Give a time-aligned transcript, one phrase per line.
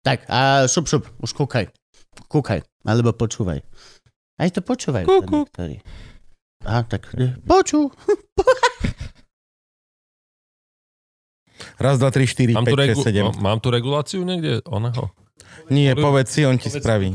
[0.00, 1.68] Tak a šup, šup, už kúkaj.
[2.26, 3.60] Kúkaj, alebo počúvaj.
[4.36, 5.04] Aj to počúvajú.
[5.04, 5.38] Kú, sa kú.
[5.44, 5.76] niektorí.
[6.64, 7.92] Aha, tak e, počú.
[11.76, 13.36] Raz, dva, tri, štyri, Mám tu, 5, regu- 6, 7.
[13.36, 14.64] mám- tu reguláciu niekde?
[14.66, 15.12] Oného?
[15.68, 17.08] Nie, povedz si, on ti Povedz, spraví.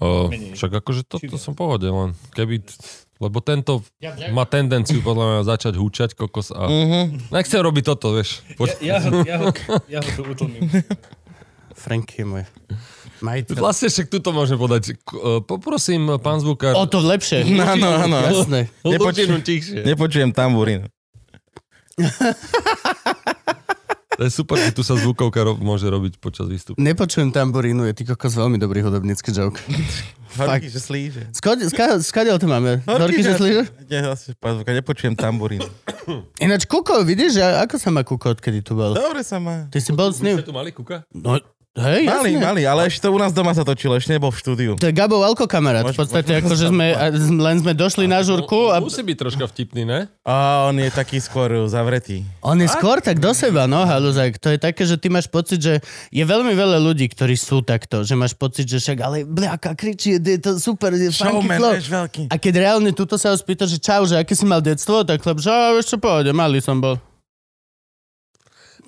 [0.00, 2.60] O, však akože to, to som pohode, len keby...
[3.16, 3.86] Lebo tento
[4.34, 6.66] má tendenciu podľa mňa začať húčať kokos a...
[6.66, 7.30] Mhm.
[7.30, 8.42] Nechcem robiť toto, vieš.
[8.58, 9.48] Poď, Ja, ja, ho, ja, ho,
[9.86, 10.66] ja ho tu utlmím.
[11.82, 12.46] Franky môj.
[13.22, 13.58] Majiteľ.
[13.58, 14.94] Vlastne však tuto môžem podať.
[14.94, 16.78] E, Poprosím, pán zvukár.
[16.78, 17.42] O to lepšie.
[17.74, 18.18] Áno, áno.
[18.22, 18.70] Jasné.
[19.42, 19.82] Tichšie.
[19.82, 20.86] Nepočujem tamburín.
[24.12, 26.76] To je super, že tu sa zvukovka ro- môže robiť počas výstupu.
[26.76, 29.56] Nepočujem tamburínu, je ty kokos veľmi dobrý hudobnícky joke.
[30.38, 31.22] Horky, že slíže.
[32.04, 32.84] Skadiaľ to máme?
[32.84, 33.62] Horky, že slíže?
[34.36, 35.64] Pán Zvuka, nepočujem tamburín.
[36.44, 38.92] Ináč Kuko, vidíš, ako sa má Kuko, odkedy tu bol?
[38.92, 39.68] Dobre sa má.
[39.72, 40.36] Ty si bol s ním?
[40.40, 41.08] Ste tu mali kuka?
[41.16, 41.40] No,
[41.74, 42.44] hej, Malý, jasne.
[42.44, 44.72] malý, ale ešte to u nás doma sa točilo, ešte nebol v štúdiu.
[44.76, 45.82] To je Gabo Valko kamarát.
[45.82, 49.44] V podstate môžem akože sme, a len sme došli na žurku a Musí byť troška
[49.46, 50.00] vtipný, ne?
[50.22, 52.28] A on je taký skôr zavretý.
[52.44, 54.36] on je skôr tak do seba, no, haluzák.
[54.36, 55.74] To je také, že ty máš pocit, že
[56.08, 60.20] je veľmi veľa ľudí, ktorí sú takto, že máš pocit, že však, ale bliaka kričí,
[60.20, 62.22] je to super, je funky vieš, veľký.
[62.28, 65.20] A keď reálne tuto sa ho spýta, že čau, že aké si mal detstvo, tak
[65.20, 67.00] chlap, že "Á, vieš čo, pohode, malý som bol.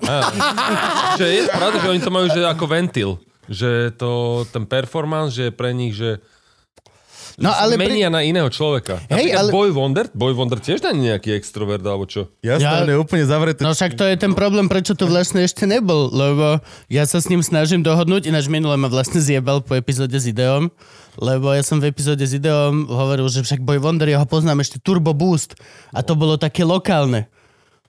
[1.20, 3.10] Že je pravda, že oni to majú že ako ventil.
[3.46, 4.10] Že to,
[4.50, 6.18] ten performance, že je pre nich, že
[7.34, 7.90] No ale pri...
[7.90, 9.02] menia na iného človeka.
[9.10, 12.30] Hej, Napríklad ale- Boy Wonder, Boy Wonder tiež nie je nejaký extrovert, alebo čo?
[12.46, 13.66] Jasné, Ja- on je úplne zavretý.
[13.66, 17.26] No však to je ten problém, prečo tu vlastne ešte nebol, lebo ja sa s
[17.26, 20.70] ním snažím dohodnúť, ináč minule ma vlastne zjebal po epizóde s Ideom,
[21.18, 24.62] lebo ja som v epizóde s Ideom hovoril, že však Boy Wonder, ja ho poznám
[24.62, 25.58] ešte Turbo Boost
[25.90, 27.26] a to bolo také lokálne.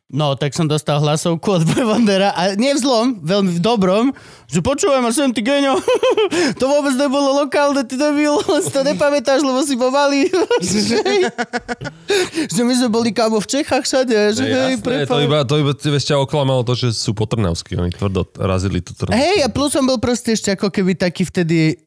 [0.06, 4.14] No, tak som dostal hlasovku od Boy Wondera a nie v zlom, veľmi v dobrom,
[4.46, 5.82] že počúvaj ma sem, ty geňo,
[6.62, 10.30] to vôbec nebolo lokálne, ty debil, si to nepamätáš, lebo si pomalý.
[12.54, 15.58] že my sme boli kámo v Čechách všade, že Hej, hej, jasné, to iba, to
[15.58, 17.74] iba ťa oklamalo to, že sú potrnavskí.
[17.74, 19.18] Oni tvrdo razili tú trnavskú.
[19.18, 21.82] Hej, a plus som bol proste ešte ako keby taký vtedy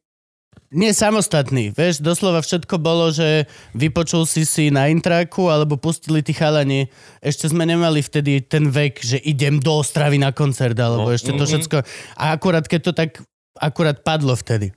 [0.69, 6.37] nie samostatný, vieš, doslova všetko bolo, že vypočul si si na intraku, alebo pustili tí
[6.37, 6.93] chalani.
[7.25, 11.15] Ešte sme nemali vtedy ten vek, že idem do Ostravy na koncert, alebo No.
[11.15, 11.77] ešte to všetko.
[12.21, 13.11] A akurát, keď to tak
[13.57, 14.71] akurát padlo vtedy.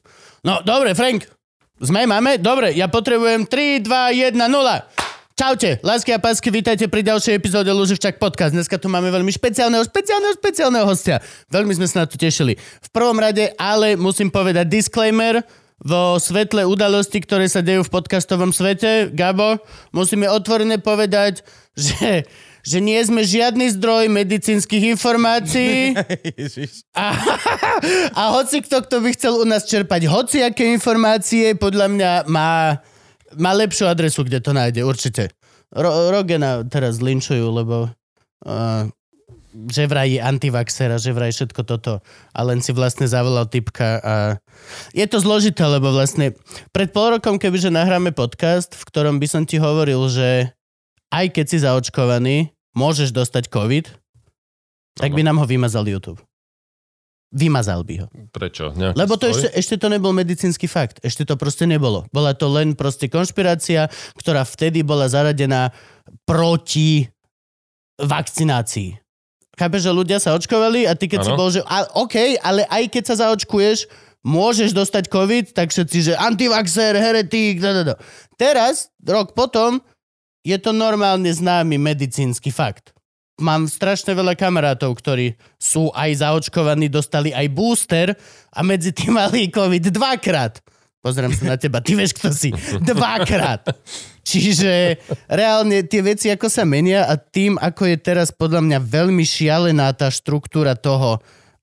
[0.48, 1.28] No, dobre, Frank,
[1.82, 2.40] sme, máme?
[2.40, 4.48] Dobre, ja potrebujem 3, 2, 1, 0.
[5.32, 8.54] Čaute, lásky a pásky, vítajte pri ďalšej epizóde Luživčak podcast.
[8.54, 11.18] Dneska tu máme veľmi špeciálneho, špeciálneho, špeciálneho hostia.
[11.50, 12.54] Veľmi sme sa na to tešili.
[12.60, 15.42] V prvom rade, ale musím povedať disclaimer,
[15.82, 19.58] vo svetle udalosti, ktoré sa dejú v podcastovom svete, Gabo,
[19.90, 21.42] musíme otvorene povedať,
[21.74, 22.30] že,
[22.62, 25.98] že nie sme žiadny zdroj medicínskych informácií.
[27.02, 27.16] A,
[28.14, 32.78] a hoci kto, kto by chcel u nás čerpať hociaké informácie, podľa mňa má,
[33.40, 35.32] má lepšiu adresu, kde to nájde, určite.
[35.72, 38.86] Ro- Rogena teraz linčujú, lebo uh,
[39.52, 42.00] že vraj je antivaxer a že vraj všetko toto.
[42.32, 44.16] A len si vlastne zavolal typka a
[44.96, 46.36] je to zložité, lebo vlastne
[46.72, 50.56] pred pol rokom, kebyže nahráme podcast, v ktorom by som ti hovoril, že
[51.12, 52.36] aj keď si zaočkovaný,
[52.72, 53.86] môžeš dostať COVID,
[54.96, 56.20] tak by nám ho vymazal YouTube.
[57.32, 58.08] Vymazal by ho.
[58.36, 58.76] Prečo?
[58.76, 61.00] Nejaký Lebo to ešte, ešte to nebol medicínsky fakt.
[61.00, 62.04] Ešte to proste nebolo.
[62.12, 63.88] Bola to len proste konšpirácia,
[64.20, 65.72] ktorá vtedy bola zaradená
[66.28, 67.08] proti
[68.04, 69.00] vakcinácii.
[69.60, 71.40] Chápeš, že ľudia sa očkovali a ty keď si Áno.
[71.40, 73.86] bol, že a, OK, ale aj keď sa zaočkuješ,
[74.24, 77.96] môžeš dostať COVID, tak všetci, že antivaxer, heretik, da, da, da.
[78.38, 79.82] Teraz, rok potom,
[80.42, 82.94] je to normálne známy medicínsky fakt.
[83.42, 88.14] Mám strašne veľa kamarátov, ktorí sú aj zaočkovaní, dostali aj booster
[88.54, 90.62] a medzi tým mali COVID dvakrát.
[91.02, 92.54] Pozriem sa na teba, ty vieš, kto si.
[92.78, 93.66] Dvakrát.
[94.22, 99.26] Čiže reálne tie veci, ako sa menia a tým, ako je teraz podľa mňa veľmi
[99.26, 101.18] šialená tá štruktúra toho,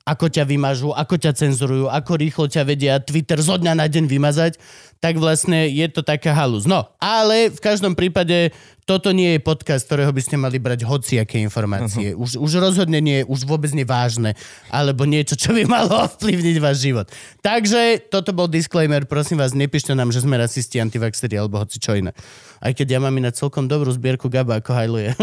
[0.09, 4.09] ako ťa vymažú, ako ťa cenzurujú, ako rýchlo ťa vedia Twitter zo dňa na deň
[4.09, 4.59] vymazať,
[4.99, 6.67] tak vlastne je to taká halus.
[6.67, 8.51] No, ale v každom prípade,
[8.89, 12.17] toto nie je podcast, ktorého by ste mali brať hociaké informácie.
[12.17, 12.25] Uh-huh.
[12.25, 14.33] Už, už rozhodne nie, už vôbec nevážne,
[14.73, 17.07] alebo niečo, čo by malo ovplyvniť váš život.
[17.45, 22.01] Takže toto bol disclaimer, prosím vás, nepíšte nám, že sme rasisti, antivaxeri alebo hoci čo
[22.01, 22.17] iné.
[22.59, 25.15] Aj keď ja mám na celkom dobrú zbierku Gaba, ako hajluje.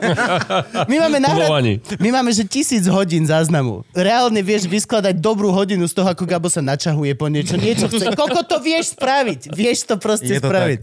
[0.90, 1.18] my máme.
[1.20, 1.74] Povolaní.
[2.00, 3.84] My máme, že tisíc hodín záznamu.
[3.92, 7.60] Reálne vieš vyskladať dobrú hodinu z toho, ako Gabo sa načahuje po niečo.
[7.60, 8.16] Niečo chce.
[8.16, 9.40] Koľko to vieš spraviť?
[9.58, 10.78] Vieš to proste Je to spraviť.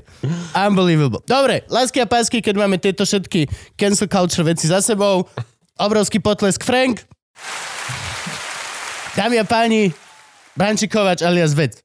[0.54, 1.24] Unbelievable.
[1.24, 3.48] Dobre, lásky a pásky, keď máme tieto všetky
[3.80, 5.26] cancel culture veci za sebou.
[5.80, 7.02] Obrovský potlesk Frank.
[9.12, 9.92] Dámy a páni,
[10.56, 11.80] Branči Kovač alias Vec.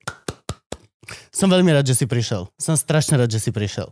[1.34, 2.49] Som veľmi rád, že si prišiel.
[2.56, 3.90] Som strašne rád, že si prišiel.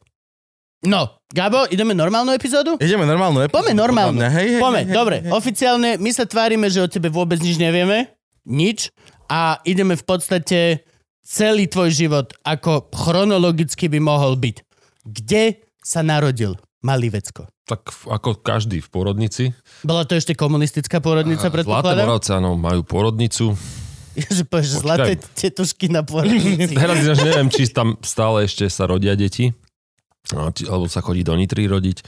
[0.85, 2.77] No, Gabo, ideme normálnu epizódu?
[2.77, 3.57] Ideme normálnu epizódu.
[3.57, 4.21] Poďme normálne.
[4.21, 4.29] podľa mňa.
[4.37, 5.17] Hej, hej, Poďme, hej, hej, dobre.
[5.25, 5.31] hej.
[5.33, 8.13] Oficiálne my sa tvárime, že o tebe vôbec nič nevieme.
[8.45, 8.93] Nič.
[9.33, 10.85] A ideme v podstate
[11.25, 14.57] celý tvoj život, ako chronologicky by mohol byť.
[15.09, 16.55] Kde sa narodil
[16.85, 17.49] malý vecko?
[17.65, 19.45] Tak ako každý v porodnici.
[19.81, 22.05] Bola to ešte komunistická porodnica, Zlaté predpokladám?
[22.05, 23.57] Moravce, áno, majú porodnicu.
[24.15, 26.77] Že povieš, že zlaté tetušky na porodnici.
[26.77, 29.57] Teraz až neviem, či tam stále ešte sa rodia deti.
[30.33, 32.05] No, alebo sa chodí do Nitry rodiť.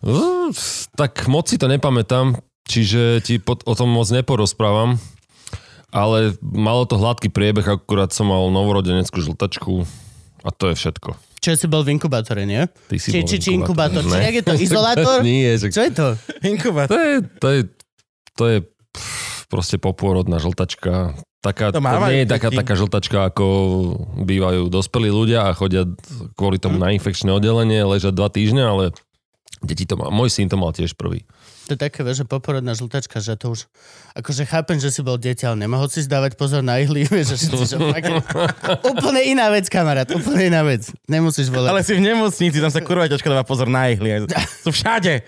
[0.00, 0.50] Uh,
[0.96, 4.98] tak moc si to nepamätám, čiže ti pod, o tom moc neporozprávam.
[5.90, 9.82] Ale malo to hladký priebeh, akurát som mal novorodeneckú žltačku
[10.42, 11.18] a to je všetko.
[11.40, 12.68] Čo si bol v inkubátore, nie?
[12.86, 14.04] Ty si Či, bol či, či inkubátor?
[14.04, 14.20] Či Ne.
[14.28, 14.52] jak je to?
[14.54, 15.18] Izolátor?
[15.26, 16.08] Nie, že Čo je to?
[16.44, 16.92] Inkubátor.
[16.92, 17.60] To je, to je,
[18.36, 18.56] to je
[18.92, 21.16] pff, proste popôrodná žltačka.
[21.40, 23.44] Taká, To to, nie je taká, taká žltačka, ako
[24.20, 25.88] bývajú dospelí ľudia a chodia
[26.36, 26.82] kvôli tomu Hm.
[26.84, 28.84] na infekčné oddelenie, ležať dva týždne, ale
[29.64, 30.12] deti to má.
[30.12, 31.24] Môj syn to mal tiež prvý.
[31.70, 33.70] To je také, že poporodná žltačka, že to už...
[34.18, 37.54] Akože chápem, že si bol dieťa, ale nemohol si zdávať pozor na ihly, vieš, že,
[37.54, 38.10] že, že fakt,
[38.82, 40.90] úplne iná vec, kamarát, úplne iná vec.
[41.06, 41.70] Nemusíš volať.
[41.70, 44.26] Ale si v nemocnici, tam sa kurva ťažko dáva pozor na ihly.
[44.66, 45.22] Sú všade.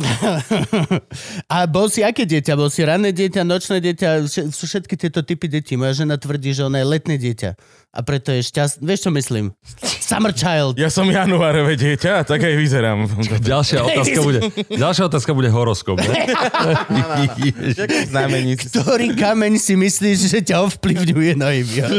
[1.52, 2.54] A bol si aké dieťa?
[2.54, 4.30] Bol si ranné dieťa, nočné dieťa?
[4.30, 5.74] Sú všetky tieto typy detí.
[5.74, 7.50] Moja žena tvrdí, že ona je letné dieťa.
[7.90, 8.86] A preto je šťastná.
[8.86, 9.50] Vieš, čo myslím?
[9.82, 10.78] Summer child.
[10.78, 13.10] Ja som januárové dieťa a tak aj vyzerám.
[13.42, 14.40] Ďalšia otázka bude,
[14.70, 15.98] ďalšia otázka bude horoskop.
[15.98, 16.14] Ne?
[18.70, 21.90] Ktorý kameň si myslíš, že ťa ovplyvňuje najviac?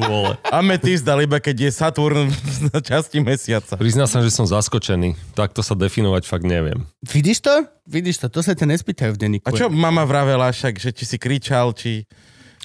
[0.56, 2.32] Ametist dal iba keď je Saturn
[2.72, 3.76] na časti mesiaca.
[3.76, 5.36] Priznám sa, že som zaskočený.
[5.36, 6.88] Takto sa definovať fakt neviem.
[7.04, 7.68] Vidíš to?
[7.84, 8.32] Vidíš to?
[8.32, 9.44] To sa ťa nespýtajú v denníku.
[9.44, 12.08] A čo mama vravela však, že či si kričal, či,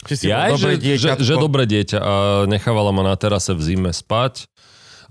[0.08, 2.14] či si Ja, dobré že, že, že dobré dieťa a
[2.50, 4.50] nechávala ma na terase v zime spať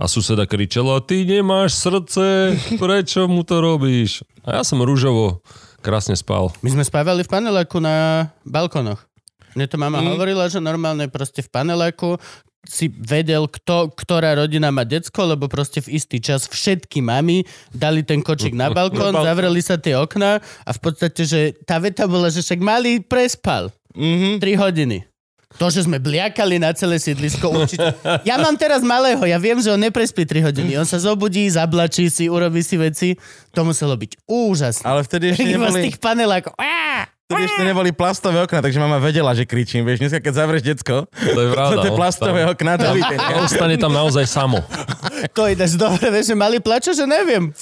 [0.01, 4.25] a suseda kričala, ty nemáš srdce, prečo mu to robíš?
[4.49, 5.45] A ja som rúžovo
[5.85, 6.49] krásne spal.
[6.65, 9.05] My sme spávali v paneláku na balkonoch.
[9.53, 10.17] Mne to mama mm.
[10.17, 12.17] hovorila, že normálne proste v paneláku
[12.65, 18.05] si vedel, kto, ktorá rodina má decko, lebo proste v istý čas všetky mami dali
[18.05, 19.25] ten kočík na balkón, balkón.
[19.25, 23.73] zavreli sa tie okná a v podstate, že tá veta bola, že však malý prespal.
[23.93, 24.39] Mhm.
[24.39, 24.99] 3 hodiny.
[25.51, 27.91] To, že sme bliakali na celé sídlisko, určite.
[28.23, 30.79] Ja mám teraz malého, ja viem, že on neprespí 3 hodiny.
[30.79, 33.19] On sa zobudí, zablačí si, urobí si veci.
[33.51, 34.87] To muselo byť úžasné.
[34.87, 36.55] Ale vtedy ešte Iba z neboli, tých panelákov.
[37.27, 39.83] Vtedy ešte neboli plastové okna, takže mama vedela, že kričím.
[39.83, 41.75] Vieš, dneska keď zavrieš decko, To je pravda.
[41.77, 41.99] to je no.
[41.99, 44.59] plastové Tam- okna, to tam- ostane tam naozaj samo.
[45.37, 47.52] To ináč dobre, vieš, že mali plačo, že neviem.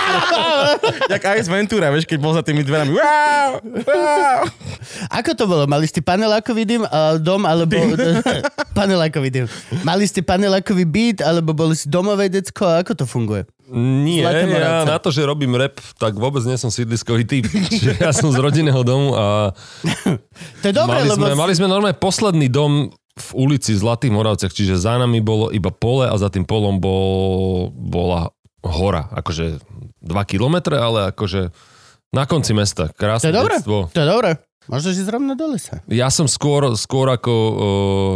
[1.12, 2.94] Jak Ice Ventura, vieš, keď bol za tými dverami.
[2.94, 3.50] Wow,
[3.86, 4.42] wow.
[5.14, 5.64] Ako to bolo?
[5.70, 7.76] Mali ste panelákový dym, a dom, alebo...
[8.78, 9.46] panelákový dym.
[9.86, 12.66] Mali ste panelákový byt, alebo boli si domové decko?
[12.82, 13.46] Ako to funguje?
[13.70, 17.46] Nie, ja na to, že robím rap, tak vôbec nie som sídliskový typ.
[18.02, 19.54] Ja som z rodinného domu a
[20.62, 21.22] To je dobré, mali, lebo...
[21.22, 25.68] sme, mali sme normálne posledný dom v ulici Zlatých Moravciach, čiže za nami bolo iba
[25.74, 28.30] pole a za tým polom bol, bola
[28.62, 29.08] hora.
[29.12, 29.60] Akože
[30.00, 31.50] 2 kilometre, ale akože
[32.10, 32.90] na konci mesta.
[32.90, 33.56] To Krásne je dobré.
[33.58, 33.90] detstvo.
[33.92, 34.30] To je dobré.
[34.70, 35.82] Môžeš ísť rovno do lesa.
[35.90, 37.56] Ja som skôr, skôr ako uh,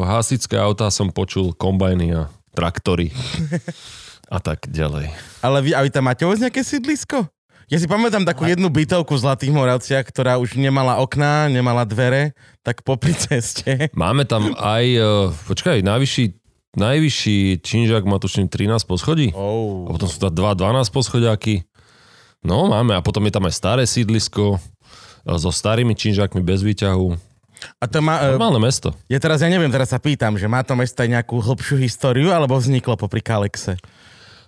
[0.07, 3.11] hasičské autá som počul kombajny a traktory
[4.37, 5.11] a tak ďalej.
[5.43, 7.27] Ale vy, a vy tam máte vôbec nejaké sídlisko?
[7.73, 12.37] Ja si pamätám takú jednu bytovku v Zlatých Moravciach, ktorá už nemala okná, nemala dvere,
[12.61, 13.89] tak popri ceste.
[13.97, 15.07] Máme tam aj, uh,
[15.49, 16.25] počkaj, najvyšší,
[16.77, 19.33] najvyšší činžák má tuším 13 poschodí.
[19.33, 19.89] Oh.
[19.89, 21.65] A potom sú tam dva 12 poschodiaky.
[22.45, 22.93] No, máme.
[22.93, 24.61] A potom je tam aj staré sídlisko
[25.25, 27.17] e, so starými činžákmi bez výťahu.
[27.81, 28.93] A to má, e, Normálne mesto.
[29.09, 32.29] ja teraz, ja neviem, teraz sa pýtam, že má to mesto aj nejakú hlbšiu históriu,
[32.37, 33.81] alebo vzniklo popri Kalexe?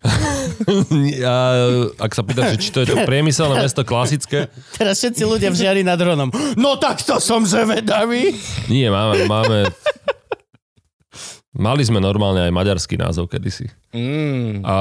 [1.27, 1.35] A,
[1.99, 5.83] ak sa pýtaš, či to je to priemyselné mesto klasické, Teraz všetci ľudia v žiari
[5.83, 6.31] nad Ronom.
[6.55, 8.37] No tak to som zvedavý.
[8.71, 9.73] nie, máme, máme
[11.57, 13.73] Mali sme normálne aj maďarský názov kedysi.
[13.97, 14.61] Mm.
[14.61, 14.77] A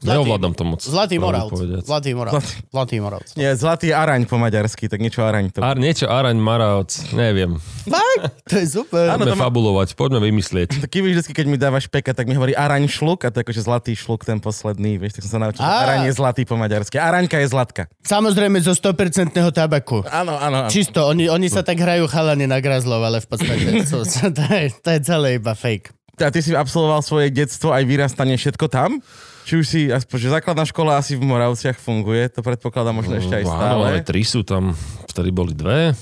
[0.00, 0.80] Neovládam to moc.
[0.80, 1.52] Zlatý Moravc.
[1.84, 2.40] Zlatý Moravc.
[2.72, 3.28] Zlatý Moravc.
[3.36, 5.60] Nie, zlatý araň po maďarsky, tak niečo araň to.
[5.60, 7.60] Ar, niečo Araň, Maravc, neviem.
[7.84, 8.32] Fakt?
[8.48, 9.12] To je super.
[9.12, 10.80] Áno, Poďme to má- fabulovať, poďme vymyslieť.
[10.80, 13.44] Taký víš, vždy, keď mi dávaš peka, tak mi hovorí araň šluk a to je
[13.44, 16.96] akože zlatý šluk, ten posledný, vieš, tak som sa naučil, araň je zlatý po maďarsky.
[16.96, 17.82] Araňka je zlatka.
[18.00, 20.00] Samozrejme zo 100% tabaku.
[20.08, 20.70] Áno, áno, áno.
[20.72, 24.72] Čisto, oni, oni sa tak hrajú chalani na grazlov, ale v podstate sú, to, je,
[24.74, 25.92] to je celé iba fake.
[26.16, 29.00] A ty si absolvoval svoje detstvo aj vyrastanie všetko tam?
[29.44, 33.40] Či už si, aspoň, že základná škola asi v Moravciach funguje, to predpokladám možno ešte
[33.40, 33.84] aj Áno, stále.
[33.88, 34.76] ale tri sú tam,
[35.10, 35.96] vtedy boli dve.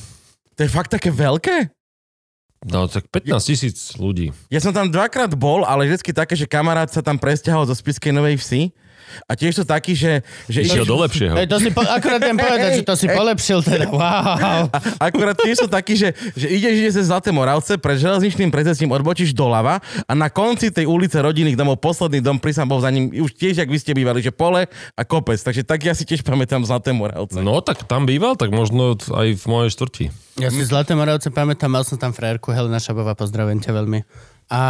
[0.59, 1.71] To je fakt také veľké?
[2.67, 4.35] No tak 15 tisíc ľudí.
[4.51, 8.11] Ja som tam dvakrát bol, ale vždycky také, že kamarát sa tam presťahol zo Spiskej
[8.11, 8.75] Novej Vsi
[9.27, 11.35] a tiež to taký, že, že Išiel do lepšieho.
[11.37, 13.87] Hej, to si po, akorát ten povedať, že to si polepšil teda.
[13.99, 14.71] Wow.
[15.01, 19.35] Akurát tiež sú takí, že, že ideš, ideš cez Zlaté Moravce, pred železničným prezením odbočíš
[19.35, 23.35] doľava a na konci tej ulice rodinných domov, posledný dom, prísam bol za ním, už
[23.35, 25.41] tiež, jak vy ste bývali, že pole a kopec.
[25.41, 27.43] Takže tak ja si tiež pamätám Zlaté Moravce.
[27.43, 30.05] No tak tam býval, tak možno aj v mojej štvrti.
[30.39, 34.01] Ja si Zlaté Moravce pamätám, mal som tam frajerku Helena Šabová, pozdravím ťa veľmi.
[34.49, 34.63] A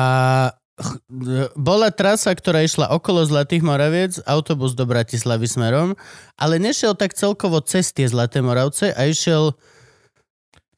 [1.54, 5.98] bola trasa, ktorá išla okolo Zlatých Moraviec, autobus do Bratislavy smerom,
[6.38, 9.58] ale nešiel tak celkovo cez tie Zlaté Moravce a išiel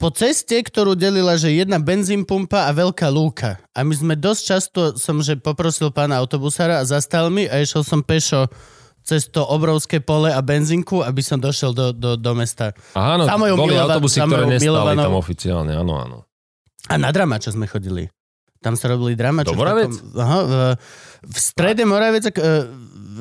[0.01, 3.61] po ceste, ktorú delila, že jedna benzín pumpa a veľká lúka.
[3.77, 7.85] A my sme dosť často, som že poprosil pána autobusára a zastal mi a išiel
[7.85, 8.49] som pešo
[9.05, 12.73] cez to obrovské pole a benzínku, aby som došiel do, do, do mesta.
[12.97, 16.19] Áno, boli milova- autobusy, ktoré mojou nestali milovanou- tam oficiálne, áno, áno.
[16.89, 18.09] A na Dramača sme chodili.
[18.61, 19.49] Tam sa robili Dramače.
[19.49, 19.89] Do Moraviec?
[19.89, 20.53] V, takom- aha, v,
[21.25, 22.33] v strede Moravec, e,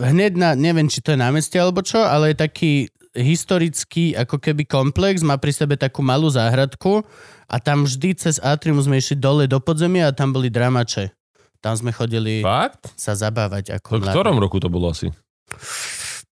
[0.03, 2.72] hneď na, neviem, či to je námestie alebo čo, ale je taký
[3.15, 7.01] historický ako keby komplex, má pri sebe takú malú záhradku
[7.48, 11.15] a tam vždy cez atrium sme išli dole do podzemia a tam boli Dramače.
[11.60, 12.91] Tam sme chodili Fakt?
[12.96, 14.15] sa zabávať ako To v mladí.
[14.15, 15.12] ktorom roku to bolo asi?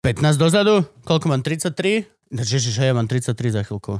[0.03, 0.87] 15 dozadu?
[1.03, 1.41] Koľko mám?
[1.43, 2.07] 33?
[2.31, 3.99] Ježiš, ja mám 33 za chvíľku.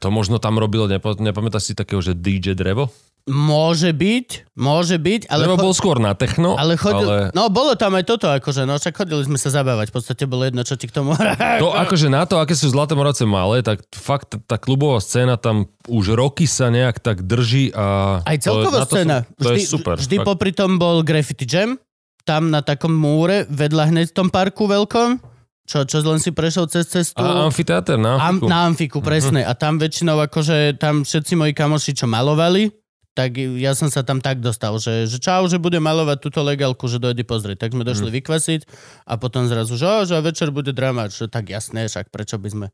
[0.00, 2.88] To možno tam robilo, nepo, nepamätáš si takého, že DJ Drevo?
[3.30, 5.46] Môže byť, môže byť, ale...
[5.46, 8.74] Cho- bol skôr na techno, Ale chodil, ale no bolo tam aj toto, akože, no
[8.74, 11.14] však chodili sme sa zabávať, v podstate bolo jedno, čo ti k tomu
[11.62, 15.70] to akože na to, aké sú Zlaté Moravce malé, tak fakt tá klubová scéna tam
[15.86, 18.18] už roky sa nejak tak drží a...
[18.26, 19.16] Aj celková to scéna.
[19.22, 19.94] Sú, to vždy, je super.
[19.94, 20.26] Vždy fakt.
[20.26, 21.78] popri tom bol Graffiti Jam,
[22.26, 25.22] tam na takom múre, vedľa hneď v tom parku veľkom,
[25.70, 27.22] čo, čo len si prešiel cez cestu.
[27.22, 28.46] A amfiteáter na Am, Amfiku.
[28.50, 29.46] na Amfiku, presne.
[29.46, 32.74] A tam väčšinou akože, tam všetci moji kamoši, čo malovali,
[33.14, 36.86] tak ja som sa tam tak dostal, že, že čau, že bude malovať túto legálku,
[36.86, 37.66] že dojde pozrieť.
[37.66, 38.60] Tak sme došli vykvasiť
[39.04, 41.10] a potom zrazu, že, "Ó, že večer bude drama.
[41.10, 42.66] Že, tak jasné, však prečo by sme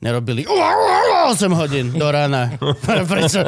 [0.00, 2.52] nerobili 8 hodín do rána.
[3.10, 3.40] prečo,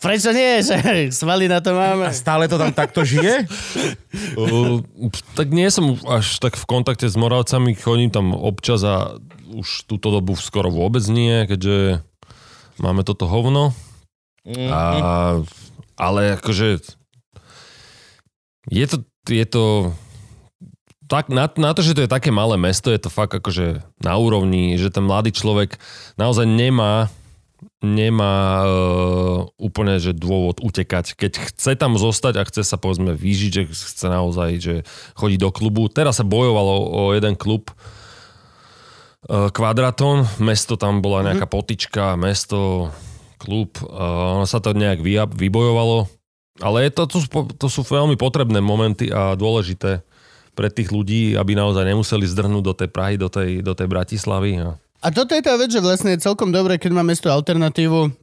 [0.00, 0.60] prečo nie?
[0.60, 2.12] Že svaly na to máme.
[2.12, 3.44] A stále to tam takto žije?
[4.34, 4.78] Uh,
[5.34, 9.18] tak nie som až tak v kontakte s Moravcami, chodím tam občas a
[9.50, 12.02] už túto dobu skoro vôbec nie, keďže
[12.78, 13.74] máme toto hovno.
[14.44, 15.40] A,
[15.96, 16.84] ale akože
[18.68, 18.96] je to,
[19.28, 19.64] je to
[21.08, 24.14] tak, na, na to, že to je také malé mesto, je to fakt akože na
[24.16, 25.76] úrovni, že ten mladý človek
[26.16, 27.12] naozaj nemá
[27.84, 31.16] nemá uh, úplne že dôvod utekať.
[31.20, 34.74] Keď chce tam zostať a chce sa povedzme vyžiť, že chce naozaj že
[35.20, 35.92] chodiť do klubu.
[35.92, 42.88] Teraz sa bojovalo o jeden klub uh, Kvadratón, mesto tam bola nejaká potička, mesto,
[43.44, 46.08] klub, uh, ono sa to nejak vy, vybojovalo.
[46.64, 47.28] Ale je to, to, sú,
[47.60, 50.00] to sú veľmi potrebné momenty a dôležité
[50.54, 54.62] pre tých ľudí, aby naozaj nemuseli zdrhnúť do tej Prahy, do tej, do tej Bratislavy.
[54.62, 58.14] A A toto je tá vec, že vlastne je celkom dobré, keď má mesto alternatívu,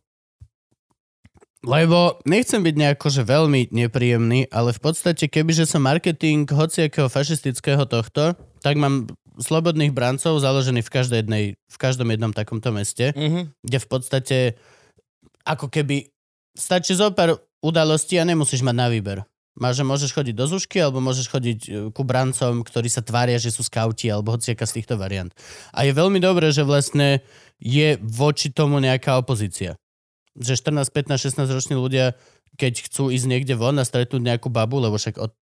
[1.61, 7.85] lebo nechcem byť nejako, že veľmi nepríjemný, ale v podstate, kebyže som marketing hociakého fašistického
[7.85, 8.33] tohto,
[8.65, 13.53] tak mám slobodných brancov založených v, každej jednej, v každom jednom takomto meste, Mhm.
[13.61, 14.37] kde v podstate
[15.45, 16.09] ako keby
[16.55, 19.19] stačí zo pár udalostí a nemusíš mať na výber.
[19.51, 23.35] Máš, že môžeš chodiť do Zušky, alebo môžeš chodiť e, ku brancom, ktorí sa tvária,
[23.35, 25.27] že sú skauti, alebo hociaka z týchto variant.
[25.75, 27.19] A je veľmi dobré, že vlastne
[27.59, 29.75] je voči tomu nejaká opozícia.
[30.39, 30.55] Že
[30.87, 32.15] 14, 15, 16 roční ľudia,
[32.61, 35.33] keď chcú ísť niekde von a stretnúť nejakú babu, lebo však od,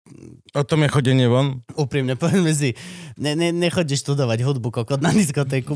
[0.55, 1.67] O tom je chodenie von.
[1.75, 2.79] úprimne povedzme si,
[3.19, 5.75] ne, ne, nechodíš študovať hudbu kokot na diskotéku.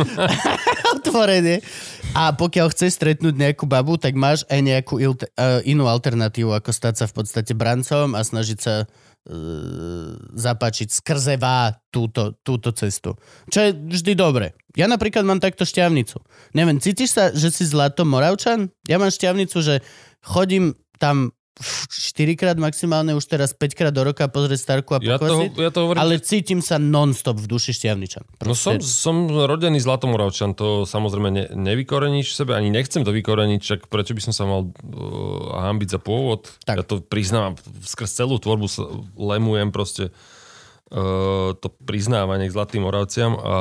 [0.94, 1.64] Otvorene.
[2.12, 6.70] A pokiaľ chceš stretnúť nejakú babu, tak máš aj nejakú il, uh, inú alternatívu, ako
[6.70, 13.16] stať sa v podstate brancom a snažiť sa uh, zapáčiť skrze vá túto, túto cestu.
[13.48, 14.52] Čo je vždy dobre.
[14.78, 16.22] Ja napríklad mám takto šťavnicu.
[16.54, 18.70] Neviem, cítiš sa, že si zlato Moravčan?
[18.86, 19.82] Ja mám šťavnicu, že
[20.24, 25.22] chodím tam 4 krát maximálne, už teraz 5 krát do roka pozrieť Starku a Ja
[25.22, 28.26] to, ja to hovorím, ale cítim sa non-stop v duši Šťavničan.
[28.42, 33.60] No som, som rodený Zlatomoravčan, to samozrejme ne, nevykoreníš v sebe, ani nechcem to vykoreniť,
[33.62, 36.50] čak prečo by som sa mal uh, hambiť za pôvod.
[36.66, 36.74] Tak.
[36.74, 37.54] Ja to priznám,
[37.86, 43.38] skrz celú tvorbu sa lemujem proste uh, to priznávanie k Zlatým Moravciam.
[43.38, 43.56] A,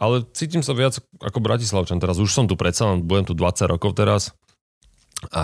[0.00, 2.16] ale cítim sa viac ako Bratislavčan teraz.
[2.16, 4.32] Už som tu predsa, budem tu 20 rokov teraz.
[5.30, 5.42] A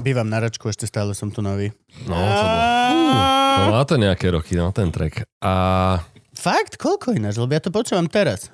[0.00, 1.70] Bývam na račku, ešte stále som tu nový.
[2.04, 2.60] no, to bolo,
[3.56, 5.22] no má to nejaké roky, no ten track.
[5.38, 5.52] A
[6.32, 6.74] Fakt?
[6.74, 7.36] Koľko ináč?
[7.36, 8.48] Lebo ja to počúvam teraz.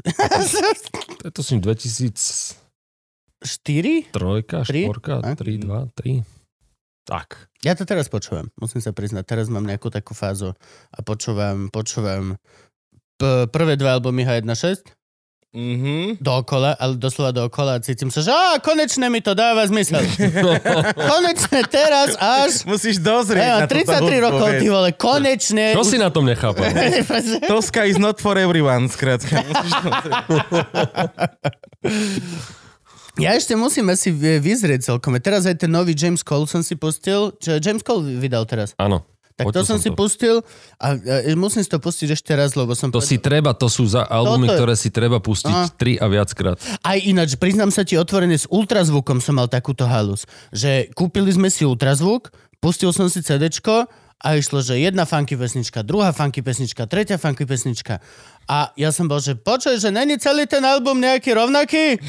[1.20, 2.60] to je to som 2000...
[3.36, 4.10] 4?
[4.10, 4.88] Trojka, Tri?
[4.88, 5.36] štvorka, A?
[5.36, 6.24] tri, dva, tri.
[7.04, 7.46] Tak.
[7.62, 9.22] Ja to teraz počúvam, musím sa priznať.
[9.22, 10.56] Teraz mám nejakú takú fázu
[10.90, 12.40] a počúvam, počúvam
[13.14, 14.82] p- prvé dva albumy H1.6
[15.56, 16.20] Mhm.
[16.20, 20.04] dookola, ale doslova dookola a cítim sa, že á, konečne mi to dáva zmysel.
[21.16, 22.68] konečne teraz až...
[22.68, 25.72] Musíš dozrieť túto 33 hudbu, rokov, ty vole, konečne...
[25.72, 26.68] Čo si na tom nechápal?
[27.50, 29.40] Tosca is not for everyone, skrátka.
[33.16, 35.16] Ja ešte musím asi vy- vyzrieť celkom.
[35.24, 37.32] Teraz aj ten nový James Cole som si pustil.
[37.40, 38.76] Čo James Cole vydal teraz?
[38.76, 39.08] Áno.
[39.36, 39.96] Tak to Počul som som si to.
[40.00, 40.36] pustil
[40.80, 42.88] a, a musím si to pustiť ešte raz, lebo som...
[42.88, 45.76] To si treba, to sú za albumy, Toto ktoré si treba pustiť Aha.
[45.76, 46.56] tri a viackrát.
[46.80, 50.24] Aj ináč, priznám sa ti otvorené, s ultrazvukom som mal takúto halus,
[50.56, 52.32] že kúpili sme si ultrazvuk,
[52.64, 53.84] pustil som si CDčko
[54.16, 58.00] a išlo, že jedna funky pesnička, druhá funky pesnička, tretia funky pesnička.
[58.48, 62.00] A ja som bol, že počuj, že není celý ten album nejaký rovnaký?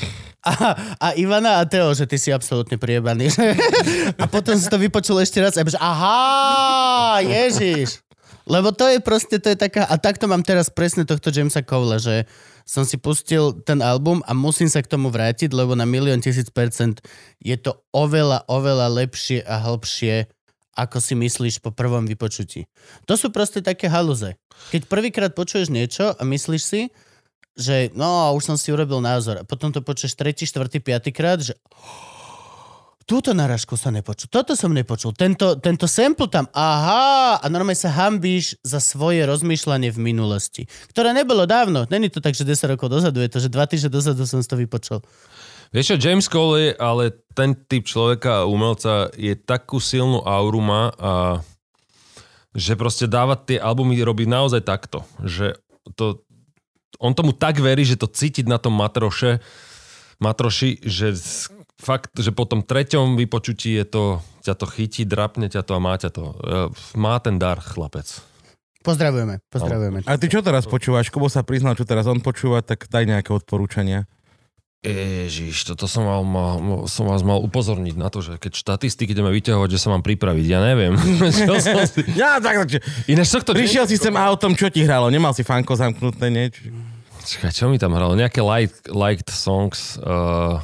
[0.48, 0.54] A,
[0.96, 3.28] a Ivana a Teo, že ty si absolútne priebaný.
[4.22, 8.00] a potom si to vypočul ešte raz a že aha, ježiš.
[8.48, 12.00] Lebo to je proste, to je taká, a takto mám teraz presne tohto Jamesa Cowla,
[12.00, 12.24] že
[12.64, 16.48] som si pustil ten album a musím sa k tomu vrátiť, lebo na milión tisíc
[16.48, 17.04] percent
[17.44, 20.32] je to oveľa, oveľa lepšie a hĺbšie,
[20.78, 22.70] ako si myslíš po prvom vypočutí.
[23.10, 24.38] To sú proste také haluze.
[24.70, 26.82] Keď prvýkrát počuješ niečo a myslíš si,
[27.58, 29.42] že no, už som si urobil názor.
[29.42, 31.58] A potom to počuješ tretí, štvrtý, piatý krát, že
[33.08, 37.88] túto narážku sa nepočul, toto som nepočul, tento, tento sample tam, aha, a normálne sa
[37.88, 41.88] hambíš za svoje rozmýšľanie v minulosti, ktoré nebolo dávno.
[41.88, 44.60] Není to tak, že 10 rokov dozadu, je to, že 2 týždne dozadu som to
[44.60, 45.00] vypočul.
[45.78, 50.58] Vieš čo, James Cole je, ale ten typ človeka a umelca je takú silnú auru
[50.58, 51.46] má a
[52.58, 55.06] že proste dávať tie albumy robí naozaj takto.
[55.22, 55.54] Že
[55.94, 56.26] to,
[56.98, 59.38] on tomu tak verí, že to cítiť na tom matroše,
[60.18, 61.14] matroši, že
[61.78, 64.04] fakt, že po tom treťom vypočutí je to,
[64.42, 66.24] ťa to chytí, drapne ťa to a má ťa to.
[66.42, 68.18] E, Má ten dar, chlapec.
[68.82, 70.10] Pozdravujeme, pozdravujeme.
[70.10, 71.14] A ty čo teraz počúvaš?
[71.14, 74.10] Kubo sa priznal, čo teraz on počúva, tak daj nejaké odporúčania.
[74.80, 79.30] Ježiš, toto som, mal, mal, som vás mal upozorniť na to, že keď štatistiky ideme
[79.30, 80.94] vyťahovať, že sa mám pripraviť, ja neviem.
[81.88, 82.02] Si...
[82.14, 83.52] Ja, tak, Ináč tohto...
[83.52, 85.10] prišiel si sem autom, čo ti hralo?
[85.10, 86.48] Nemal si fanko zamknuté, nie?
[86.48, 86.70] Či-
[87.28, 88.14] Čakaj, čo mi tam hralo?
[88.14, 89.98] Nejaké liked, liked songs.
[89.98, 90.64] Uh,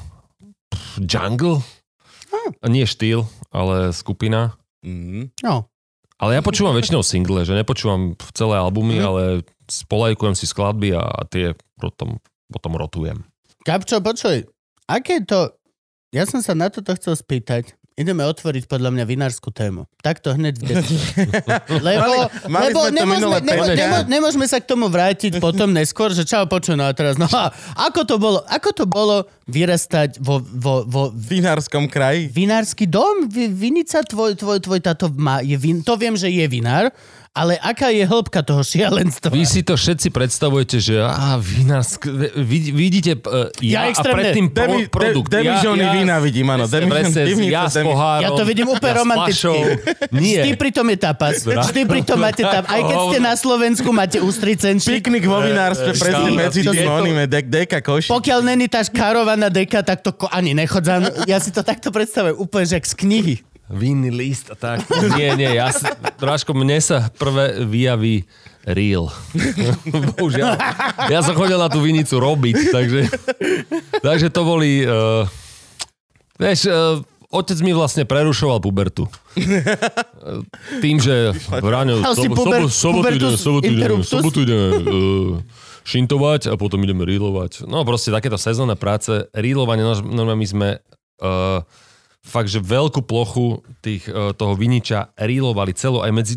[0.70, 1.60] pff, jungle?
[2.64, 4.56] Nie štýl, ale skupina.
[4.80, 5.36] Mhm.
[5.42, 5.68] No,
[6.16, 9.04] Ale ja počúvam väčšinou single, že nepočúvam celé albumy, Mhm.
[9.04, 9.22] ale
[9.66, 13.26] spolajkujem si skladby a tie potom, potom rotujem.
[13.64, 14.44] Kapčo, počuj,
[14.86, 15.56] aké to...
[16.14, 17.74] Ja som sa na toto chcel spýtať.
[17.94, 19.86] Ideme otvoriť podľa mňa vinárskú tému.
[20.02, 20.66] Takto hneď v.
[21.88, 26.26] Lebo, Mali- mali lebo nemôžeme, nemo, nemo, nemôžeme sa k tomu vrátiť potom neskôr, že
[26.26, 30.42] čau, počuj, no a teraz, no a ako to bolo, ako to bolo vyrastať vo,
[30.42, 32.34] vo, vo vinárskom kraji?
[32.34, 33.30] vinársky dom?
[33.30, 36.90] Vi- Vinica, tvoj, tvoj, tvoj táto má, je vin, to viem, že je vinár,
[37.34, 39.34] ale aká je hĺbka toho šialenstva?
[39.34, 42.06] Vy si to všetci predstavujete, že á, vinársk...
[42.38, 45.34] Vid, vidíte uh, Ja ja, a predtým pro, Demi, produkt.
[45.34, 46.70] de, demižony vína vidím, áno.
[46.70, 48.22] Presne, presne, divnica, ja s pohárom.
[48.22, 49.60] Ja to vidím úplne ja romanticky.
[50.14, 50.46] Nie.
[50.46, 51.36] Vždy pritom je tapas.
[51.42, 55.02] Vždy pritom máte tam, aj keď ste na Slovensku, máte ústricenčík.
[55.02, 56.38] Piknik vo vinárstve, presne Štále.
[56.38, 58.14] medzi Čo tým oným, dek, deka koši.
[58.14, 61.26] Pokiaľ není tá škárovaná deka, tak to ani nechodzám.
[61.26, 63.36] Ja si to takto predstavujem, úplne, že z knihy.
[63.74, 64.86] Vinný list a tak.
[65.18, 65.84] Nie, nie, ja si,
[66.22, 68.30] Dráško, mne sa prvé vyjaví
[68.64, 69.10] real.
[70.16, 70.56] Bohužiaľ.
[71.12, 73.02] Ja som chodil na tú vinicu robiť, takže,
[74.00, 74.86] takže to boli...
[74.86, 75.28] Uh,
[76.40, 77.02] vieš, uh,
[77.34, 79.10] otec mi vlastne prerušoval pubertu.
[79.36, 80.46] Uh,
[80.80, 84.12] tým, že si sobo, puber- sobo, sobotu ideme, pubertus sobotu ideme, interruptus?
[84.14, 84.66] sobotu ideme
[85.84, 87.68] šintovať a potom ideme reelovať.
[87.68, 89.28] No proste takéto sezónne práce.
[89.36, 90.70] Reelovanie, no, normálne my sme
[91.20, 91.60] uh,
[92.24, 96.36] fakt, že veľkú plochu tých, uh, toho viniča reelovali celú aj medzi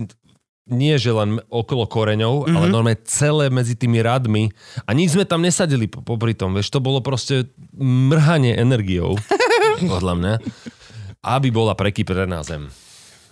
[0.66, 2.56] nie že len okolo koreňov, mm-hmm.
[2.58, 4.50] ale normálne celé medzi tými radmi.
[4.82, 9.14] A nič sme tam nesadili po- popri tom, vieš, to bolo proste mrhanie energiou,
[9.94, 10.34] podľa mňa,
[11.22, 12.66] aby bola prekyprená zem.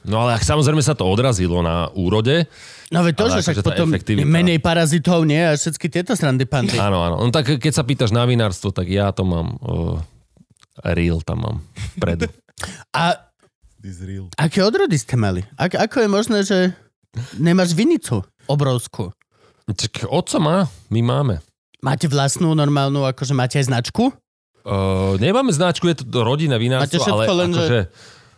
[0.04, 2.44] No ale samozrejme sa to odrazilo na úrode.
[2.92, 5.40] No veď to, že však akože tá potom efektivita- menej parazitov, nie?
[5.40, 6.76] A všetky tieto srandy pandy.
[6.76, 7.16] Áno, áno.
[7.24, 9.58] No tak keď sa pýtaš na vinárstvo, tak ja to mám...
[9.64, 9.98] Uh,
[10.84, 11.56] real tam mám
[11.96, 12.28] vpredu.
[12.94, 13.18] A
[13.78, 14.32] This real.
[14.40, 15.44] aké odrody ste mali?
[15.60, 16.58] Ak, ako je možné, že
[17.36, 19.12] nemáš vinicu obrovskú?
[19.68, 21.34] Čak, oco má, my máme.
[21.84, 24.08] Máte vlastnú normálnu, akože máte aj značku?
[24.64, 26.04] Uh, nemáme značku, je to
[26.56, 27.80] Máte vinárstvo, ale všetko len, že- akože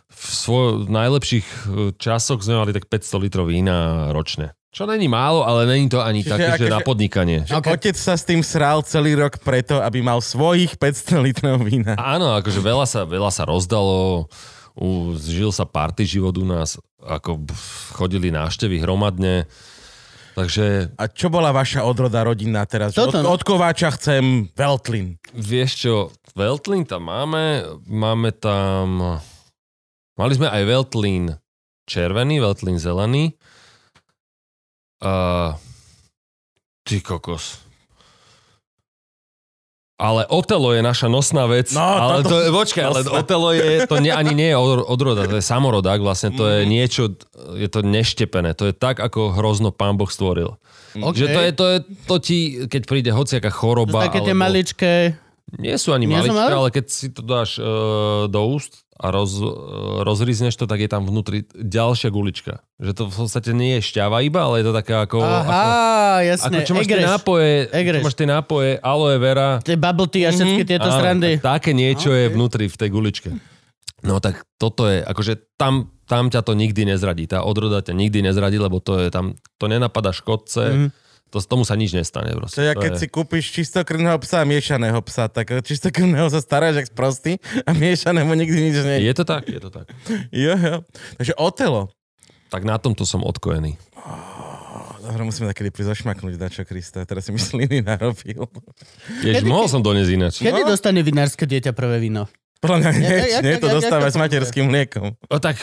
[0.07, 4.55] v svoj najlepších eh, časoch sme mali tak 500 litrov vína ročne.
[4.77, 7.39] Čo není málo, ale není to ani Čiže také, že akože- na podnikanie.
[7.49, 7.73] Okay.
[7.73, 11.97] Otec sa s tým sral celý rok preto, aby mal svojich 500 litrov vína.
[11.97, 14.29] Áno, akože veľa sa, veľa sa rozdalo,
[14.77, 17.41] u, žil sa party život u nás, ako
[17.97, 19.49] chodili návštevy hromadne,
[20.37, 22.93] takže A čo bola vaša odroda rodinná teraz?
[22.93, 23.29] Že Toto, Od, no.
[23.33, 25.17] od Kováča chcem Veltlin.
[25.33, 25.93] vieš čo,
[26.37, 29.17] Veltlin tam máme, máme tam,
[30.13, 31.33] mali sme aj Veltlin
[31.89, 33.33] červený, Veltlin zelený,
[34.99, 35.13] a
[36.83, 37.61] ty kokos.
[39.97, 41.73] Ale Otelo je naša nosná vec.
[41.73, 45.25] No, ale to je, počkaj, ale Otelo je, to nie, ani nie je od- odroda,
[45.25, 46.53] to je samorodák vlastne, to Mhm.
[46.53, 47.03] je niečo,
[47.57, 50.53] je to neštepené, to je tak, ako hrozno pán Boh stvoril.
[50.93, 51.17] Okay.
[51.17, 52.37] Že to je, to je, to ti,
[52.69, 54.93] keď príde hociaká To choroba, sú také tie alebo, maličké...
[55.57, 57.65] nie sú ani maličké, ale keď si to dáš uh,
[58.25, 59.47] do úst a roz, uh,
[60.01, 62.65] rozrizneš to, tak je tam vnútri ďalšia gulička.
[62.75, 65.17] Že to v podstate nie je šťava iba, ale je to také ako...
[65.17, 66.49] ako Aha, jasné.
[66.51, 67.07] ako čo máš tie Egreš.
[67.07, 67.95] nápoje, Egreš.
[67.95, 71.31] čo máš tie nápoje, aloe vera, Tie bubble tea a všetky tieto Áno, srandy.
[71.37, 72.19] tak také niečo Okay.
[72.19, 73.29] je vnútri v tej guličke.
[73.99, 77.25] No tak toto je, akože tam, tam ťa to nikdy nezradí.
[77.25, 80.87] Tá odroda ťa nikdy nezradí, lebo to je tam, to nenapadá škodce, Mhm.
[81.27, 82.31] To, tomu sa nič nestane.
[82.31, 82.61] To Proste.
[82.61, 87.37] je, keď si kúpiš čistokrvného psa a miešaného psa, tak čistokrvného sa staráš jak sprostý
[87.61, 88.97] a miešanému nikdy nič nie.
[89.01, 89.91] Je to tak, je to tak.
[90.29, 90.77] Jo, jo.
[91.15, 91.91] Takže Otelo.
[92.47, 93.75] Tak na tomto som odkojený.
[94.97, 97.03] Dobre, musíme takedy prísť zašmaknúť dačo Krista.
[97.03, 98.43] Teraz si myslí narobil.
[99.19, 100.33] Jež, mohol som doniesť ináč.
[100.39, 100.71] Kedy No.
[100.71, 102.27] dostane vinárske dieťa prvé víno?
[102.57, 105.05] Podľa mňa nie, jak- nie jak- to jak- dostáva jak s materským mliekom.
[105.23, 105.61] O, tak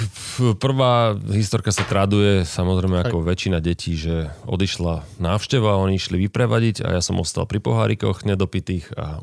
[0.56, 0.94] prvá
[1.28, 7.02] historka sa traduje samozrejme ako väčšina detí, že odišla návšteva, oni išli vyprevadiť a ja
[7.02, 9.18] som ostal pri pohárikoch nedopitých a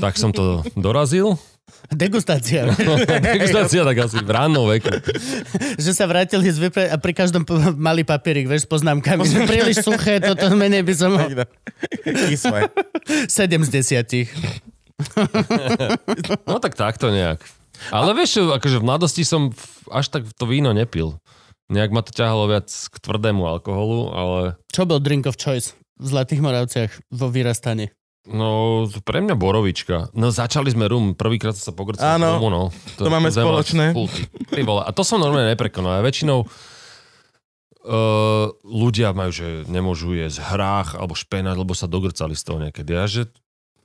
[0.00, 1.36] tak som to dorazil.
[1.92, 2.68] Degustácia.
[3.20, 4.88] Degustácia tak asi v rannom veku.
[5.76, 6.88] že sa vrátili z vypre...
[6.88, 10.94] a pri každom p- mali papierik, vieš, s poznámkami, že príliš suché, toto menej by
[10.94, 11.12] som.
[12.28, 12.68] Kyslé.
[13.28, 13.28] 7
[13.60, 13.68] z
[14.00, 14.73] 10.
[16.48, 17.40] No tak takto nejak.
[17.90, 19.50] Ale vieš, čo, akože v mladosti som
[19.90, 21.18] až tak to víno nepil.
[21.68, 24.40] Nejak ma to ťahalo viac k tvrdému alkoholu, ale
[24.70, 27.88] Čo bol drink of choice v Zlatých Moravciach vo vyrastaní?
[28.24, 30.08] no pre mňa borovička.
[30.16, 32.62] No začali sme rum, prvýkrát sa pogrcal Áno, rumu, no.
[32.96, 33.84] to máme sme mali- spoločné.
[34.48, 34.80] Ty- vole.
[34.80, 36.00] A to som normálne neprekonal.
[36.00, 36.48] A väčšinou uh,
[38.64, 42.96] ľudia majú, že nemôžu jesť hrách alebo špenát, lebo sa dogrcali z toho niekedy.
[42.96, 43.28] A že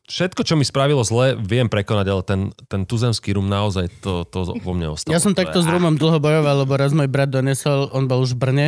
[0.09, 4.57] všetko, čo mi spravilo zle, viem prekonať, ale ten, ten tuzemský rum naozaj to, to
[4.59, 5.13] vo mne ostalo.
[5.13, 8.25] Ja som To takto s rumom dlho bojoval, lebo raz môj brat donesol, on bol
[8.25, 8.67] už v Brne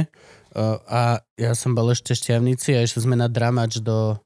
[0.54, 4.22] uh, a ja som bol ešte šťavnici a išli sme na dramač do,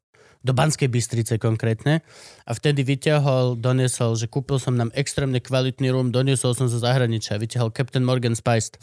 [0.46, 2.06] do Banskej Bystrice konkrétne
[2.46, 7.42] a vtedy vyťahol, donesol, že kúpil som nám extrémne kvalitný rum, doniesol som zo zahraničia,
[7.42, 8.78] vyťahol Captain Morgan Spiced.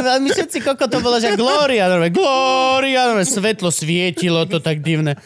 [0.00, 5.20] ale my všetci, koľko to bolo, že Gloria, Gloria, svetlo svietilo, to tak divné.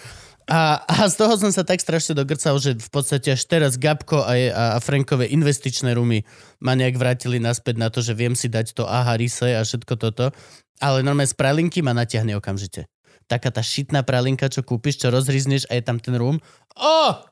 [0.45, 4.21] A, a z toho som sa tak strašne dogrcal, že v podstate až teraz Gabko
[4.21, 6.21] a, a, Frankové investičné rumy
[6.61, 9.95] ma nejak vrátili naspäť na to, že viem si dať to aha rise a všetko
[9.97, 10.37] toto.
[10.85, 12.85] Ale normálne z pralinky ma natiahne okamžite.
[13.25, 16.37] Taká tá šitná pralinka, čo kúpiš, čo rozrizneš a je tam ten rum.
[16.77, 17.25] Oh!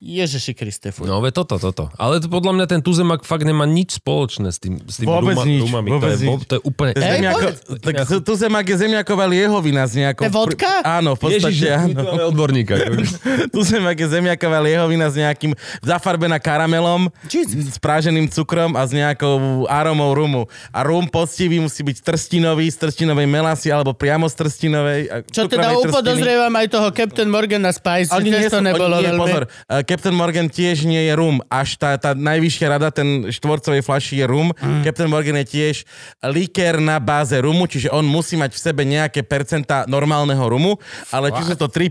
[0.00, 1.04] Ježiši Kriste, fuj.
[1.04, 1.92] No ve toto, toto.
[2.00, 5.36] Ale to podľa mňa ten tuzemak fakt nemá nič spoločné s tým, s tým Vôbec
[5.36, 5.88] ruma, nič, rumami.
[5.92, 6.40] vôbec to, je, nič.
[6.48, 6.92] to je úplne...
[6.96, 7.46] Hej, zemiako,
[7.84, 10.24] tak tu- tu zemak je zemiaková liehovina z nejakou...
[10.24, 10.72] To vodka?
[10.88, 12.32] Áno, v podstate Ježiš, my áno.
[12.32, 12.80] odborníka.
[13.52, 15.52] Tu zemak je zemiaková liehovina s nejakým
[15.84, 17.76] zafarbená karamelom, Jesus.
[17.76, 20.48] s práženým cukrom a s nejakou aromou rumu.
[20.72, 25.00] A rum poctivý musí byť trstinový, z trstinovej melasy alebo priamo z trstinovej.
[25.28, 29.12] Čo teda upodozrievam aj toho Captain Morgan na Spice, Oni nie, to nebolo oni nie,
[29.12, 29.20] veľmi...
[29.20, 29.44] pozor,
[29.90, 34.26] Captain Morgan tiež nie je rum, až tá, tá najvyššia rada, ten štvorcovej flaši je
[34.30, 34.54] rum.
[34.54, 34.86] Mm.
[34.86, 35.82] Captain Morgan je tiež
[36.30, 40.78] likér na báze rumu, čiže on musí mať v sebe nejaké percentá normálneho rumu,
[41.10, 41.90] ale či sú to 3%,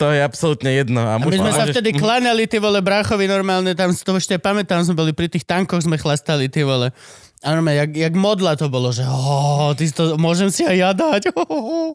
[0.00, 1.04] to je absolútne jedno.
[1.04, 4.40] A A, my sme sa vtedy kláňali, ty vole, bráchovi normálne, tam z toho ešte
[4.40, 6.88] pamätám, sme boli pri tých tankoch, sme chlastali, ty vole.
[7.44, 10.90] A normálne, jak, jak modla to bolo, že oh, ty to, môžem si aj ja
[10.96, 11.36] dať.
[11.36, 11.90] Oh, oh.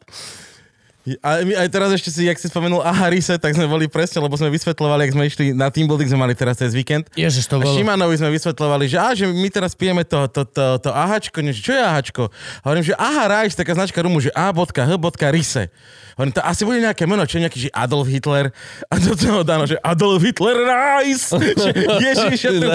[1.24, 4.36] A my aj teraz ešte si, jak si spomenul Aharise, tak sme boli presne, lebo
[4.36, 7.08] sme vysvetľovali, jak sme išli na team building, sme mali teraz cez víkend.
[7.16, 7.72] Ježiš, to A bolo.
[7.72, 11.72] Šimanovi sme vysvetľovali, že, á, že my teraz pijeme to, to, to, to ahačko, čo
[11.72, 12.28] je ahačko?
[12.68, 15.72] Hovorím, že aha, Rice, taká značka rumu, že a.h.rise.
[16.16, 18.54] Hovorím, to asi bude nejaké meno, čo je nejaký, že Adolf Hitler.
[18.88, 21.34] A do toho dáno, že Adolf Hitler Rice.
[21.36, 21.70] Že,
[22.00, 22.68] Ježiš, ja tu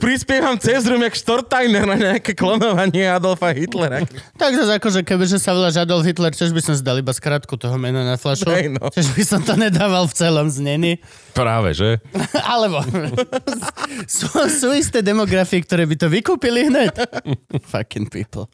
[0.00, 4.04] prispievam cez rum, jak Stortajner na nejaké klonovanie Adolfa Hitlera.
[4.36, 7.56] Tak zase akože kebyže sa voláš Adolf Hitler, tiež by som si dal iba skratku
[7.56, 8.48] toho mena na flašu.
[8.50, 8.88] Hej, no.
[8.88, 11.00] Tiež by som to nedával v celom znení.
[11.32, 12.02] Práve, že?
[12.52, 12.82] Alebo
[14.06, 16.94] sú, sú isté demografie, ktoré by to vykúpili hneď.
[17.72, 18.50] Fucking people.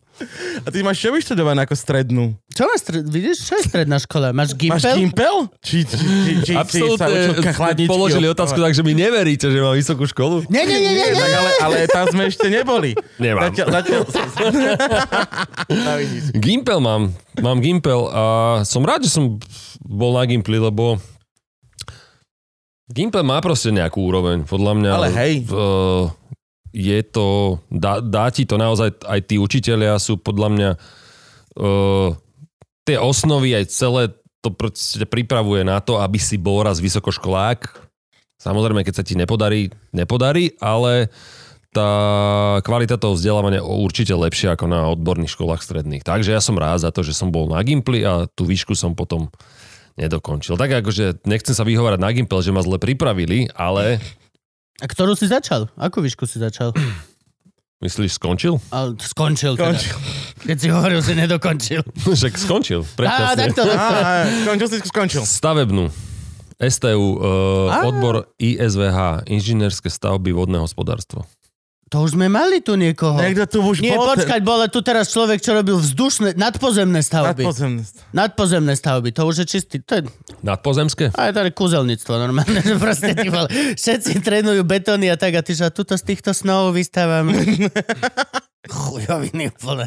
[0.65, 2.33] A ty máš čo vyštudované ako strednú?
[2.57, 4.33] Čo máš, stred, vidíš, čo je stredná škola?
[4.33, 4.97] Máš Máš Gimpel?
[4.97, 5.37] Gimpel?
[5.61, 10.09] Či, či, či, či, Absolutne chladničky položili otázku tak, že mi neveríte, že mám vysokú
[10.09, 10.49] školu.
[10.49, 12.97] Nie, nie, nie, nie, Nie, tak ale, ale tam sme ešte neboli.
[13.21, 13.53] Nemám.
[13.53, 14.01] Zatiaľ, zatiaľ...
[16.45, 17.13] Gimpel mám,
[17.45, 18.23] mám Gimpel a
[18.65, 19.37] som rád, že som
[19.85, 20.97] bol na Gimpli, lebo
[22.87, 24.91] Gimpel má proste nejakú úroveň, podľa mňa.
[24.95, 25.43] Ale hej.
[25.43, 25.53] V,
[26.77, 30.71] je to, dá, dá ti to naozaj, aj tí učitelia sú podľa mňa
[31.57, 32.13] uh,
[32.85, 34.03] tie osnovy, aj celé
[34.45, 37.89] to proste pripravuje na to, aby si bol raz vysokoškolák.
[38.37, 41.09] Samozrejme, keď sa ti nepodarí, nepodarí, ale
[41.73, 41.91] tá
[42.61, 46.05] kvalita toho vzdelávania je určite lepšia ako na odborných školách stredných.
[46.05, 48.93] Takže ja som rád za to, že som bol na Gimpli a tú výšku som
[48.93, 49.33] potom
[49.97, 50.61] nedokončil.
[50.61, 54.01] Tak akože nechcem sa vyhovárať na Gimpel, že ma zle pripravili, ale
[54.81, 55.73] A ktorú si začal?
[55.81, 56.77] Akú výšku si začal?
[57.81, 58.57] myslíš skončil?
[58.73, 59.77] A skončil, teda.
[59.77, 59.97] Skončil.
[60.47, 61.83] Keď si hovoril, že nedokončil.
[62.19, 62.81] Však skončil.
[63.05, 63.37] Á.
[63.37, 64.13] Á,
[64.45, 65.23] skončil si, skončil.
[65.25, 65.89] Stavebnú.
[66.57, 67.85] STU, uh, Á.
[67.85, 71.29] odbor ISVH, inžinierské stavby vodné hospodárstvo.
[71.95, 73.15] To už sme mali tu niekoho.
[73.15, 74.11] Niekto tu už Nie, bol.
[74.11, 77.47] počkať, bol tu teraz človek, čo robil vzdušné, nadpozemné stavby.
[77.47, 77.83] Nadpozemné.
[78.11, 80.03] Nadpozemné stavby, to už je čistý, to je,
[80.43, 81.15] Nadpozemské?
[81.15, 83.47] a je to kúzelníctvo normálne, že proste ty vole,
[83.79, 87.31] všetci trénujú betóny a tak a ty že a tuto z týchto snov vystávam.
[88.67, 89.87] Chujoviny úplne.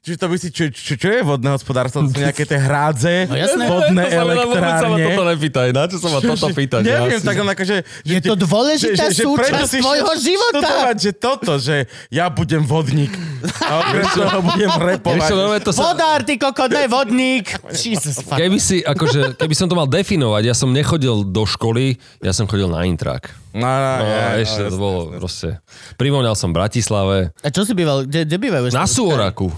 [0.00, 2.02] Čiže to by si, čo, čo, čo je vodné hospodárstvo?
[2.02, 3.64] To sú nejaké tie hrádze, No jasné.
[3.64, 5.04] vodné To vôbec sa ma elektrárne.
[5.06, 5.68] toto nepýtaj.
[5.70, 6.80] Na čo sa ma toto pýtať?
[6.82, 7.76] Neviem, Ja tak len akože...
[8.02, 10.58] Je to dôležitá súčasť tvojho života.
[10.60, 11.76] Študovať, že toto, že
[12.08, 13.12] ja budem vodník.
[13.60, 15.20] A okrem toho budem repovať.
[15.22, 15.80] čo, normálne to sa...
[15.86, 17.46] Vodár, ty kokot, ne vodník.
[17.70, 18.36] Jesus fuck.
[18.36, 22.44] Keby si, akože, keby som to mal definovať, ja som nechodil do školy, ja som
[22.44, 23.30] chodil na intrak.
[23.50, 25.58] No, no, No, ja, ešte no, to bolo proste.
[25.98, 28.06] Privoňal som v Bratislave, A čo si býval?
[28.06, 28.64] Kde, kde bývajú?
[28.70, 29.50] na Súoraku.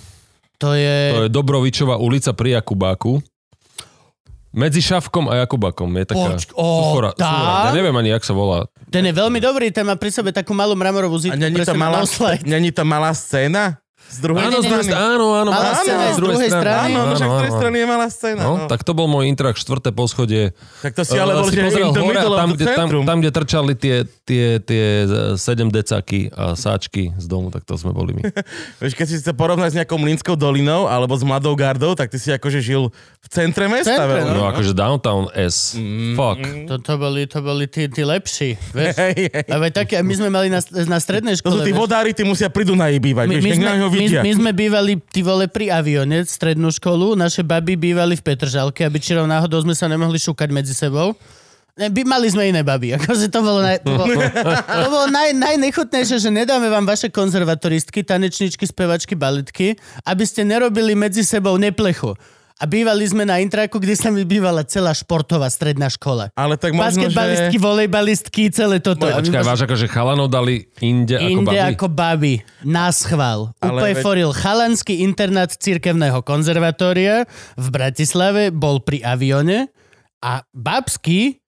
[0.56, 0.96] To je...
[1.12, 3.20] To je Dobrovičová ulica pri Jakubáku.
[4.52, 6.28] Medzi Šavkom a Jakubakom je taká...
[6.36, 7.68] Poč- ó, tá?
[7.68, 8.68] Ja neviem ani, jak sa volá.
[8.92, 11.40] Ten je veľmi dobrý, ten má pri sebe takú malú mramorovú A zitku.
[11.40, 13.80] není presne malá, no není to malá scéna?
[14.08, 15.04] Z druhej Áno, z druhej strany?
[15.08, 15.50] Áno, áno.
[15.50, 16.82] Malá áno, scéna z druhej strany.
[16.84, 17.56] Áno, no z druhej áno.
[17.56, 18.40] strany je malá scéna.
[18.40, 20.52] No, No, tak to bol môj intrak, štvrté poschodie.
[20.80, 23.72] tak to si ale Eh, bol, že pozrel hore tam, kde, tam, tam, kde trčali
[23.72, 24.84] tie, tie, tie
[25.34, 28.22] 7 decaky a sáčky z domu, tak to sme boli my.
[28.80, 32.16] Vieš, keď si to porovnať s nejakou Mlínskou dolinou alebo s Mladou gardou, tak ty
[32.16, 33.96] si akože žil v centre mesta.
[33.96, 34.34] Centre, veľmi.
[34.34, 35.72] No akože Downtown S.
[35.74, 36.40] Mm, Fuck.
[36.68, 38.92] To, to boli, to boli tí, tí lepší, vieš?
[38.94, 39.44] Hej, hej.
[39.46, 41.64] A veď také, my sme mali na, na strednej To sú škole.
[41.64, 45.20] tí vodári, tí musia pri Dunaji bývať, my, sme, ňo my, my sme bývali, ty
[45.20, 49.86] vole, pri avione, strednú školu, naše baby bývali v Petržalke, aby čirou náhodou sme sa
[49.86, 51.12] nemohli šúkať medzi sebou.
[51.72, 54.12] By, mali sme iné baby, akože to bolo, naj, to bolo,
[54.84, 60.92] to bolo naj, najnechutnejšie, že nedáme vám vaše konzervatoristky, tanečničky, spevačky, balitky, aby ste nerobili
[60.92, 62.12] medzi sebou neplechu.
[62.62, 66.30] A bývali sme na intraku, kde sa mi bývala celá športová stredná škola.
[66.38, 67.64] Ale tak možno, Basketbalistky, že...
[67.66, 69.02] volejbalistky, celé toto.
[69.02, 71.74] My Počkaj, váš akože chalanov dali inde, ako Inde babi?
[71.74, 72.34] ako baby.
[72.62, 73.50] Na schvál.
[73.58, 77.26] Ale Úplne veď- foril chalanský internát cirkevného konzervatória
[77.58, 79.66] v Bratislave, bol pri avione
[80.22, 81.41] a babský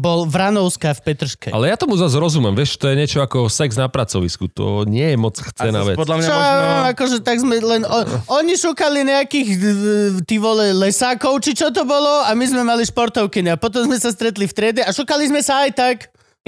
[0.00, 1.52] bol Vranovská v Petrške.
[1.52, 5.12] Ale ja tomu zase rozumiem, vieš, to je niečo ako sex na pracovisku, to nie
[5.12, 6.00] je moc chcená vec.
[6.00, 6.72] podľa mňa Čo, možno...
[6.96, 7.84] akože tak sme len...
[7.84, 7.98] O,
[8.40, 9.48] oni šukali nejakých
[10.24, 14.00] ty vole lesákov, či čo to bolo a my sme mali športovkyne a potom sme
[14.00, 15.96] sa stretli v triede a šukali sme sa aj tak.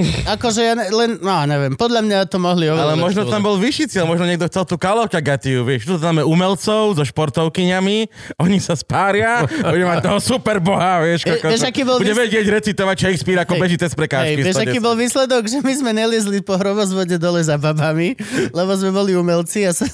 [0.01, 3.43] Akože ja ne, len, no neviem, podľa mňa to mohli Ale oveľa možno lepšie tam
[3.45, 8.09] bol vyšší cieľ, možno niekto chcel tú kaloťagatiu, vieš, tu tam máme umelcov so športovkyňami,
[8.41, 12.25] oni sa spária, bude mať toho super boha, vieš, E, vieš, aký bol bude vys-
[12.25, 13.61] vedieť recitovať Shakespeare ako Hej.
[13.61, 14.33] beží cez prekážky.
[14.33, 14.87] Hej, vieš, aký 110.
[14.89, 15.43] bol výsledok?
[15.45, 18.17] Že my sme neliezli po hrovozvode dole za babami,
[18.49, 19.85] lebo sme boli umelci a, sa,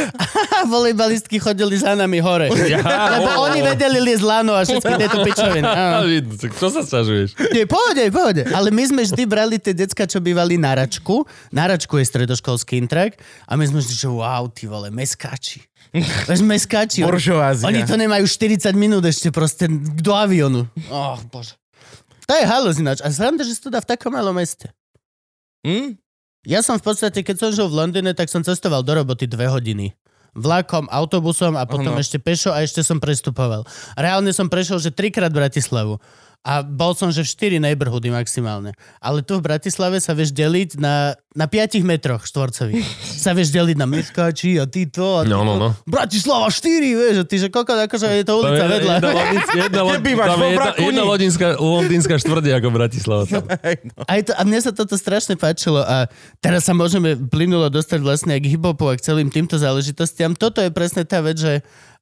[0.56, 2.54] a volejbalistky chodili za nami hore.
[2.54, 5.66] Lebo oni vedeli liesť lano a všetky tieto pičoviny.
[6.62, 7.34] Čo sa sťažuješ?
[7.50, 8.46] Nie, pohode, pohode.
[8.46, 11.24] Ale my sme vždy brali brali tie decka, čo bývali na Račku.
[11.48, 13.16] Na Račku je stredoškolský intrak.
[13.48, 15.64] A my sme že wow, ty vole, meskáči.
[16.28, 17.00] Veď meskáči.
[17.00, 17.64] Buržoázia.
[17.64, 19.64] Oni to nemajú 40 minút ešte proste
[19.96, 20.68] do avionu.
[20.92, 21.56] Oh, bože.
[22.28, 23.00] To je halus ináč.
[23.00, 24.68] A sranda, že si to dá v takom malom meste.
[25.64, 25.96] Hm?
[26.44, 29.48] Ja som v podstate, keď som žil v Londýne, tak som cestoval do roboty dve
[29.48, 29.96] hodiny.
[30.36, 31.98] Vlakom, autobusom a potom Áno.
[31.98, 33.66] ešte pešo a ešte som prestupoval.
[33.98, 35.98] Reálne som prešiel, že trikrát Bratislavu.
[36.40, 38.72] A bol som, že v 4 neighborhoody maximálne.
[38.96, 42.80] Ale tu v Bratislave sa vieš deliť na, na 5 metroch štvorcových.
[43.20, 45.76] sa vieš deliť na meskáči a títo a No, no, no.
[45.84, 46.64] Bratislava 4,
[46.96, 48.94] vieš, a ty, že koľko, akože je to ulica vedľa.
[48.96, 51.46] Jedna, londýnska, jedna, tam Vo je jedna, jedna londýnska,
[52.48, 53.22] je ako Bratislava.
[53.28, 53.44] Tam.
[54.16, 56.08] Aj to, a mne sa toto strašne páčilo a
[56.40, 60.32] teraz sa môžeme plynulo dostať vlastne k hiphopu a k celým týmto záležitostiam.
[60.32, 61.60] Toto je presne tá vec, že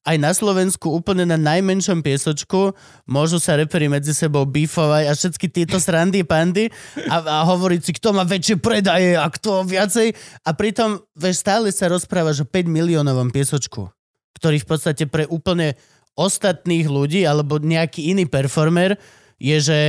[0.09, 2.73] aj na Slovensku úplne na najmenšom piesočku
[3.05, 6.73] môžu sa reperi medzi sebou bífovať a všetky tieto srandy, pandy
[7.13, 10.17] a, a hovoriť si, kto má väčšie predaje a kto viacej.
[10.49, 13.93] A pritom vieš, stále sa rozprávaš o 5 miliónovom piesočku,
[14.41, 15.77] ktorý v podstate pre úplne
[16.17, 18.97] ostatných ľudí alebo nejaký iný performer
[19.37, 19.81] je, že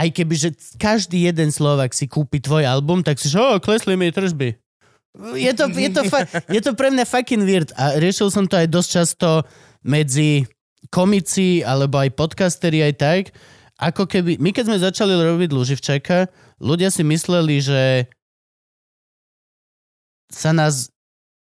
[0.00, 4.00] aj keby, že každý jeden Slovak si kúpi tvoj album, tak si že, o, klesli
[4.00, 4.56] mi tržby.
[5.18, 8.54] Je to, je, to fa- je to pre mňa fucking weird a riešil som to
[8.54, 9.28] aj dosť často
[9.82, 10.46] medzi
[10.88, 13.22] komici alebo aj podcasteri aj tak,
[13.80, 16.28] ako keby, my keď sme začali robiť Luživčaka,
[16.60, 17.82] ľudia si mysleli, že
[20.28, 20.92] sa nás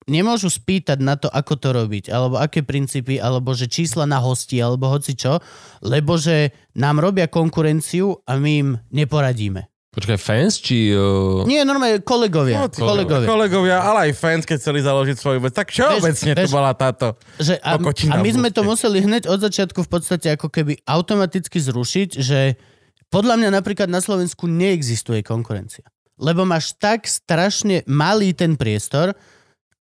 [0.08, 4.56] nemôžu spýtať na to, ako to robiť, alebo aké princípy, alebo že čísla na hosti,
[4.62, 5.42] alebo hoci čo,
[5.84, 9.68] lebo že nám robia konkurenciu a my im neporadíme.
[9.88, 10.92] Počkaj, fans, či...
[10.92, 11.48] Uh...
[11.48, 12.60] Nie, normálne kolegovia.
[12.60, 13.24] No, kolegovia.
[13.24, 15.56] kolegovia, ale aj fans, keď chceli založiť svoju vec.
[15.56, 17.16] Tak všeobecne to vieš- bola táto.
[17.40, 21.56] Že a, a my sme to museli hneď od začiatku v podstate ako keby automaticky
[21.56, 22.60] zrušiť, že
[23.08, 25.88] podľa mňa napríklad na Slovensku neexistuje konkurencia.
[26.20, 29.16] Lebo máš tak strašne malý ten priestor,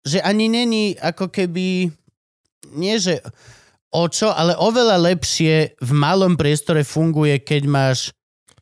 [0.01, 1.93] že ani není ako keby,
[2.73, 3.21] nie že
[3.93, 7.99] o čo, ale oveľa lepšie v malom priestore funguje, keď máš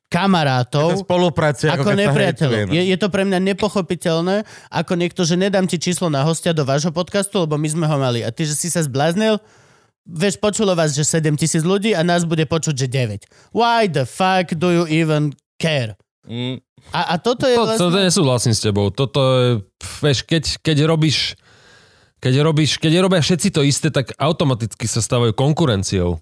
[0.10, 2.74] kamarátov, Spolupráce ako sa nepriateľov.
[2.74, 4.42] Je, je to pre mňa nepochopiteľné,
[4.74, 7.98] ako niekto, že nedám ti číslo na hostia do vášho podcastu, lebo my sme ho
[8.02, 8.26] mali.
[8.26, 9.38] A ty, že si sa zbláznil,
[10.10, 13.54] vieš, počulo vás, že 7 tisíc ľudí a nás bude počuť, že 9.
[13.54, 15.94] Why the fuck do you even care?
[16.26, 16.58] Mm.
[16.90, 18.10] A, a toto je To, to vlastne...
[18.10, 18.90] nesúhlasím s tebou.
[18.90, 19.50] Toto je,
[20.02, 21.38] vieš, keď, keď robíš
[22.20, 26.20] keď robíš, keď robia všetci to isté, tak automaticky sa stávajú konkurenciou.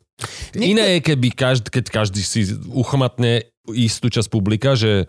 [0.54, 5.08] Niekto- Iné je, keby každý, keď každý si uchmatne istú časť publika, že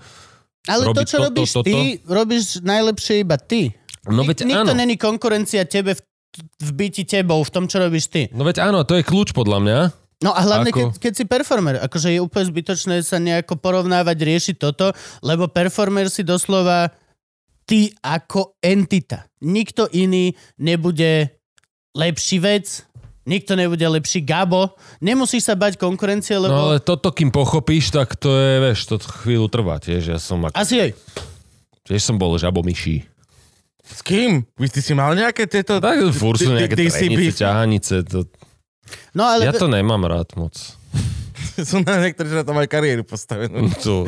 [0.67, 1.67] Ale to, čo toto, robíš toto?
[1.67, 3.73] ty, robíš najlepšie iba ty.
[4.05, 4.79] no Nik- veď Nikto áno.
[4.79, 6.01] není konkurencia tebe v,
[6.61, 8.27] v byti tebou, v tom, čo robíš ty.
[8.31, 9.79] No veď áno, to je kľúč podľa mňa.
[10.19, 10.79] No a hlavne, Ako?
[10.79, 14.91] keď, keď si performer, akože je úplne zbytočné sa nejako porovnávať, riešiť toto,
[15.23, 16.91] lebo performer si doslova
[17.63, 19.31] ty ako entita.
[19.39, 21.39] Nikto iný nebude
[21.95, 22.83] lepší vec,
[23.29, 24.73] nikto nebude lepší Gabo.
[25.05, 26.51] Nemusíš sa bať konkurencie, lebo...
[26.51, 30.17] No ale toto, kým pochopíš, tak to je, vieš, to chvíľu trvá tiež.
[30.17, 30.91] Ja som, ako, Asi aj.
[31.85, 33.05] tiež som bol žabomyší.
[33.89, 34.49] S kým?
[34.57, 35.77] Vy ste si mal nejaké tieto...
[35.81, 37.95] Tak furt sú nejaké trenice, ťahanice.
[38.09, 38.25] To,
[39.13, 39.49] No ale...
[39.49, 40.57] ja to nemám rád moc.
[41.59, 43.69] Sú na niektorí, že na to majú kariéru postavenú.
[43.83, 44.07] To,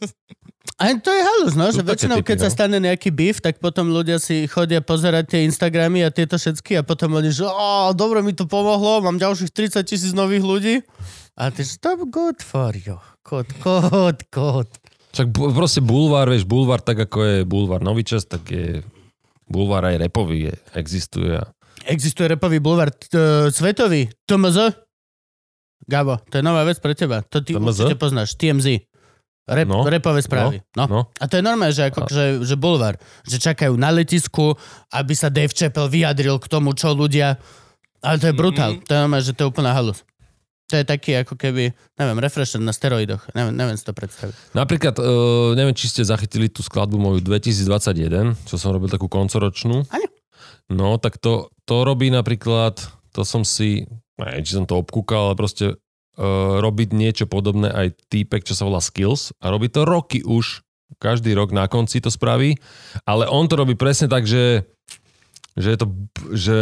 [0.74, 2.54] A to je halus, no, že väčšinou, typy, keď sa no.
[2.58, 6.82] stane nejaký beef, tak potom ľudia si chodia pozerať tie Instagramy a tieto všetky a
[6.82, 7.46] potom oni, že
[7.94, 10.74] dobre mi to pomohlo, mám ďalších 30 tisíc nových ľudí.
[11.38, 12.98] A ty, že to good for you.
[13.22, 14.70] Good, good, good.
[15.14, 18.82] Však bu- proste bulvár, vieš, bulvár tak ako je bulvár nový čas, tak je
[19.46, 21.38] bulvár aj repový je, existuje.
[21.86, 24.74] Existuje repový bulvár t- t- svetový, TMZ.
[25.86, 27.22] Gabo, to je nová vec pre teba.
[27.30, 27.62] To ty TMZ?
[27.62, 28.34] určite poznáš.
[28.34, 28.90] TMZ.
[29.44, 30.64] Rep, No, repové správy.
[30.72, 30.88] No.
[30.88, 32.96] No, A to je normálne, že, ako, že, že bulvár.
[33.28, 34.56] Že čakajú na letisku,
[34.88, 37.36] aby sa Dave Chappelle vyjadril k tomu, čo ľudia...
[38.00, 38.80] Ale to je brutál.
[38.80, 40.00] To je normálne, že to je úplná halus.
[40.72, 43.20] To je taký ako keby, neviem, refresher na steroidoch.
[43.36, 44.56] Neviem, neviem si to predstaviť.
[44.56, 49.84] Napríklad, uh, neviem, či ste zachytili tú skladbu moju 2021, čo som robil takú koncoročnú.
[49.92, 50.08] Áno.
[50.72, 52.80] No, tak to, to robí napríklad,
[53.12, 53.84] to som si,
[54.16, 55.76] neviem, či som to obkúkal, ale proste
[56.60, 60.62] robiť niečo podobné aj týpek, čo sa volá Skills a robí to roky už,
[61.02, 62.54] každý rok na konci to spraví,
[63.02, 64.62] ale on to robí presne tak, že,
[65.58, 65.86] že je to,
[66.30, 66.58] že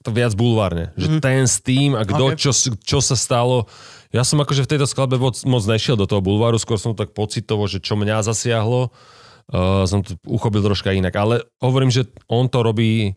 [0.00, 1.20] to viac bulvárne, že Mhm.
[1.20, 2.40] ten s tým a kto, Ok.
[2.40, 3.68] čo, čo sa stalo.
[4.10, 7.14] Ja som akože v tejto skladbe moc, moc nešiel do toho bulváru, skôr som tak
[7.14, 11.14] pocitovo, že čo mňa zasiahlo, uh, som to uchopil troška inak.
[11.14, 13.14] Ale hovorím, že on to robí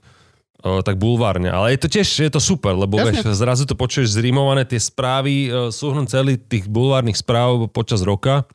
[0.64, 1.52] tak bulvárne.
[1.52, 5.52] Ale je to tiež je to super, lebo vieš, zrazu to počuješ zrimované, tie správy,
[5.52, 8.48] uh, súhrn celý tých bulvárnych správ počas roka.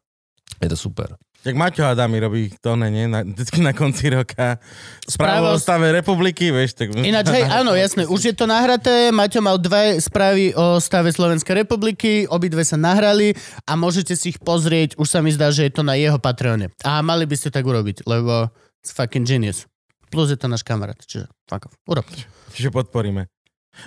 [0.59, 1.21] Je to super.
[1.47, 3.07] Jak Maťo Adami robí to, ne, nie?
[3.07, 4.59] Na, vždycky na konci roka.
[5.07, 6.75] Správa o stave republiky, vieš.
[6.75, 6.99] Tak...
[6.99, 9.15] Ináč, hej, áno, jasné, už je to nahraté.
[9.15, 13.39] Maťo mal dve správy o stave Slovenskej republiky, obidve sa nahrali
[13.71, 14.99] a môžete si ich pozrieť.
[14.99, 16.75] Už sa mi zdá, že je to na jeho Patreone.
[16.83, 18.51] A mali by ste tak urobiť, lebo
[18.83, 19.71] it's fucking genius.
[20.11, 21.75] Plus je to náš kamarát, čiže fuck off.
[21.85, 22.07] Urob.
[22.53, 23.27] Čiže podporíme.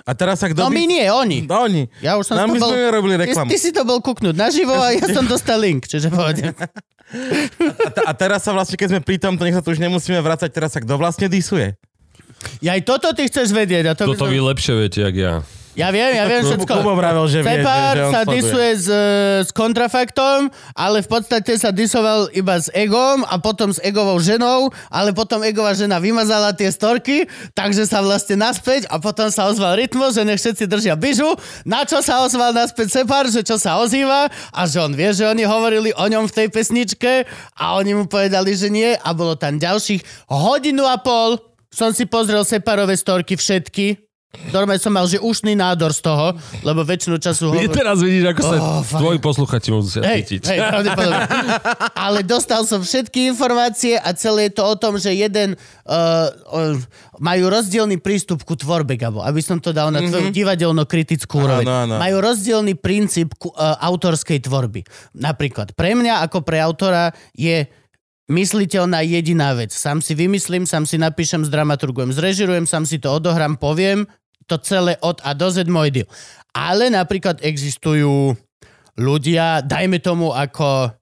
[0.02, 1.44] A teraz sa kto No my nie, oni.
[1.44, 1.84] No, oni.
[2.00, 2.70] Ja už som Nám to by bol...
[2.72, 3.48] sme robili Ty, reklamu.
[3.52, 6.50] ty si to bol kúknúť naživo a ja som dostal link, čiže povedem.
[7.86, 9.76] A, t- a teraz sa vlastne, keď sme pri tom, to nech sa tu už
[9.76, 11.76] nemusíme vrácať, teraz sa kto vlastne disuje?
[12.64, 13.84] Ja aj toto ty chceš vedieť.
[13.84, 15.34] A to by Toto som- vy lepšie viete, jak ja.
[15.72, 16.68] Ja viem, ja viem všetko.
[16.68, 18.36] Kubo vravel, že vie, že, Cepár že on sa sleduje.
[18.36, 18.88] disuje s,
[19.48, 24.68] s kontrafaktom, ale v podstate sa disoval iba s egom a potom s egovou ženou,
[24.92, 27.24] ale potom egová žena vymazala tie storky,
[27.56, 31.88] takže sa vlastne naspäť a potom sa ozval rytmo, že nech všetci držia byžu, na
[31.88, 34.28] čo sa ozval naspäť Cepár, že čo sa ozýva?
[34.52, 37.24] A že on vie, že oni hovorili o ňom v tej pesničke
[37.56, 38.92] a oni mu povedali, že nie.
[38.92, 41.40] A bolo tam ďalších hodinu a pol.
[41.72, 44.11] Som si pozrel Separové storky všetky,
[44.48, 46.32] Normálne som mal, že ušný nádor z toho,
[46.64, 47.68] lebo väčšinu času hovor...
[47.68, 50.56] teraz vidíš, ako sa Oh, tvoji posluchači musia Hej, cítiť.
[50.56, 51.28] pravdepodobne.
[51.92, 56.80] Ale dostal som všetky informácie a celé je to o tom, že jeden uh, uh,
[57.20, 61.68] majú rozdielný prístup ku tvorbe, Gabo, aby som to dal na tvoju divadelno-kritickú úroveň.
[61.68, 61.94] Áno, áno.
[62.00, 64.80] Majú rozdielný princíp ku, uh, autorskej tvorby.
[65.12, 67.68] Napríklad pre mňa ako pre autora je
[68.32, 69.76] mysliteľná jediná vec.
[69.76, 74.08] Sám si vymyslím, sám si napíšem, zdramaturgujem, zrežirujem, sám si to odohrám, poviem,
[74.52, 76.08] to celé od A do Z môj deal.
[76.52, 78.36] Ale napríklad existujú
[79.00, 80.92] ľudia, dajme tomu ako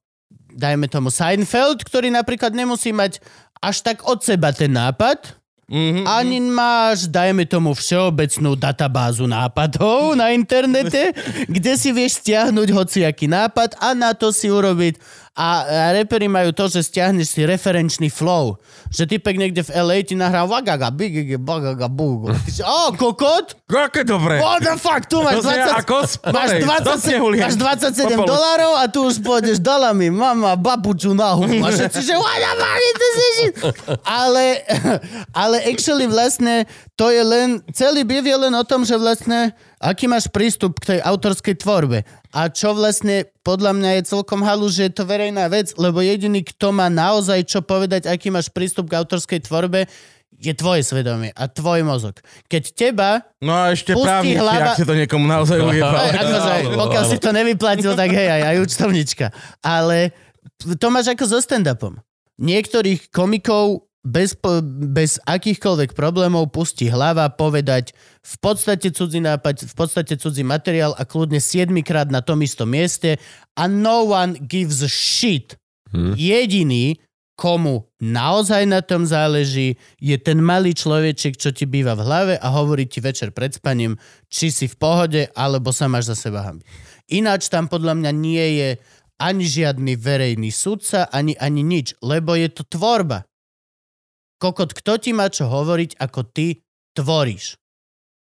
[0.50, 3.22] dajme tomu Seinfeld, ktorý napríklad nemusí mať
[3.62, 5.40] až tak od seba ten nápad,
[5.70, 6.02] Mhm.
[6.02, 11.14] ani máš, dajme tomu, všeobecnú databázu nápadov na internete,
[11.54, 14.98] kde si vieš stiahnuť hociaký nápad a na to si urobiť.
[15.30, 15.62] A,
[15.94, 18.58] reperi majú to, že stiahneš si referenčný flow.
[18.90, 22.34] Že typek niekde v LA ti nahrá wagaga, bigigi, bagaga, bugu.
[22.34, 23.54] Ty si, o, kokot?
[23.70, 24.42] Aké dobre.
[24.42, 25.80] What the fuck, tu máš To znie 20...
[25.80, 25.96] ako
[26.34, 27.42] Máš, do 20, snehu liam.
[27.46, 28.26] máš 27 Popolu.
[28.26, 30.10] dolárov a tu už pôjdeš dolami.
[30.10, 31.62] Mama, babuču na hubu.
[31.62, 33.54] A všetci, že what the fuck is this shit?
[34.02, 34.44] Ale,
[35.46, 36.66] ale actually vlastne
[36.98, 40.94] to je len, celý býv je len o tom, že vlastne aký máš prístup k
[40.94, 42.04] tej autorskej tvorbe.
[42.30, 46.44] A čo vlastne podľa mňa je celkom halu, že je to verejná vec, lebo jediný,
[46.44, 49.88] kto má naozaj čo povedať, aký máš prístup k autorskej tvorbe,
[50.40, 52.16] je tvoje svedomie a tvoj mozog.
[52.48, 56.76] Keď teba No a ešte právnici, hlava- ak si to niekomu naozaj Aj, ujebal.
[56.76, 59.26] pokiaľ si to nevyplatil, tak hej, aj, aj účtovnička.
[59.60, 60.16] Ale
[60.56, 62.00] to máš ako so stand-upom.
[62.40, 64.32] Niektorých komikov bez,
[64.88, 67.92] bez akýchkoľvek problémov pustí hlava povedať
[68.24, 72.72] v podstate cudzí nápad, v podstate cudzí materiál a kľudne 7 krát na tom istom
[72.72, 73.20] mieste
[73.56, 75.60] a no one gives a shit.
[75.92, 76.16] Hm.
[76.16, 76.96] Jediný,
[77.36, 82.46] komu naozaj na tom záleží, je ten malý človeček, čo ti býva v hlave a
[82.52, 83.96] hovorí ti večer pred spaním,
[84.28, 86.64] či si v pohode, alebo sa máš za seba hambiť.
[87.16, 88.68] Ináč tam podľa mňa nie je
[89.20, 93.28] ani žiadny verejný sudca, ani, ani nič, lebo je to tvorba.
[94.40, 96.64] Kokot, kto ti má čo hovoriť, ako ty
[96.96, 97.60] tvoríš?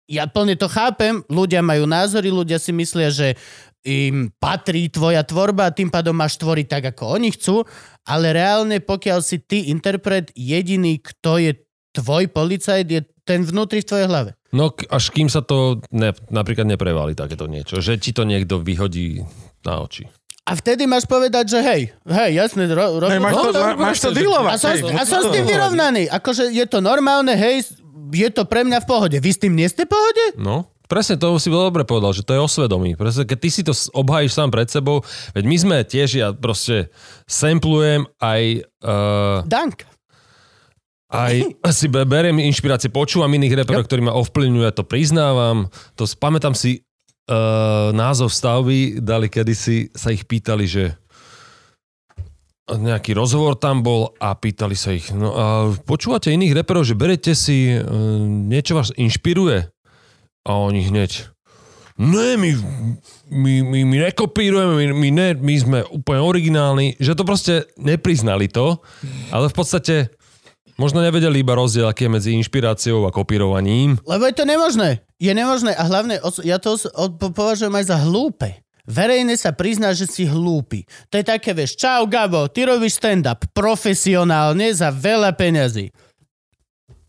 [0.08, 3.36] Ja plne to chápem, ľudia majú názory, ľudia si myslia, že
[3.84, 7.62] im patrí tvoja tvorba a tým pádom máš tvoriť tak, ako oni chcú,
[8.08, 11.52] ale reálne, pokiaľ si ty interpret, jediný, kto je
[11.92, 14.38] tvoj policajt, je ten vnútri v tvojej hlave.
[14.54, 19.20] No až kým sa to ne, napríklad neprevali takéto niečo, že ti to niekto vyhodí
[19.66, 20.06] na oči.
[20.46, 23.98] A vtedy máš povedať, že hej, hej, jasne, ro, ro, Hej, máš, to, No, máš
[23.98, 24.52] to dealovať.
[24.54, 24.94] A som, hej.
[24.94, 26.06] a som s tým vyrovnaný.
[26.06, 27.66] Akože je to normálne, hej,
[28.14, 29.16] je to pre mňa v pohode.
[29.18, 30.24] Vy s tým nie ste v pohode?
[30.38, 32.94] No, presne to si dobre povedal, že to je osvedomí.
[32.94, 35.02] Presne, keď ty si to obhájíš sám pred sebou,
[35.34, 36.94] veď my sme tiež, ja proste
[37.26, 38.62] samplujem aj...
[38.86, 39.82] Uh, Dank.
[41.10, 45.66] aj si be- beriem inšpirácie, počúvam iných reperov, ktorí ma ovplyvňujú, ja to priznávam.
[45.98, 46.85] To pamätám si
[47.30, 50.84] uh, názov stavby, dali kedysi, sa ich pýtali, že
[52.66, 55.44] nejaký rozhovor tam bol a pýtali sa ich, no a
[55.86, 57.82] počúvate iných reperov, že berete si, uh,
[58.22, 59.70] niečo vás inšpiruje?
[60.46, 61.30] A oni hneď,
[61.98, 62.50] ne, my,
[63.30, 68.46] my, my, my nekopírujeme, my, my, ne, my sme úplne originálni, že to proste nepriznali
[68.46, 68.78] to,
[69.34, 69.94] ale v podstate
[70.76, 73.96] možno nevedeli iba rozdiel, aký je medzi inšpiráciou a kopírovaním.
[74.04, 75.05] Lebo je to nemožné.
[75.16, 76.76] Je nemožné a hlavne ja to
[77.16, 78.60] považujem aj za hlúpe.
[78.86, 80.86] Verejne sa prizná, že si hlúpy.
[81.10, 85.90] To je také, vieš, čau Gabo, ty robíš stand-up profesionálne za veľa peňazí.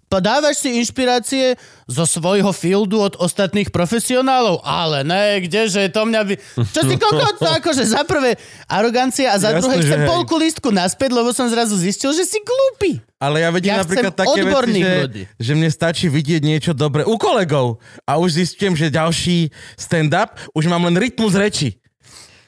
[0.08, 6.34] Podávaš si inšpirácie zo svojho fieldu od ostatných profesionálov, ale ne, kdeže, to mňa by...
[6.64, 8.40] Čo si kokot, to akože za prvé
[8.72, 10.08] arogancia a za Jasné, druhé chcem hej.
[10.08, 13.04] polku lístku naspäť, lebo som zrazu zistil, že si glúpy.
[13.20, 15.24] Ale ja vidím Ja napríklad také veci, že, ľudí.
[15.36, 20.72] že mne stačí vidieť niečo dobré u kolegov a už zistím, že ďalší stand-up, už
[20.72, 21.76] mám len rytmus reči.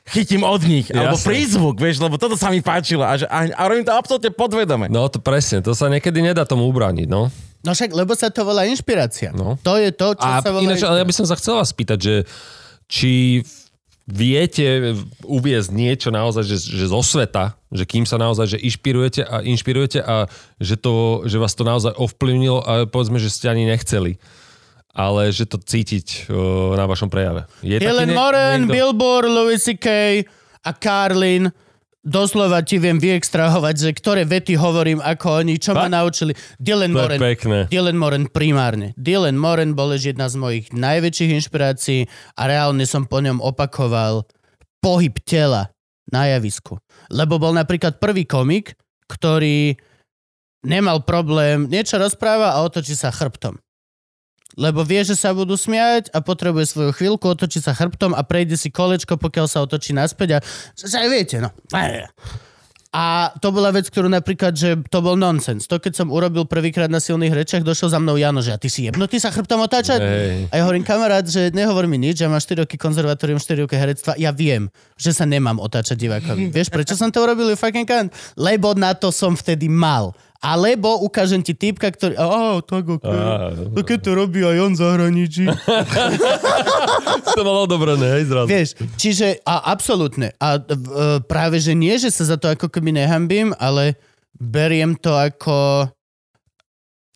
[0.10, 1.28] Chytím od nich, alebo Jasné.
[1.30, 4.90] prízvuk, vieš, lebo toto sa mi páčilo a, že, a, a robím to absolútne podvedome.
[4.90, 7.30] No to presne, to sa niekedy nedá tomu ubrániť, no.
[7.60, 9.36] No však, lebo sa to volá inšpirácia.
[9.36, 9.60] No.
[9.62, 11.70] To je to, čo A sa volá ináč, ale ja by som sa chcel vás
[11.70, 12.16] spýtať, že
[12.90, 13.44] či
[14.10, 19.46] viete uviezť niečo naozaj, že, že zo sveta, že kým sa naozaj, že inšpirujete a
[19.46, 20.26] inšpirujete a
[20.58, 24.18] že, to, že vás to naozaj ovplyvnilo a povedzme, že ste ani nechceli
[25.00, 27.48] ale že to cítiť uh, na vašom prejave.
[27.64, 28.74] Je Helen taký nie- Moran, niekto?
[28.76, 29.88] Billboard, Louis C.K.
[30.60, 31.48] a Carlin.
[32.00, 35.94] Doslova ti viem vyextrahovať, že ktoré vety hovorím ako oni, čo ma Fakt?
[35.94, 36.32] naučili.
[36.56, 37.20] Dylan To Moran.
[37.20, 37.58] pekné.
[37.68, 38.96] Dylan Moran primárne.
[38.96, 44.24] Dylan Moran bol jedna z mojich najväčších inšpirácií a reálne som po ňom opakoval
[44.80, 45.76] pohyb tela
[46.08, 46.80] na javisku.
[47.12, 48.80] Lebo bol napríklad prvý komik,
[49.12, 49.76] ktorý
[50.64, 53.60] nemal problém, niečo rozpráva a otočí sa chrbtom.
[54.60, 58.60] Lebo vie, že sa budú smiať a potrebuje svoju chvíľku, otočí sa chrbtom a prejde
[58.60, 60.40] si kolečko, pokiaľ sa otočí naspäť a
[60.76, 61.48] že viete, no.
[62.90, 65.70] A to bola vec, ktorú napríklad, že to bol nonsens.
[65.70, 68.66] To, keď som urobil prvýkrát na silných rečiach, došiel za mnou Jano, že a ty
[68.66, 70.02] si jebnutý sa chrbtom otáčať?
[70.02, 70.50] Hej.
[70.50, 73.78] A ja hovorím, kamarát, že nehovor mi nič, ja mám 4 roky konzervatórium, 4 roky
[73.78, 76.50] herectva, ja viem, že sa nemám otáčať divákovi.
[76.50, 78.10] Vieš, prečo som to urobil, you fucking cunt?
[78.34, 80.18] Lebo na to som vtedy mal.
[80.40, 82.16] Alebo ukážem ti typka, ktorý...
[82.16, 82.88] Á, tak.
[83.04, 85.52] Á, To keď to robí aj on zahraničí.
[87.36, 88.48] to malo dobré, hej, zrazu.
[88.48, 90.32] Vieš, čiže a absolútne.
[90.40, 90.64] A e,
[91.28, 94.00] práve, že nie, že sa za to ako keby nehambím, ale
[94.40, 95.92] beriem to ako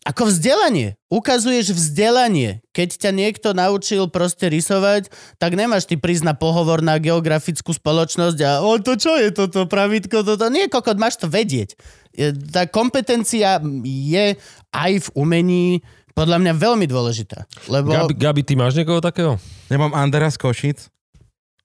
[0.04, 1.00] ako vzdelanie.
[1.08, 2.60] Ukazuješ vzdelanie.
[2.76, 5.08] Keď ťa niekto naučil proste rysovať,
[5.40, 9.64] tak nemáš ty prísť na pohovor na geografickú spoločnosť a o to čo je toto
[9.64, 10.52] pravítko, toto.
[10.52, 11.72] Nie, kokot, máš to vedieť.
[12.14, 14.26] Je- Tá kompetencia je
[14.70, 15.66] aj v umení
[16.14, 17.42] podľa mňa veľmi dôležitá.
[17.66, 17.90] Lebo...
[17.90, 19.34] Gabi, Gabi, ty máš niekoho takého?
[19.66, 20.94] Ja mám Andera z Košic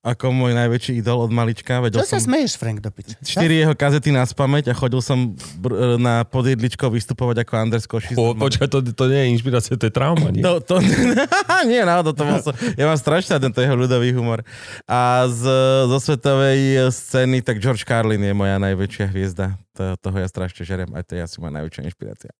[0.00, 1.76] ako môj najväčší idol od malička.
[1.76, 3.20] Vedel Čo sa som smeješ, Frank, do piče?
[3.20, 8.16] 4 jeho kazety na spameť a chodil som br- na podjedličko vystupovať ako Anders Košic.
[8.16, 10.40] Po, počkaj, to, to nie je inšpirácia, to je trauma, nie?
[10.40, 10.80] To, to,
[11.68, 14.40] nie, náhodou, to bol som, ja mám strašne tento jeho ľudový humor.
[14.88, 15.44] A z,
[15.84, 19.60] zo svetovej scény, tak George Carlin je moja najväčšia hviezda.
[19.80, 22.30] To, toho ja strašne žerem, aj to je asi moja najväčšia inšpirácia.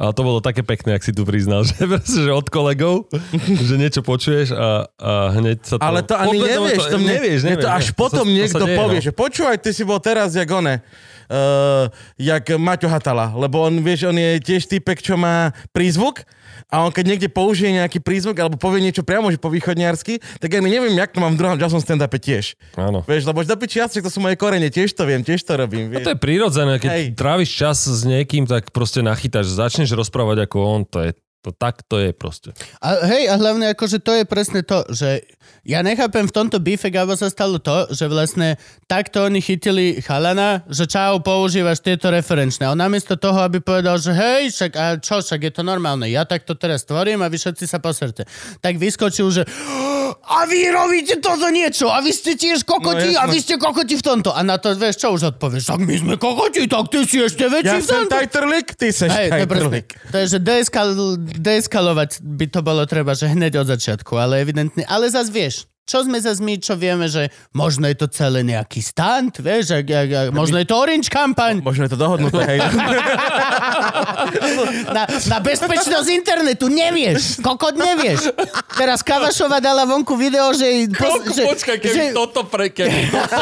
[0.00, 4.00] Ale to bolo také pekné, ak si tu priznal, že, že od kolegov, že niečo
[4.00, 5.84] počuješ a, a hneď sa to...
[5.84, 7.96] Ale to ani nevieš, to, mne, nevieš, nevieš, to až ne.
[8.00, 9.04] potom sa- niekto sa deje, povie, no.
[9.04, 14.08] že počúvaj, ty si bol teraz jak one, uh, jak Maťo Hatala, lebo on, vieš,
[14.08, 16.24] on je tiež typek, čo má prízvuk
[16.66, 20.50] a on keď niekde použije nejaký prízvuk alebo povie niečo priamo, že po východniarsky, tak
[20.50, 22.58] ja neviem, jak to mám v druhom časom stand-upe tiež.
[22.74, 23.06] Áno.
[23.06, 25.94] Vieš, lebo do jasne, to sú moje korene, tiež to viem, tiež to robím.
[25.94, 26.06] No Vieš.
[26.10, 27.06] to je prirodzené, keď Hej.
[27.14, 31.10] tráviš čas s niekým, tak proste nachytáš, začneš rozprávať ako on, to je,
[31.46, 32.50] to tak to je proste.
[32.82, 35.22] A hej, a hlavne akože to je presne to, že
[35.62, 40.66] ja nechápem v tomto bife, Gabo sa stalo to, že vlastne takto oni chytili chalana,
[40.66, 42.66] že čau, používaš tieto referenčné.
[42.66, 46.06] A on namiesto toho, aby povedal, že hej, však a čo, však je to normálne,
[46.06, 48.26] ja takto teraz tvorím a vy všetci sa poserte.
[48.58, 49.42] Tak vyskočil, že
[50.26, 53.94] a vy robíte toto niečo, a vy ste tiež kokoti, No, a vy ste kokoti
[53.94, 54.34] v tomto.
[54.34, 55.70] A na to, vieš, čo už odpovieš?
[55.70, 58.14] Tak my sme kokoti, tak ty si ešte väčší Ja v som tomto.
[58.18, 59.88] tajtrlik, ty seš Hej, to tajtrlik.
[60.10, 60.88] To je, že deeskal,
[61.38, 64.82] deeskalovať by to bolo treba, že hneď od začiatku, ale evidentne.
[64.88, 68.82] Ale zase vieš, čo sme zase my, čo vieme, že možno je to celé nejaký
[68.82, 72.58] stunt, vieš, ak, ak, ak, možno je to orange kampaň Možno je to dohodnuté, hej.
[74.96, 78.34] na, na bezpečnosť internetu, nevieš, kokot nevieš.
[78.74, 80.90] Teraz Kavašova dala vonku video, že...
[80.90, 82.74] Koľko, že, počkaj, keby že, toto pre...
[82.74, 83.38] Keby toto,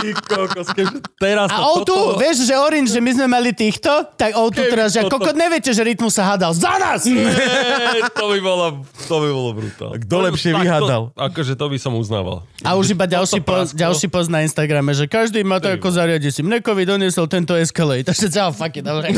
[0.00, 2.16] ty kokos, keby teraz a to, O2, toto...
[2.16, 5.36] vieš, že Orange, že my sme mali týchto, tak O2 Keby teraz, že toto- kokot
[5.36, 7.04] neviete, že Rytmus sa hádal za nás!
[7.04, 10.00] Nie, to by bolo, to by bolo brutálne.
[10.00, 11.12] Kto lepšie vyhádal?
[11.20, 12.46] Akože to by som uznával.
[12.62, 13.74] A už iba ďalší, prasklo.
[13.74, 16.46] ďalší post na Instagrame, že každý má to ako zariadi si.
[16.46, 18.06] Mnekovi doniesol tento Escalade.
[18.14, 19.10] Takže čau, fuck it, dobre.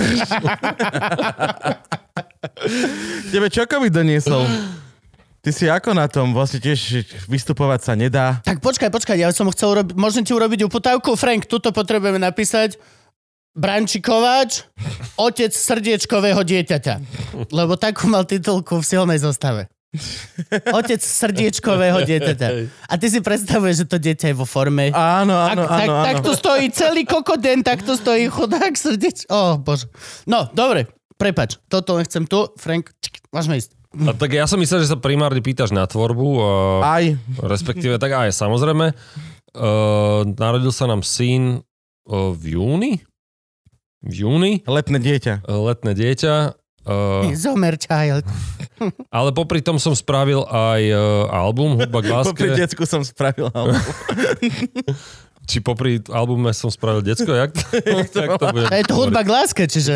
[3.29, 4.49] Tebe čo COVID doniesol?
[5.45, 6.33] Ty si ako na tom?
[6.33, 8.41] Vlastne tiež vystupovať sa nedá.
[8.41, 11.13] tak počkaj, počkaj, ja som chcel urobiť, môžem ti urobiť uputávku?
[11.21, 12.81] Frank, tuto potrebujeme napísať
[13.53, 14.65] Branči Kováč,
[15.21, 16.95] otec srdiečkového dieťaťa.
[17.53, 19.69] Lebo takú mal titulku v silnej zostave.
[20.79, 22.47] Otec srdiečkového dieťaťa.
[22.91, 24.91] A ty si predstavuješ, že to dieťa je vo forme.
[24.91, 25.95] Áno, Tak, áno, tak, áno.
[26.03, 26.25] tak áno.
[26.27, 29.27] tu stojí celý kokoden, tak tu stojí chudák srdeč.
[29.31, 29.87] Ó, oh, bože.
[30.27, 30.91] No, dobre.
[31.15, 33.71] Prepač, toto len chcem tu, Frank, čik, môžeme ísť.
[33.95, 36.51] A tak ja som myslel, že sa primárne pýtaš na tvorbu, a,
[36.99, 37.05] Aj.
[37.47, 38.91] respektíve tak aj samozrejme.
[39.55, 41.63] Uh, narodil sa nám syn
[42.11, 42.93] uh, v júni.
[44.03, 45.47] V júni, Letné dieťa.
[45.47, 46.59] uh, letné dieťa.
[46.85, 48.25] Uh, Zomer child.
[49.09, 51.01] ale popri tom som spravil aj uh,
[51.33, 52.37] album Hudba k láske.
[52.37, 53.49] Popri decku som spravil.
[53.53, 53.81] album.
[55.45, 57.65] Či popri albume som spravil decko, jak to,
[58.25, 58.65] jak to bude?
[58.73, 59.93] A je to hudba k láske, čiže...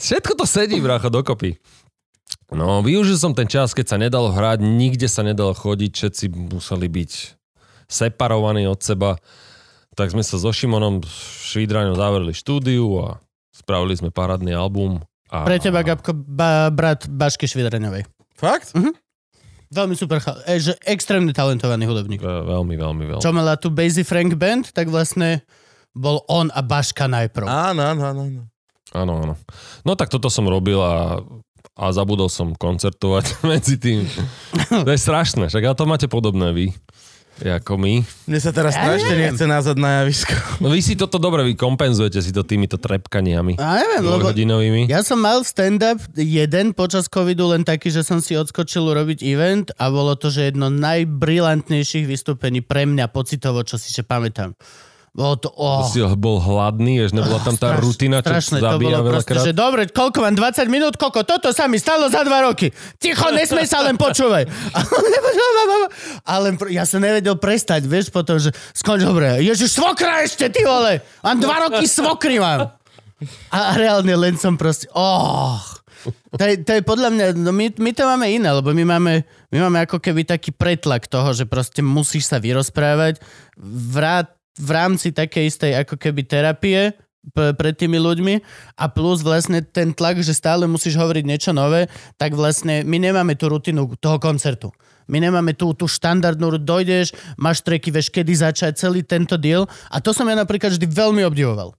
[0.00, 1.60] Všetko to sedí, brácho, dokopy.
[2.48, 6.24] No, využil som ten čas, keď sa nedalo hrať, nikde sa nedalo chodiť, všetci
[6.56, 7.10] museli byť
[7.84, 9.20] separovaní od seba.
[9.92, 11.04] Tak sme sa so Šimonom
[11.52, 13.06] Švídraňom zavreli štúdiu a
[13.52, 15.04] spravili sme parádny album.
[15.28, 18.06] A, Pre teba, Gabko, ba, brat Bašky Švidraňovej.
[18.34, 18.70] Fakt?
[19.66, 22.22] Veľmi super, e, že extrémne talentovaný hudobník.
[22.22, 23.22] Ve- Veľmi, veľmi, veľmi.
[23.22, 25.42] Čo mala tu Basie Frank Band, tak vlastne
[25.90, 27.46] bol on a Baška najprv.
[27.46, 28.22] Áno, áno, áno.
[28.22, 28.42] áno.
[28.94, 29.34] Áno.
[29.82, 31.18] No tak toto som robil a,
[31.74, 34.06] a zabudol som koncertovať medzi tým.
[34.70, 36.66] To je strašné, však ale to máte podobné vy,
[37.44, 38.00] ako my.
[38.28, 40.32] Mne sa teraz Ja strašne nechce nazad na javisko.
[40.64, 43.60] No vy si toto dobre, vy kompenzujete si to týmito trepkaniami.
[43.60, 44.32] A neviem, lebo
[44.88, 49.68] ja som mal stand-up jeden počas covidu, len taký, že som si odskočil urobiť event
[49.76, 54.56] a bolo to, že jedno najbrilantnejších vystúpení pre mňa pocitovo, čo si že pamätám.
[55.16, 58.76] Bolo to, oh, Si bol hladný, vieš, nebola tam tá straš- rutina, čo strašné, to
[58.76, 62.44] bolo proste, že dobre, koľko mám, 20 minút, koľko, toto sa mi stalo za dva
[62.44, 62.68] roky.
[63.00, 64.44] Ticho, nesmej sa, len počúvaj.
[66.36, 71.00] Ale ja som nevedel prestať, vieš, potom, že skonč, dobre, ježiš, svokra ešte, ty vole,
[71.24, 72.76] mám dva roky svokry mám.
[73.48, 75.56] A, reálne len som proste, oh.
[76.36, 79.24] To je, to je podľa mňa, no my, my to máme iné, lebo my máme,
[79.48, 83.18] my máme ako keby taký pretlak toho, že proste musíš sa vyrozprávať.
[83.56, 86.96] V, rá, v rámci takej istej ako keby terapie
[87.34, 88.34] pred tými ľuďmi
[88.78, 93.34] a plus vlastne ten tlak, že stále musíš hovoriť niečo nové, tak vlastne my nemáme
[93.34, 94.70] tú rutinu toho koncertu.
[95.06, 99.66] My nemáme tú, tú štandardnú, dojdeš, máš treky, vieš, kedy začať, celý tento deal.
[99.90, 101.74] A to som ja napríklad vždy veľmi obdivoval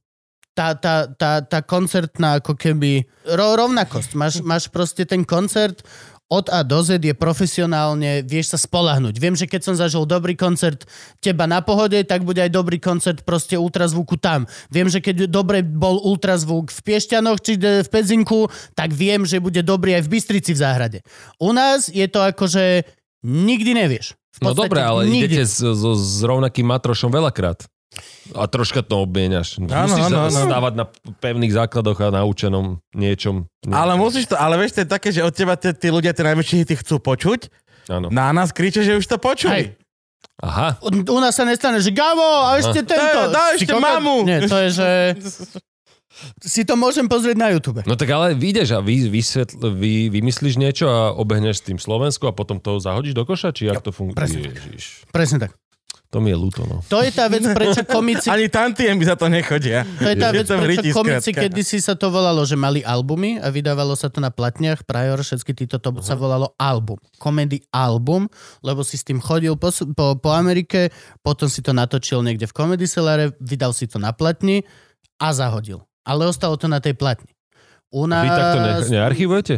[0.57, 4.17] tá, tá, tá, tá koncertná ako keby ro, rovnakosť.
[4.17, 5.85] Máš, máš proste ten koncert
[6.27, 9.15] od A do Z je profesionálne, vieš sa spolahnuť.
[9.15, 10.83] Viem, že keď som zažil dobrý koncert
[11.23, 14.43] teba na pohode, tak bude aj dobrý koncert proste ultrazvuku tam.
[14.67, 19.63] Viem, že keď dobre bol ultrazvuk v Piešťanoch či v Pedzinku, tak viem, že bude
[19.63, 20.99] dobrý aj v Bystrici v záhrade.
[21.39, 22.83] U nás je to ako, že
[23.23, 24.19] nikdy nevieš.
[24.43, 25.33] No podstate dobre, ale nikdy.
[25.33, 27.65] idete s, so, s rovnakým matrošom veľakrát.
[28.35, 29.57] A troška to obmieniaš.
[29.59, 30.49] Áno, Musíš áno, sa áno.
[30.51, 30.85] stávať na
[31.23, 33.47] pevných základoch a naučenom niečom.
[33.71, 36.27] Ale musíš to, ale vieš, to je také, že od teba tí, tí ľudia tie
[36.27, 37.47] najväčšie hity chcú počuť.
[37.87, 38.11] Áno.
[38.11, 39.23] Na nás kriče, že už to Hej.
[39.23, 39.61] počuli.
[40.43, 40.77] Aha.
[40.85, 43.19] U, u nás sa nestane, že Gabo, a ešte tento.
[43.25, 44.15] Daj- daj Si ešte mamu.
[44.27, 44.89] Nie, to je, že...
[46.41, 47.85] Si to môžem pozrieť na YouTube.
[47.85, 52.25] No tak ale vyjdeš a vy, vysvetl, vy, vymyslíš niečo a obehneš s tým Slovensku
[52.25, 53.53] a potom to zahodíš do koša?
[53.53, 54.17] Či jak to funguje?
[54.17, 55.05] presne Ježiš.
[55.13, 55.53] Presne tak.
[56.07, 56.79] To mi je ľúto, no.
[56.87, 58.31] To je tá vec, prečo komici...
[58.33, 59.83] Ani tantiem by za to nechodia.
[59.99, 62.79] To je tá Je vec, to v prečo komici kedysi sa to volalo, že mali
[62.79, 64.87] albumy a vydávalo sa to na platniach.
[64.87, 66.95] Prior, všetky títo to sa volalo album.
[67.19, 68.31] Comedy album,
[68.63, 72.55] lebo si s tým chodil po, po, po Amerike, potom si to natočil niekde v
[72.55, 74.63] Comedy Cellare, vydal si to na platni
[75.19, 75.83] a zahodil.
[76.07, 77.36] Ale ostalo to na tej platni.
[77.93, 78.23] U A nás...
[78.23, 79.55] vy takto ne, nearchivujete?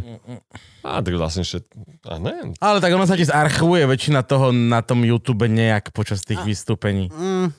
[0.85, 1.65] Á, tak vlastne ešte...
[2.05, 6.21] A ne, Ale tak ono sa ti zarchivuje väčšina toho na tom YouTube nejak počas
[6.21, 7.09] tých vystúpení.
[7.09, 7.49] Mm,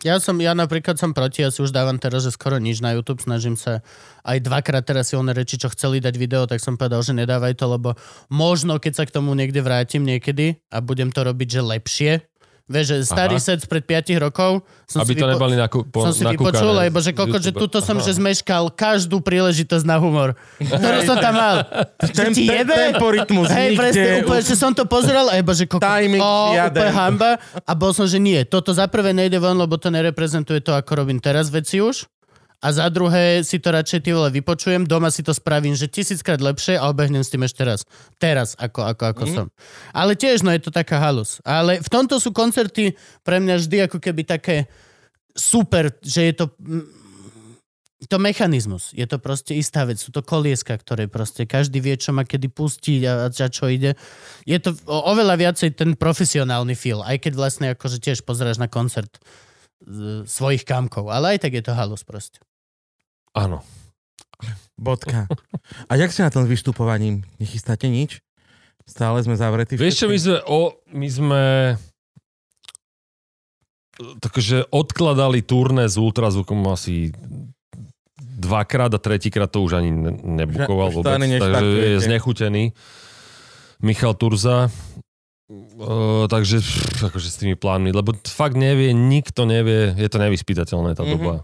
[0.00, 2.96] ja som, ja napríklad som proti, ja si už dávam teraz, že skoro nič na
[2.96, 3.84] YouTube, snažím sa
[4.24, 7.68] aj dvakrát teraz silné reči, čo chceli dať video, tak som povedal, že nedávaj to,
[7.68, 7.92] lebo
[8.32, 12.12] možno, keď sa k tomu niekde vrátim niekedy a budem to robiť, že lepšie,
[12.70, 13.42] Vieš, že starý Aha.
[13.42, 16.70] set spred 5 rokov som aby si, to vypo- nebali naku, po, som si vypočul,
[16.70, 18.06] lebo že koko, že tuto som, Aha.
[18.06, 21.56] že zmeškal každú príležitosť na humor, ktorú som tam mal.
[22.14, 22.74] Ten, Že ti ten, jebe?
[22.74, 26.54] tempo, rytmus, Hej, presne, úplne, že som to pozeral a iba, že koko, Timing o,
[26.54, 27.30] úplne hamba.
[27.66, 30.94] A bol som, že nie, toto za prvé nejde von, lebo to nereprezentuje to, ako
[30.96, 32.06] robím teraz veci už.
[32.60, 36.36] A za druhé si to radšej ty vole vypočujem, doma si to spravím, že tisíckrát
[36.44, 37.88] lepšie a obehnem s tým ešte raz.
[38.20, 39.32] Teraz, ako, ako, ako mm.
[39.32, 39.46] som.
[39.96, 41.40] Ale tiež, no je to taká halus.
[41.40, 42.92] Ale v tomto sú koncerty
[43.24, 44.68] pre mňa vždy ako keby také
[45.32, 47.00] super, že je to mm,
[48.08, 48.96] to mechanizmus.
[48.96, 50.00] Je to proste istá vec.
[50.00, 53.92] Sú to kolieska, ktoré proste každý vie, čo má kedy pustiť a, a čo ide.
[54.48, 59.20] Je to oveľa viacej ten profesionálny feel, aj keď vlastne akože tiež pozráš na koncert
[59.84, 61.12] z, svojich kamkov.
[61.12, 62.40] Ale aj tak je to halus proste.
[63.32, 63.62] Áno.
[64.74, 65.28] Bodka.
[65.86, 67.22] A jak ste na tom s vystupovaním?
[67.36, 68.24] Nechystáte nič?
[68.82, 69.76] Stále sme zavretí.
[69.76, 70.60] Vieš čo, my sme, o,
[70.90, 71.42] my sme
[74.18, 77.60] takže odkladali turné s ultrazvukom asi 2
[78.40, 81.12] dvakrát a tretíkrát to už ani ne- nebukoval to vôbec.
[81.12, 82.64] takže je znechutený.
[83.78, 84.72] Michal Turza.
[85.76, 86.62] Uh, takže
[87.02, 91.10] akože s tými plánmi, lebo fakt nevie, nikto nevie, je to nevyspytateľné tá Mhm.
[91.10, 91.34] doba.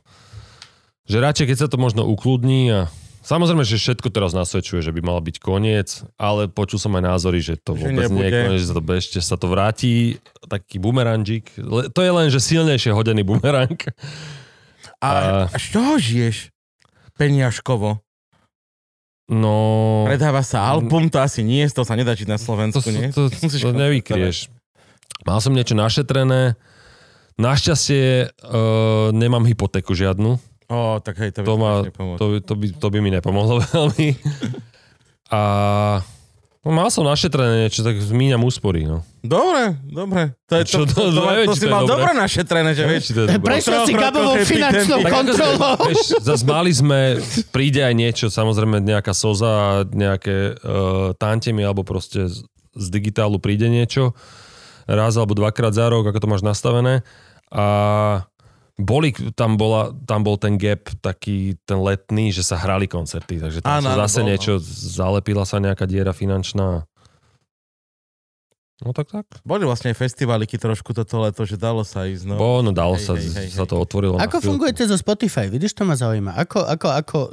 [1.07, 2.81] Že radšej, keď sa to možno ukludní a
[3.27, 7.43] Samozrejme, že všetko teraz nasvedčuje, že by mal byť koniec, ale počul som aj názory,
[7.43, 8.31] že to Že vôbec nie je nebude.
[8.39, 11.51] koniec, že to, ešte sa to vráti, taký bumerangík.
[11.91, 13.75] To je len, že silnejšie hodený bumerang.
[15.03, 15.11] A,
[15.51, 16.55] A- z čoho žiješ?
[17.19, 17.99] Peniažkovo.
[19.27, 19.55] No...
[20.07, 23.11] Predáva sa album, to asi nie, z toho sa nedá čiť na To, Slovensku, nie?
[23.11, 24.55] to, to, to nevykrieš.
[25.27, 26.55] Mal som niečo našetrené.
[27.43, 30.39] Našťastie uh, nemám hypotéku žiadnu.
[30.67, 31.55] Ó, tak hej, to by To,
[31.91, 32.19] pomôcť.
[32.19, 34.19] to, to, by, to by mi nepomohlo veľmi.
[35.29, 35.41] A
[36.63, 38.83] no, mal som našetrené niečo, tak zmíňam úspory.
[38.83, 39.03] No.
[39.21, 40.35] Dobre, dobre.
[40.47, 41.83] To, je Čo to, to, to- to, to to, neviem, to si to je mal
[41.83, 41.95] dobré.
[42.03, 43.05] dobre našetrené, že vieš.
[43.37, 45.75] Prešiel si happy finančnou kontrolou.
[45.85, 46.99] Vieš, zase mali sme,
[47.51, 52.43] príde aj niečo, samozrejme nejaká soza nejaké uh, tantemy, alebo proste z,
[52.75, 54.15] z digitálu príde niečo,
[54.87, 57.03] raz alebo dvakrát za rok, ako to máš nastavené.
[57.51, 57.67] A
[58.77, 63.65] boli, tam, bola, tam bol ten gap taký ten letný, že sa hrali koncerty, takže
[63.65, 64.29] tam Áno, sa zase bol, no.
[64.29, 64.53] niečo,
[64.93, 66.85] zalepila sa nejaká diera finančná.
[68.85, 69.25] No tak tak.
[69.41, 72.29] Boli vlastne aj festivaliky trošku toto leto, že dalo sa ísť.
[72.29, 72.37] No.
[72.37, 74.21] Bo, no dalo Hej, sa, hej, hej, sa to otvorilo.
[74.21, 75.49] Ako fungujete zo Spotify?
[75.49, 76.37] Vidíš, to ma zaujíma.
[76.37, 77.31] Ako, ako, ako uh,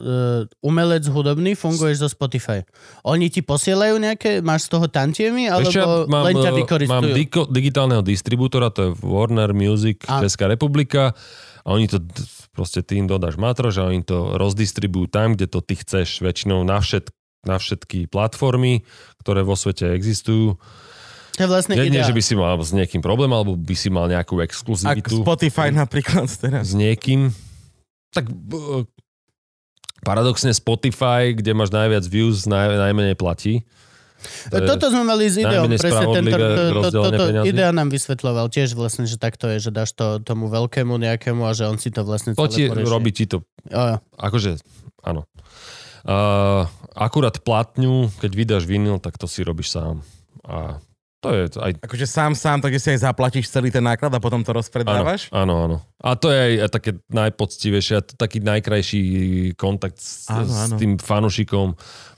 [0.63, 2.63] umelec hudobný funguješ zo Spotify?
[3.03, 6.95] Oni ti posielajú nejaké, máš z toho tantiemy, alebo Ešte mám, len ťa eh, vykoristujú?
[6.95, 11.11] mám diko, digitálneho distribútora, to je Warner Music A- Česká republika
[11.67, 11.99] a oni to
[12.55, 16.79] proste tým dodáš matrož a oni to rozdistribujú tam, kde to ty chceš, väčšinou na,
[16.79, 17.11] všet,
[17.43, 18.87] na všetky platformy,
[19.19, 20.55] ktoré vo svete existujú.
[21.34, 22.09] To je vlastne Nie, nie, ideál.
[22.09, 25.69] že by si mal s niekým problém, alebo by si mal nejakú Ak exkluzivitu Spotify
[25.69, 26.69] napríklad teraz.
[26.69, 27.34] s niekým.
[28.11, 28.86] Tak b-
[30.01, 33.63] paradoxne Spotify, kde máš najviac views, naj, najmenej platí.
[34.47, 36.38] To Toto sme mali s ideou, najmenej presne tento,
[36.79, 37.47] to, to, peňazí.
[37.49, 41.51] idea nám vysvetľoval tiež vlastne, že takto je, že dáš to tomu veľkému nejakému a
[41.51, 42.88] že on si to vlastne To celé ti porieši.
[42.88, 43.99] robí ti to jo.
[44.15, 44.63] Akože,
[45.01, 45.27] áno.
[46.03, 46.63] Uh,
[46.93, 50.03] akurát platňu, keď vydáš vinyl, tak to si robíš sám.
[50.43, 50.79] A
[51.24, 51.71] to je aj...
[51.80, 55.32] Akože sám, sám, takže si aj zaplatíš celý ten náklad a potom to rozpredávaš?
[55.32, 55.78] áno, áno.
[56.03, 59.01] A to je aj, také najpoctivejšie, a taký najkrajší
[59.55, 60.76] kontakt s, Áno, s áno.
[60.76, 61.67] tým fanušikom.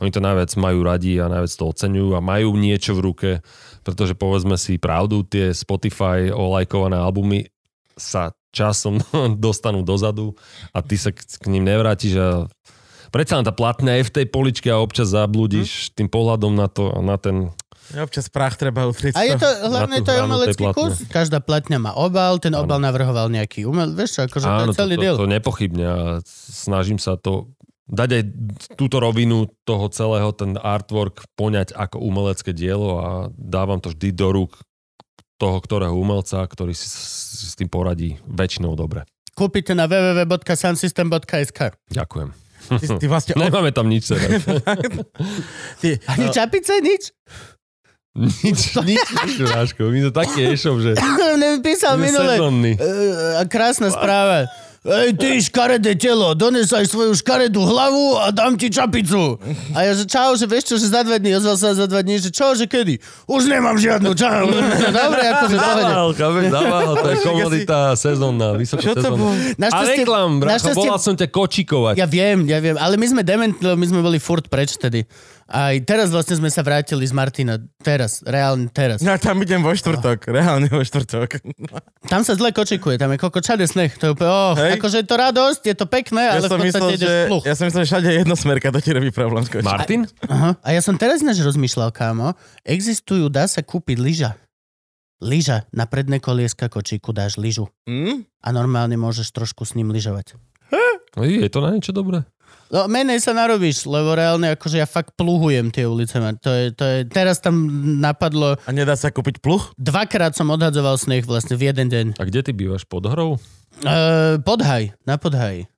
[0.01, 3.32] Oni to najviac majú radi a najviac to oceňujú a majú niečo v ruke,
[3.86, 7.45] pretože povedzme si pravdu, tie Spotify olajkované albumy
[7.93, 8.97] sa časom
[9.45, 10.34] dostanú dozadu
[10.72, 12.30] a ty sa k, k ním nevrátiš a
[13.12, 16.91] predsa len tá platňa je v tej poličke a občas zablúdiš tým pohľadom na to,
[17.03, 17.51] na ten...
[17.93, 19.13] Ja občas prach treba utrieť.
[19.13, 22.65] A je to, hlavne to je umelecký kus, každá platňa má obal, ten Áno.
[22.65, 25.97] obal navrhoval nejaký umel, vieš čo, akože to je celý to, to, to nepochybne a
[26.25, 27.53] snažím sa to
[27.86, 28.23] dať aj
[28.73, 34.33] túto rovinu toho celého, ten artwork poňať ako umelecké dielo a dávam to vždy do
[34.33, 34.57] rúk
[35.38, 39.05] toho, ktorého umelca, ktorý si s, tým poradí väčšinou dobre.
[39.36, 42.29] Kúpite na www.sunsystem.sk Ďakujem.
[42.65, 43.33] Ty, ty vlastne...
[43.45, 44.09] Nemáme tam nič
[46.11, 47.13] Ani čapice, nič?
[48.47, 49.91] nič, nič, nič, Ráško.
[49.91, 50.95] My to taký e-shop, že
[51.36, 52.39] Mne písal minule.
[52.39, 54.47] Uh, krásna správa.
[54.86, 59.41] Ej, ty škaredé telo, donesaj svoju škaredú hlavu a dám ti čapicu.
[59.74, 62.05] A ja, že čau, že vieš čo, že za dva dní, ozval sa za dva
[62.05, 63.01] dní, že čo, že kedy?
[63.26, 64.45] Už nemám žiadnu, čau.
[65.01, 65.84] Dobre, akože pohode.
[65.89, 69.34] Zaval, chápeš, zaval, to je komodita sezónna, to sezónna.
[69.74, 71.95] A reklam, bracho, našťastie- volal som ťa kočikovať.
[71.97, 75.09] ja viem, ja viem, ale my sme dementní, lebo my sme boli furt preč tedy.
[75.46, 77.62] Aj teraz vlastne sme sa vrátili z Martina.
[77.86, 78.98] Teraz, reálne teraz.
[79.06, 81.38] Ja tam idem vo štvrtok, reálne vo štvrtok.
[82.10, 83.93] Tam sa zle kočikuje, tam je koko čade sneh.
[84.02, 84.82] To je úplne, oh, Hej.
[84.82, 87.18] akože je to radosť, je to pekné, Ja ale som, v podstate myslel, ideš že,
[87.30, 87.43] pluch.
[87.46, 89.70] ja som myslel, že všade je jednosmerka, to ti robí problém skočiť.
[89.70, 90.02] Martin?
[90.26, 90.58] Aha.
[90.66, 92.34] A ja som teraz ináč rozmýšľal, kámo,
[92.66, 94.32] existujú, dá sa kúpiť lyža.
[95.22, 97.70] Lyža, na predné kolieska kočíku dáš lyžu.
[97.86, 98.26] Hm?
[98.41, 100.36] A normálne môžeš trošku s ním lyžovať.
[101.16, 102.28] Je to na niečo dobré?
[102.66, 106.18] No, menej sa narobíš, lebo reálne akože ja fakt pluhujem tie ulice.
[106.18, 107.53] To je, to je, teraz tam
[107.97, 109.70] napadlo, A nedá sa kúpiť pluch?
[109.78, 112.05] dvakrát som odhadzoval sneh vlastne v jeden deň.
[112.18, 112.82] A kde ty bývaš?
[112.84, 113.38] Pod hrou?
[113.82, 115.70] Uh, podhaj, na podhaji.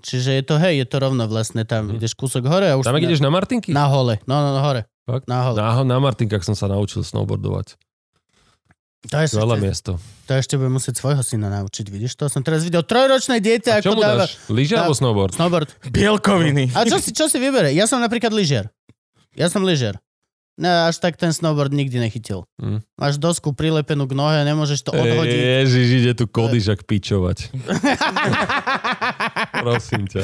[0.00, 1.92] Čiže je to, hej, je to rovno vlastne tam.
[1.92, 2.00] Mhm.
[2.00, 3.76] Ideš kúsok hore a už Tam, ideš na Martinky?
[3.76, 4.16] na, na hole.
[4.24, 4.88] No, no, no, hore.
[5.04, 5.28] Fakt?
[5.28, 5.60] Na hole.
[5.60, 7.76] Na, na Martinkách som sa naučil snowboardovať.
[9.02, 9.90] To je Veľa ešte, miesto.
[10.24, 12.16] to ešte budem musieť svojho syna naučiť, vidíš?
[12.16, 14.36] To som teraz videl trojročné dieťa, A čo ako mu dáva dáš?
[14.46, 15.32] Lyže dá- alebo snowboard?
[15.32, 15.68] snowboard.
[15.86, 16.68] Bielkoviny.
[16.70, 17.70] A čo si, čo si vybere?
[17.70, 18.68] Ja som napríklad lyžiar.
[19.32, 19.96] Ja som lyžiar.
[20.54, 22.44] Ne, až tak ten snowboard nikdy nechytil.
[22.60, 22.84] Hm.
[22.94, 25.32] Máš dosku prilepenú k nohe, nemôžeš to odhodiť.
[25.64, 27.48] Ježiš, ide tu Kodyžak pičovať.
[29.54, 30.20] Prosím ťa.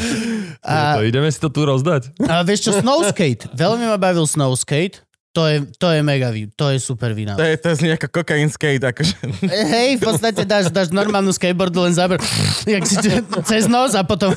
[0.60, 2.12] A- To, ideme si to tu rozdať?
[2.20, 3.48] A vieš čo, snowskate.
[3.50, 5.00] Veľmi ma bavil snowskate.
[5.36, 7.36] To je, to je mega, to je super To vina.
[7.36, 9.20] je, to je nejaká kokain skate, akože.
[9.44, 12.16] Hej, v podstate dáš, dáš normálnu skateboardu len záber
[12.64, 12.96] jak si,
[13.44, 14.32] cez nos a potom.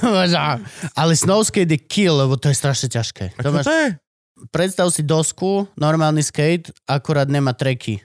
[0.92, 3.32] Ale snowskate je kill, lebo to je strašne ťažké.
[3.32, 3.88] A To máš, to je?
[4.52, 8.04] predstav si dosku, normálny skate, akurát nemá treky.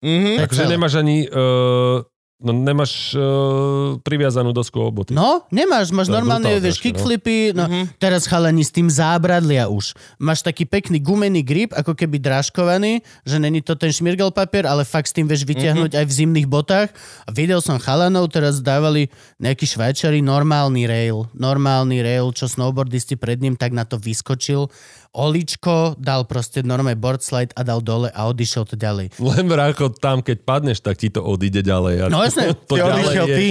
[0.00, 0.24] Mhm.
[0.24, 1.28] To je Takže nemáš ani...
[1.28, 2.00] Uh,
[2.40, 5.12] no nemáš uh, priviazanú dosku oboty.
[5.12, 6.84] No, nemáš, máš To je normálne, vieš, no.
[6.88, 8.00] kickflipy, no, Mhm.
[8.00, 9.92] teraz chalani s tým zábradlia už.
[10.16, 14.88] Máš taký pekný gumený grip, ako keby drážkovaný, že není to ten šmirgel papier, ale
[14.88, 16.88] fakt s tým vieš vyťahnuť aj v zimných botách.
[17.24, 23.36] A videl som chalanov, teraz dávali nejakí švajčari normálny rail, normálny rail, čo snowboardisti pred
[23.38, 24.72] ním, tak na to vyskočil.
[25.10, 29.10] Oličko dal proste normálne board slide a dal dole a odišiel to ďalej.
[29.18, 31.94] Len brácho, tam keď padneš, tak ti to odíde ďalej.
[31.98, 32.54] A No jasne.
[32.70, 33.46] To Ty odišiel je, ty,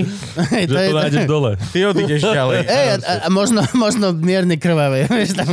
[0.56, 1.52] Hej, že to nájdeš dole.
[1.76, 2.60] ty odídeš ďalej.
[2.64, 5.12] Ej, a, a, a možno, možno mierne krvavé.
[5.12, 5.52] Vieš, tam...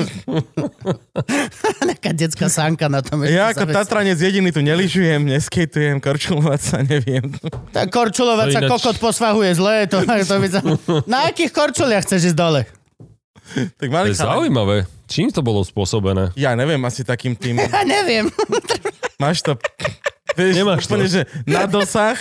[1.82, 3.26] Nejaká detská sánka na tom.
[3.26, 7.34] Ja ako Tatranec jediný tu neližujem, neskejtujem, korčulovať sa neviem.
[7.74, 9.90] Tak korčulovať To sa kokot posvahuje zle.
[9.90, 10.60] To, to by sa...
[11.10, 12.62] Na akých korčuliach chceš ísť dole?
[13.74, 14.76] Tak To mali je chalani- zaujímavé.
[15.06, 16.34] Čím to bolo spôsobené?
[16.34, 17.62] Ja neviem, asi takým tým...
[17.66, 18.26] Ja neviem.
[19.22, 19.54] Máš to...
[20.36, 20.92] Vieš, Nemáš to.
[20.92, 22.18] úplne, že na dosah,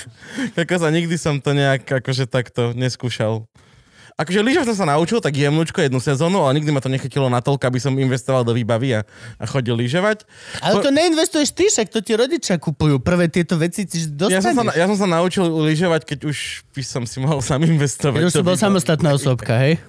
[0.56, 3.44] ako sa nikdy som to nejak akože takto neskúšal.
[4.16, 7.68] Akože lyžov som sa naučil tak jemnúčko jednu sezónu, ale nikdy ma to nechytilo natoľko,
[7.68, 9.04] aby som investoval do výbavy a,
[9.36, 10.24] a chodil lyžovať.
[10.64, 13.04] Ale to neinvestuješ ty, však to ti rodičia kupujú.
[13.04, 14.00] Prvé tieto veci ti
[14.32, 17.44] Ja som, sa, na- ja som sa naučil lyžovať, keď už by som si mohol
[17.44, 18.24] sám investovať.
[18.24, 18.64] Keď už si bol výbavy.
[18.64, 19.84] samostatná osobka, hej?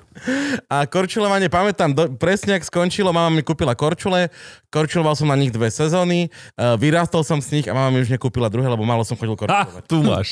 [0.66, 4.32] A korčulovanie, pamätám, do, presne ak skončilo, mama mi kúpila korčule,
[4.72, 8.10] korčuloval som na nich dve sezóny, uh, vyrástol som z nich a mama mi už
[8.10, 9.84] nekúpila druhé, lebo málo som chodil Ha, korčulovať.
[9.86, 10.28] tu máš.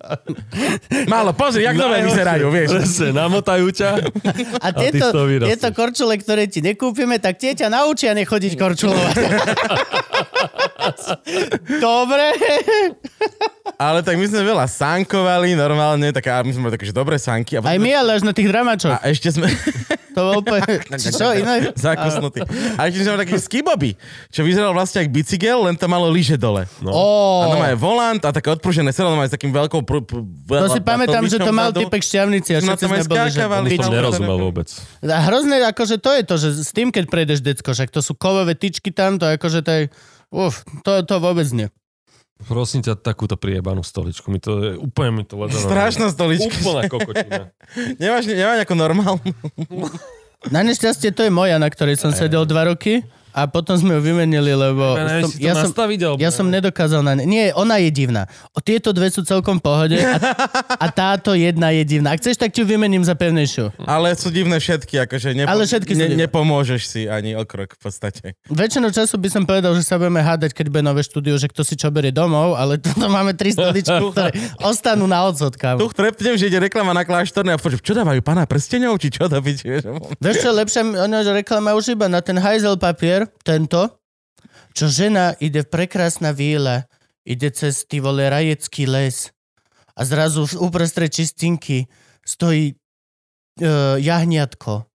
[1.12, 2.68] Málo, pozri, jak nové vyzerajú, vieš.
[2.76, 3.90] Presne, namotajú ťa.
[4.60, 9.14] A ty tieto, tieto korčule, ktoré ti nekúpime, tak tie ťa naučia nechodiť korčulovať.
[11.78, 12.26] Dobre.
[13.76, 17.16] Ale tak my sme veľa sánkovali normálne, tak a my sme mali také, že dobré
[17.16, 17.56] sánky.
[17.56, 18.92] A, Aj my, ale až na tých dramačoch.
[18.92, 19.48] a ešte sme
[20.10, 20.82] To bolo úplne...
[20.98, 21.70] Čo iné?
[21.72, 22.42] zakusnutí.
[22.74, 23.90] A ešte sme mali také skiboby,
[24.28, 26.66] čo vyzeral vlastne ako bicykel, len to malo lyže dole.
[26.82, 26.90] No.
[26.90, 27.06] Ó,
[27.40, 29.80] A to má aj volant a také odpružené sedlo, má aj s takým veľkou...
[29.80, 33.00] Pr- pr- to si pamätám, že to mal typek šťavnici a Na všetci tom aj
[33.00, 33.40] sme boli, že...
[33.70, 33.88] Piču.
[33.88, 34.66] nerozumel vôbec.
[35.00, 38.12] A hrozné, akože to je to, že s tým, keď prejdeš decko, však to sú
[38.12, 39.82] kovové tyčky tam, to akože to je...
[40.30, 41.68] Uf, to, to vôbec nie.
[42.40, 44.30] Prosím ťa, takúto priebanú stoličku.
[44.30, 45.52] Mi to je, úplne mi to leze.
[45.52, 46.56] na- Strašná stolička.
[46.56, 47.42] Úplná kokotina.
[48.00, 49.20] Nemáš, nemáš nejakú normálnu?
[50.48, 54.00] Na nešťastie to je moja, na ktorej som sedel dva roky a potom sme ju
[54.02, 56.18] vymenili, lebo Ja, som, si to ja, som, alebo...
[56.18, 57.24] ja som nedokázal na ne.
[57.24, 58.26] Nie, ona je divná.
[58.52, 60.18] O, tieto dve sú celkom v pohode a,
[60.84, 62.14] a táto jedna je divná.
[62.14, 63.74] Ak chceš, tak ti ju vymením za pevnejšiu.
[63.86, 67.80] Ale sú divné všetky, akože nepo- Ale všetky ne, nepomôžeš si ani o krok v
[67.80, 68.34] podstate.
[68.50, 71.62] Väčšinu času by som povedal, že sa budeme hádať, keď bude nové štúdio, že kto
[71.62, 75.90] si čo berie domov, ale tu máme tri stoličky, ktoré ostanú na odsud, Tu kámo.
[75.90, 79.56] trepnem, že ide reklama na kláštorné a počuť, čo dávajú pána prstenov, či čo dobiť,
[79.62, 79.82] vieš?
[80.20, 80.50] Vieš čo,
[81.20, 84.00] že reklama už iba na ten hajzel papier, tento,
[84.72, 86.86] čo žena ide v prekrásna víla,
[87.26, 89.28] ide cez ty vole rajecký les
[89.98, 91.84] a zrazu uprostred čistinky
[92.24, 94.86] stojí uh, jahniatko,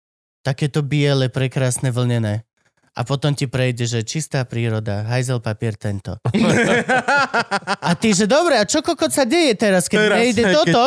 [0.42, 2.48] takéto biele, prekrásne vlnené.
[2.96, 6.16] A potom ti prejde, že čistá príroda, hajzel papier tento.
[7.88, 10.84] A ty, že dobre, a čo kokot sa deje teraz, keď Teraz, nejde keď- toto?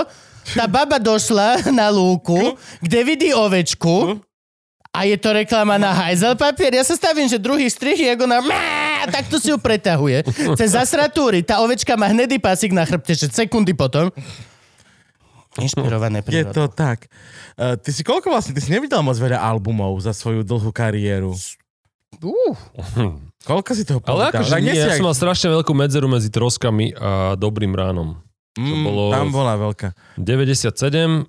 [0.48, 4.24] Tá baba došla na lúku, kde vidí ovečku
[4.98, 6.72] a je to reklama na hajzel papier.
[6.72, 8.38] Ja sa stavím, že druhý strich je ako na...
[8.40, 8.58] Má,
[9.06, 10.26] tak to si ju pretahuje.
[10.54, 11.40] Cez zasratúry.
[11.40, 14.10] Tá ovečka má hnedý pásik na chrbte, že sekundy potom.
[15.56, 16.66] Inšpirované Je prírodou.
[16.66, 17.10] to tak.
[17.54, 21.34] Uh, ty si koľko vlastne, ty si nevydal moc veľa albumov za svoju dlhú kariéru.
[22.18, 22.54] Uh,
[23.40, 24.30] Koľko si toho Ale povydal?
[24.34, 28.18] akože Tak nie, ja aj- som mal strašne veľkú medzeru medzi troskami a dobrým ránom.
[28.54, 29.94] Mm, bolo- Tam bola veľká.
[30.16, 31.26] 97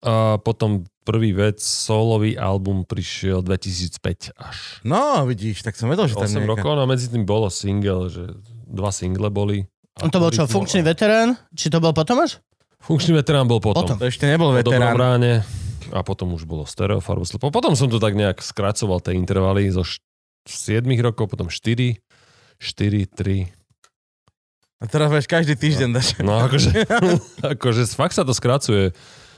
[0.00, 4.82] a potom prvý vec, solový album prišiel 2005 až.
[4.82, 6.50] No, vidíš, tak som vedel, že tam 8 nejaká...
[6.50, 8.34] rokov no a medzi tým bolo single, že
[8.66, 9.70] dva single boli.
[10.02, 11.38] A to bol čo, funkčný veterán?
[11.54, 12.42] Či to bol potom až?
[12.82, 13.86] Funkčný veterán bol potom.
[13.86, 13.96] Potom.
[13.96, 14.98] To ešte nebol Po veterán.
[14.98, 15.46] ráne
[15.94, 17.54] a potom už bolo stereo, farbo, slepo.
[17.54, 19.86] Potom som to tak nejak skracoval tie intervaly zo
[20.46, 21.98] 7 rokov, potom 4,
[22.58, 23.50] 4, 3.
[24.76, 26.12] A teraz vieš, každý týždeň dáš.
[26.20, 26.84] No akože,
[27.56, 28.92] akože fakt sa to skracuje.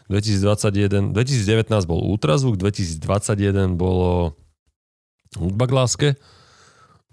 [0.08, 4.32] 2021, 2019 bol ultrazvuk, 2021 bolo
[5.36, 6.08] hudba k láske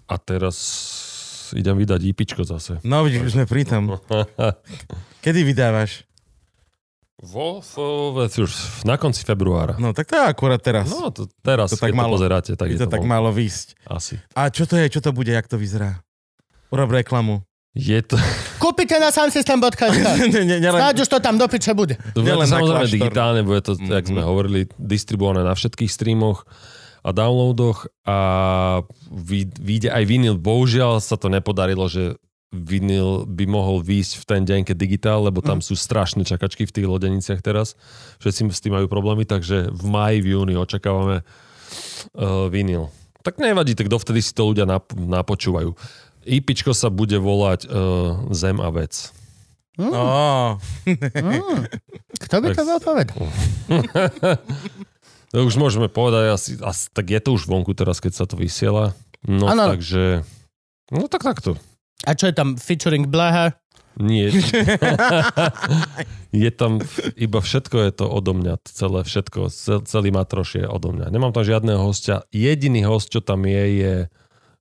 [0.08, 0.56] A teraz
[1.52, 2.80] idem vydať IPčko zase.
[2.82, 4.00] No vidíš, už sme pri tom.
[5.24, 6.06] Kedy vydávaš?
[7.16, 9.80] Vo, vo, už na konci februára.
[9.80, 10.92] No tak to je akurát teraz.
[10.92, 13.32] No, to teraz, To tak keď malo- to pozeráte, tak je je to tak malo
[13.32, 13.72] výsť.
[13.88, 14.20] Asi.
[14.36, 16.04] A čo to je, čo to bude, jak to vyzerá?
[16.68, 17.40] Urob reklamu.
[17.76, 18.16] Je to,
[18.58, 19.82] Kúpite na samsystem.sk.
[19.92, 22.00] Ne, ne, nelen- Snáď už to tam do piče bude.
[22.10, 23.92] to bude samozrejme digitálne, bude to, Mhm.
[23.92, 26.48] jak sme hovorili, distribuované na všetkých streamoch
[27.00, 28.18] a downloadoch a
[29.06, 30.34] vy- vyjde aj vinyl.
[30.34, 32.16] Bohužiaľ sa to nepodarilo, že
[32.48, 36.72] vinyl by mohol výjsť v ten deň, keď digitál, lebo tam sú strašné čakačky v
[36.72, 37.76] tých lodeniciach teraz.
[38.18, 42.88] Všetci s tým majú problémy, takže v maji, v júni očakávame uh, vinyl.
[43.20, 45.74] Tak nevadí, tak dovtedy si to ľudia nap- napočúvajú.
[46.26, 49.14] IPčko sa bude volať uh, Zem a vec.
[49.78, 50.56] Ó,
[50.88, 51.68] Mm.
[52.16, 53.08] Kto by to bol povedať?
[55.34, 58.38] To už môžeme povedať, asi, asi, tak je to už vonku teraz, keď sa to
[58.38, 58.94] vysiela.
[59.26, 59.68] No Áno.
[59.74, 60.22] takže,
[60.88, 61.58] no tak takto.
[62.06, 63.58] A čo je tam featuring Blaha?
[64.00, 64.32] Nie.
[66.46, 66.80] je tam
[67.18, 71.10] iba všetko je to odo mňa, celé všetko, cel, celý matroš je odo mňa.
[71.10, 72.24] Nemám tam žiadneho hostia.
[72.32, 73.94] Jediný host, čo tam je, je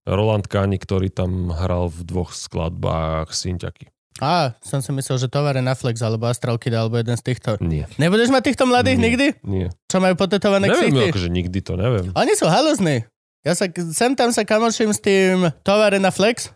[0.06, 3.90] Roland Káni, ktorý tam hral v dvoch skladbách Synťaky.
[4.16, 7.60] Á, som si myslel, že tovare na Flex alebo Astral Kid alebo jeden z týchto.
[7.60, 7.84] Nie.
[8.00, 9.06] Nebudeš mať týchto mladých Nie.
[9.12, 9.28] nikdy?
[9.44, 9.68] Nie.
[9.92, 11.12] Čo majú potetované Neviem, ksichty?
[11.12, 12.16] akože nikdy to neviem.
[12.16, 13.04] Oni sú haluzní.
[13.44, 16.50] Ja sa, sem tam sa kamoším s tým tovare na Flex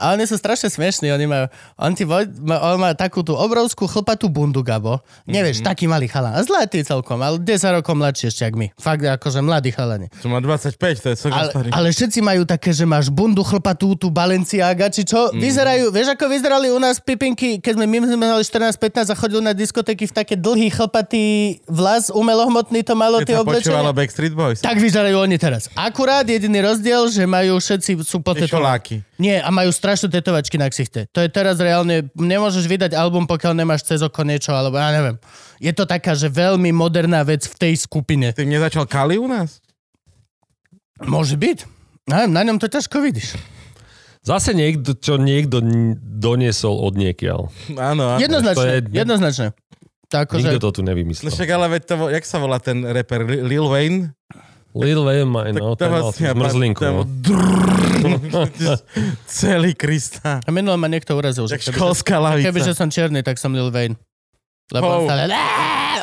[0.00, 1.12] a oni sú strašne smiešní.
[1.12, 1.44] Oni majú,
[1.76, 5.04] on, ti on má takú tú obrovskú chlpatú bundu, Gabo.
[5.28, 6.32] Nevieš, taký malý chalan.
[6.32, 8.72] A zlatý celkom, ale 10 rokov mladší ešte, jak my.
[8.80, 10.08] Fakt, akože mladí chalani.
[10.24, 10.72] čo má 25,
[11.04, 11.68] to je celkom Ale, starý.
[11.68, 15.28] ale všetci majú také, že máš bundu chlpatú, tú Balenciaga, či čo.
[15.36, 19.42] Vyzerajú, vieš ako vyzerali u nás pipinky, keď sme my sme mali 14-15 a chodili
[19.44, 23.92] na diskotéky v také dlhý chlpatý vlas, umelohmotný to malo tie oblečenia.
[23.92, 24.64] Backstreet Boys.
[24.64, 25.68] Tak vyzerajú oni teraz.
[25.76, 29.02] Akurát jediný rozdiel, že majú všetci sú potetovaní.
[29.20, 31.10] Nie, a majú strašné tetovačky na ksichte.
[31.10, 35.18] To je teraz reálne, nemôžeš vydať album, pokiaľ nemáš cez oko niečo, alebo ja neviem.
[35.58, 38.30] Je to taká, že veľmi moderná vec v tej skupine.
[38.30, 39.58] Ty nezačal Kali u nás?
[41.02, 41.66] Môže byť.
[42.06, 43.34] Neviem, na ňom to ťažko vidíš.
[44.22, 45.58] Zase niekto, čo niekto
[46.00, 47.50] doniesol od niekiaľ.
[47.74, 48.20] Áno, áno.
[48.20, 49.46] Jednoznačne, to je- jednoznačne.
[50.06, 51.30] Tak Nikto akože, to tu No nevymyslel.
[51.30, 53.22] však ale veď to, jak sa volá ten rapper?
[53.22, 54.14] Li- Lil Wayne?
[54.70, 56.82] Lil Wayne, no, ten mal tú zmrzlinku.
[56.86, 57.02] No.
[59.26, 60.38] Celý Krista.
[60.38, 62.46] a minulé ma niekto urazil, že Jak školská lavica.
[62.48, 63.98] kebyže som čierny, tak som Lil Wayne.
[64.70, 65.06] Lebo on Oh.
[65.10, 65.26] stále,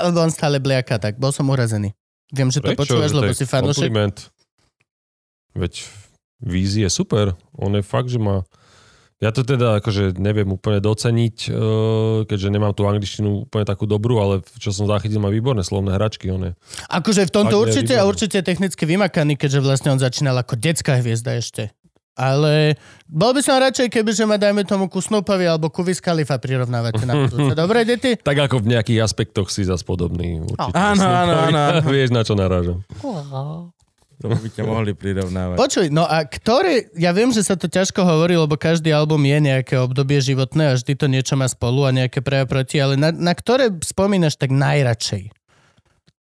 [0.04, 1.96] lebo on stále bliaka, tak bol som urazený.
[2.28, 3.88] Viem, že to počúvaš, lebo si fanúšik.
[5.56, 5.74] Veď
[6.38, 7.34] Vízi je super.
[7.56, 8.44] On je fakt, že má...
[9.18, 11.58] Ja to teda akože neviem úplne doceniť, eh,
[12.30, 16.30] keďže nemám tú angličtinu úplne takú dobrú, ale čo som zachytil, má výborné slovné hračky.
[16.30, 16.54] On je.
[16.86, 21.02] Akože v tomto Fakt určite a určite technicky vymakaný, keďže vlastne on začínal ako detská
[21.02, 21.74] hviezda ešte.
[22.18, 22.74] Ale
[23.06, 26.42] bol by som radšej, keby že ma dajme tomu ku Snoopovi alebo ku Wiz Khalifa
[26.42, 27.54] prirovnávate na budúce.
[27.62, 28.18] Dobre, deti?
[28.18, 30.42] Tak ako v nejakých aspektoch si zas podobný.
[30.42, 30.74] Určite.
[30.74, 31.86] Áno, áno, áno, áno.
[31.86, 32.82] Vieš, na čo narážam.
[34.18, 35.58] To by ťa mohli prirovnávať.
[35.62, 39.38] Počuj, no a ktoré, ja viem, že sa to ťažko hovorí, lebo každý album je
[39.38, 42.98] nejaké obdobie životné a vždy to niečo má spolu a nejaké pre a proti, ale
[42.98, 45.30] na, na ktoré spomínaš tak najradšej?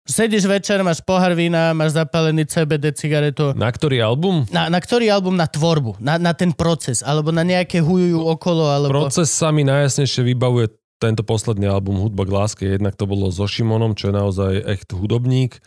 [0.02, 3.54] Sedíš večer, máš pohár vína, máš zapálený CBD cigaretu.
[3.54, 4.48] Na ktorý album?
[4.50, 5.38] Na, na ktorý album?
[5.38, 9.06] Na tvorbu, na, na ten proces, alebo na nejaké hujujú okolo, alebo...
[9.06, 12.64] Proces sa mi najjasnejšie vybavuje tento posledný album Hudba k láske.
[12.66, 15.62] Jednak to bolo so Šimonom, čo je naozaj echt hudobník.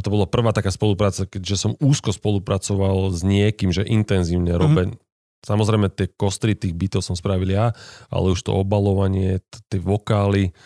[0.00, 4.96] A to bola prvá taká spolupráca, keďže som úzko spolupracoval s niekým, že intenzívne robím.
[5.44, 7.76] Samozrejme, tie kostry tých bytov som spravil ja,
[8.08, 10.56] ale už to obalovanie, t- tie vokály,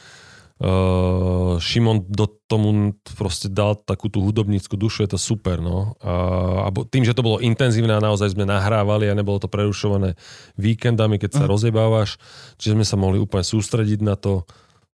[0.54, 5.98] Uh, Šimon do tomu proste dal takú tú hudobníckú dušu, je to super, no.
[5.98, 10.14] A, tým, že to bolo intenzívne a naozaj sme nahrávali a nebolo to prerušované
[10.54, 12.22] víkendami, keď sa rozjebávaš,
[12.62, 14.46] čiže sme sa mohli úplne sústrediť na to.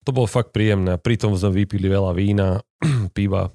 [0.07, 0.95] To bolo fakt príjemné.
[0.95, 2.63] A pritom sme vypili veľa vína,
[3.15, 3.51] piva.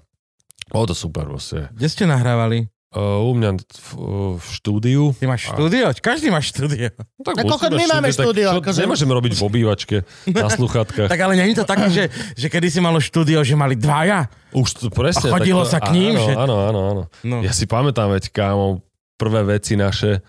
[0.75, 1.71] Bolo to super proste.
[1.71, 2.67] Kde ste nahrávali?
[2.91, 3.89] Uh, u mňa v,
[4.35, 5.03] v štúdiu.
[5.13, 5.91] Ty máš štúdio?
[5.93, 6.95] Každý má štúdio.
[6.95, 9.97] No, tak A koľko my máme tak štúdio, čo- akože- Nemôžeme robiť v obývačke
[10.29, 11.11] na sluchatkách.
[11.11, 12.05] Tak ale nie je to také, že,
[12.35, 14.31] že kedy si malo štúdio, že mali dvaja?
[14.51, 15.27] Už to presne.
[15.27, 17.03] A chodilo tak sa k ním, Áno, že- áno, áno, áno.
[17.23, 17.37] No.
[17.41, 18.79] Ja si pamätám, veď kámo,
[19.15, 20.23] prvé veci naše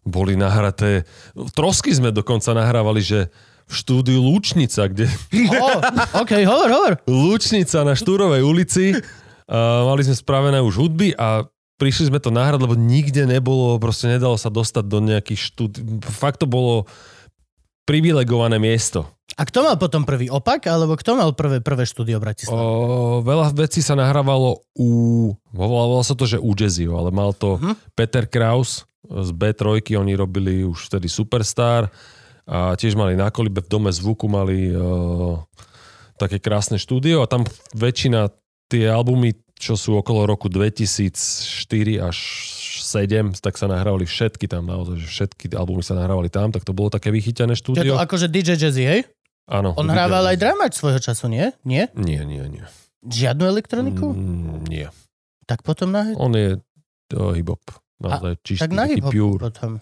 [0.00, 1.02] boli nahraté.
[1.50, 3.26] Trosky sme dokonca nahrávali, že
[3.64, 5.10] v štúdiu Lúčnica, kde
[5.50, 5.82] Oh,
[6.14, 6.92] OK, hovor, hovor.
[7.04, 8.94] Lúčnica na Štúrovej ulici.
[9.50, 11.44] A mali sme spravené už hudby a
[11.76, 15.72] prišli sme to nahrať, lebo nikde nebolo, proste nedalo sa dostať do nejakých štúd...
[16.06, 16.88] Fakt to bolo
[17.84, 19.04] privilegované miesto.
[19.34, 22.56] A kto mal potom prvý opak, alebo kto mal prvé, prvé štúdio v Bratislave?
[22.56, 24.88] O, veľa vecí sa nahrávalo u...
[25.50, 27.74] Volalo sa to, že u Jazzio, ale mal to Mhm.
[27.98, 31.92] Peter Kraus z B3, oni robili už vtedy Superstar
[32.48, 35.44] a tiež mali na kolibe v Dome zvuku mali o,
[36.16, 37.44] také krásne štúdio a tam
[37.76, 38.32] väčšina
[38.68, 42.16] tie albumy, čo sú okolo roku 2004 až
[42.84, 46.76] 7, tak sa nahrávali všetky tam naozaj, že všetky albumy sa nahrávali tam, tak to
[46.76, 47.94] bolo také vychytené Je to štúdio.
[47.96, 49.00] akože DJ Jazzy, hej?
[49.50, 49.76] Áno.
[49.76, 51.52] On hrával aj dramač svojho času, nie?
[51.68, 51.92] Nie?
[51.96, 52.64] Nie, nie, nie.
[53.04, 54.16] Žiadnu elektroniku?
[54.16, 54.88] Mm, nie.
[55.44, 57.60] Tak potom na, On je uh, hip-hop.
[58.00, 59.40] Naozaj čistý, tak na pure.
[59.40, 59.80] potom.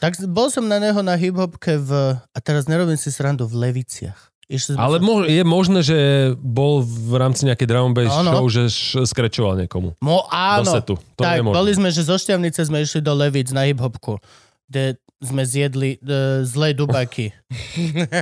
[0.00, 1.90] Tak bol som na neho na hip-hopke v...
[2.20, 4.32] A teraz nerobím si srandu v Leviciach.
[4.72, 5.98] Ale mo- je možné, že
[6.36, 8.30] bol v rámci nejakej drum and bass Áno.
[8.30, 9.98] show, že š- skrečoval niekomu.
[9.98, 10.70] Mo, Do áno.
[10.70, 10.94] setu.
[11.14, 14.22] To tak, boli sme, že zo Šťavnice sme išli do Levic na hip-hopku,
[14.64, 17.34] kde sme zjedli uh, zlé dubaky.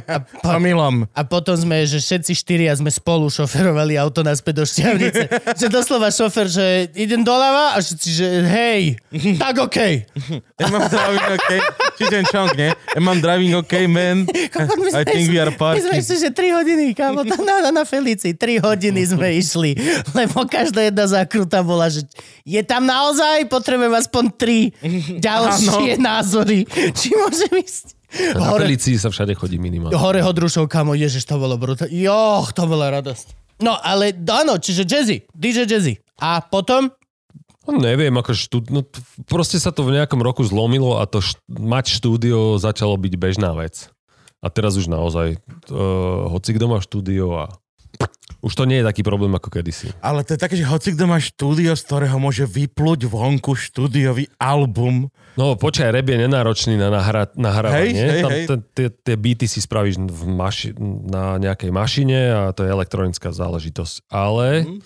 [0.05, 1.09] A, po, Omylom.
[1.09, 5.23] a potom sme, že všetci štyria sme spolu šoferovali auto naspäť do Šťavnice.
[5.65, 8.83] že doslova šofer, že idem doľava a všetci, že hej,
[9.41, 10.05] tak okej.
[10.61, 11.51] Ja mám driving OK.
[11.97, 12.69] Či ten čong, nie?
[12.69, 14.29] Ja mám driving OK, man.
[14.93, 16.05] I think we are My sme parking.
[16.05, 19.73] išli, že 3 hodiny, kámo, tam na, na Felici, 3 hodiny sme išli,
[20.13, 22.05] lebo každá jedna zákruta bola, že
[22.45, 28.04] je tam naozaj, potrebujem aspoň 3 ďalšie názory, či môžem ísť.
[28.39, 29.97] Na Hore, Felicii sa všade chodí minimálne.
[29.99, 31.91] hore Hodrušov, kamo, ježiš, to bolo brutálne.
[31.91, 33.59] Joch, to bola radosť.
[33.63, 35.95] No, ale áno, čiže Jazzy, DJ Jazzy.
[36.23, 36.91] A potom,
[37.65, 38.59] No, neviem, ako štú...
[38.69, 38.85] no,
[39.25, 41.41] proste sa to v nejakom roku zlomilo a to št...
[41.49, 43.89] mať štúdio začalo byť bežná vec.
[44.45, 45.41] A teraz už naozaj,
[45.73, 47.45] uh, hoci kto má štúdio a
[48.45, 49.89] už to nie je taký problém ako kedysi.
[50.05, 54.29] Ale to je také, že hoci kto má štúdio, z ktorého môže vyplúť vonku štúdiový
[54.37, 55.09] album.
[55.35, 57.91] No počkaj, rap je nenáročný na nahra- nahrávanie.
[57.91, 58.45] Hej, hej, Tam hej.
[58.71, 60.75] tie- Tie beaty si spravíš v maši-
[61.05, 64.07] na nejakej mašine a to je elektronická záležitosť.
[64.09, 64.79] Ale Mhm.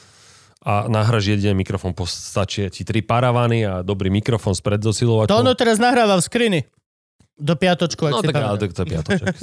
[0.61, 5.37] a nahráš jedine mikrofón, postačí ti tri paravany a dobrý mikrofón s to predzosilovačom.
[5.37, 6.61] ono teraz nahráva v skrini.
[7.39, 9.27] Do piatočku, ak No si tak, ale tak to je piatoček.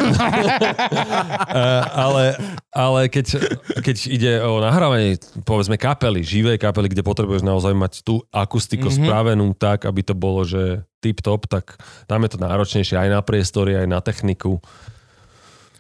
[1.55, 2.35] Eh, ale
[2.75, 3.39] ale keď,
[3.79, 5.15] keď ide o nahrávanie,
[5.47, 9.07] povedzme kapely, živé kapely, kde potrebuješ naozaj mať tú akustiku mm-hmm.
[9.07, 11.79] spravenú tak, aby to bolo, že tip-top, tak
[12.09, 14.59] tam je to náročnejšie aj na priestory, aj na techniku.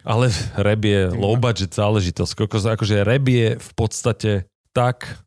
[0.05, 2.31] Ale rap je low budget záležitosť.
[2.47, 4.31] Akože rap je v podstate
[4.71, 5.19] tak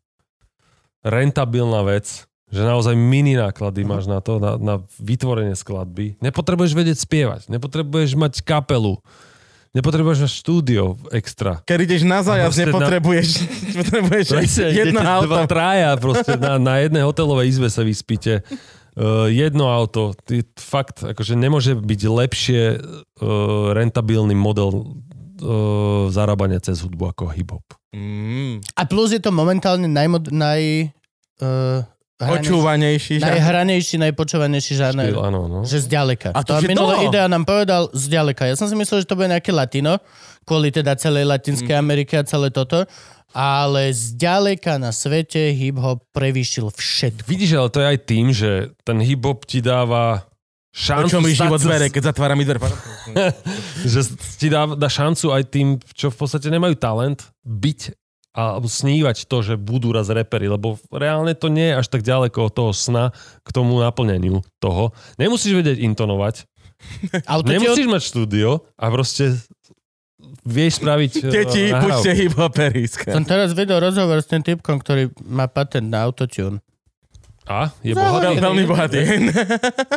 [1.03, 6.17] rentabilná vec, že naozaj mini náklady máš na to, na, na vytvorenie skladby.
[6.17, 8.97] Nepotrebuješ vedieť spievať, nepotrebuješ mať kapelu,
[9.77, 11.61] nepotrebuješ mať štúdio extra.
[11.69, 13.27] Keď ideš na zajazd, proste na- nepotrebuješ,
[13.69, 15.29] nepotrebuješ Presne, jedno auto.
[15.29, 18.41] Dva traja proste na, na jednej hotelovej izbe sa vyspíte.
[18.99, 20.17] Uh, jedno auto.
[20.17, 27.63] Ty, fakt, akože nemôže byť lepšie uh, rentabilný model uh, zarábania cez hudbu ako hip-hop.
[27.93, 28.59] Mm.
[28.73, 30.89] A plus je to momentálne najmod, naj...
[31.39, 31.85] Uh,
[32.19, 33.13] hranejší- Počúvanejší.
[33.17, 35.07] Najhranejší, najpočúvanejší žáner.
[35.07, 35.59] Štýl, áno, no.
[35.63, 36.29] Že zďaleka.
[36.31, 38.43] A to to minulé idea nám povedal zďaleka.
[38.43, 39.97] Ja som si myslel, že to bude nejaké latino,
[40.43, 41.81] kvôli teda celej Latinskej Mhm.
[41.81, 42.83] Amerike a celé toto.
[43.29, 47.23] Ale zďaleka na svete hip-hop prevýšil všetko.
[47.23, 48.51] Vidíš, ale to je aj tým, že
[48.81, 50.25] ten hip-hop ti dáva
[50.69, 52.57] O šancu čom mi život zbere, keď zatváram mi dver.
[53.85, 53.99] že
[54.33, 57.98] ti dá, dá šancu aj tým, čo v podstate nemajú talent, byť
[58.29, 62.47] alebo snívať to, že budú raz repery, lebo reálne to nie je až tak ďaleko
[62.47, 63.09] od toho sna
[63.41, 64.93] k tomu naplneniu toho.
[65.17, 66.45] Nemusíš vedieť intonovať,
[67.27, 67.57] Autotune?
[67.57, 69.35] nemusíš mať štúdio a proste
[70.45, 71.83] vieš spraviť Deti, nahrávku.
[71.83, 72.83] buďte hip-hopery.
[72.87, 76.63] Som teraz videl rozhovor s tým typkom, ktorý má patent na autotune.
[77.49, 77.73] A?
[77.81, 78.37] Je bohatý?
[78.37, 78.99] Veľmi bohatý.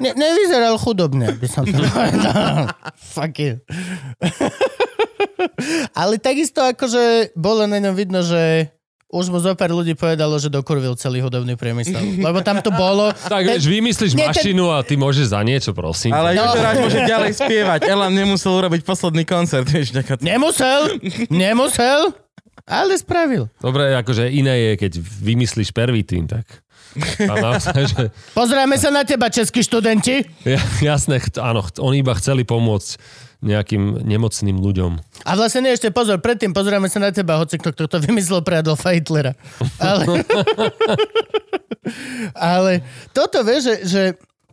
[0.00, 2.72] Ne, nevyzeral chudobne, by som to povedal.
[2.96, 3.60] Fuck you.
[5.94, 8.68] Ale takisto akože bolo na ňom vidno, že
[9.08, 12.00] už mu zo pár ľudí povedalo, že dokurvil celý hudobný priemysel.
[12.26, 13.12] Lebo tam to bolo...
[13.12, 16.10] Tak vieš, vymyslíš Nie, ten- mašinu a ty môžeš za niečo, prosím.
[16.10, 16.48] Ale No.
[16.48, 17.80] Jožo Ráš môže ďalej spievať.
[17.84, 19.66] Elan nemusel urobiť posledný koncert.
[19.66, 19.92] Vieš.
[20.18, 20.96] Nemusel,
[21.28, 22.16] nemusel,
[22.64, 23.52] ale spravil.
[23.58, 26.48] Dobre, akože iné je, keď vymyslíš prvý tým, tak...
[27.18, 28.02] Naozaj, že
[28.32, 30.28] Pozrieme sa na teba, českí študenti.
[30.44, 33.00] Ja, jasné, ch- áno, ch- oni iba chceli pomôcť
[33.42, 35.02] nejakým nemocným ľuďom.
[35.26, 38.40] A vlastne nie, ešte pozor, predtým pozrieme sa na teba, hoci kto, kto to vymyslel
[38.46, 39.34] pre Adolfa Hitlera.
[39.82, 40.22] Ale,
[42.54, 42.72] ale
[43.10, 44.02] toto vieš, že, že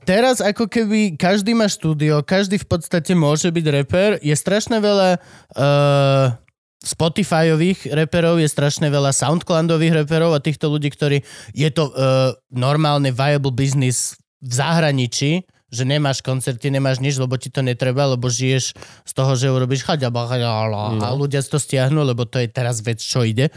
[0.09, 5.21] teraz ako keby každý má štúdio, každý v podstate môže byť reper, je strašne veľa
[5.21, 6.33] uh,
[6.81, 11.21] Spotifyových reperov, je strašne veľa Soundcloudových reperov a týchto ľudí, ktorí
[11.53, 17.53] je to uh, normálne viable business v zahraničí, že nemáš koncerty, nemáš nič, lebo ti
[17.53, 18.73] to netreba, lebo žiješ
[19.05, 22.97] z toho, že urobíš chaďaba, chaďala, a ľudia to stiahnu, lebo to je teraz vec,
[23.01, 23.53] čo ide.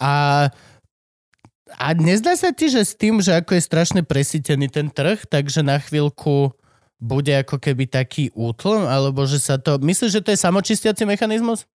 [0.00, 0.48] A
[1.78, 5.62] a nezdá sa ti, že s tým, že ako je strašne presítený ten trh, takže
[5.62, 6.50] na chvíľku
[6.98, 9.78] bude ako keby taký útlm, alebo že sa to...
[9.78, 11.70] Myslíš, že to je samočistiaci mechanizmus?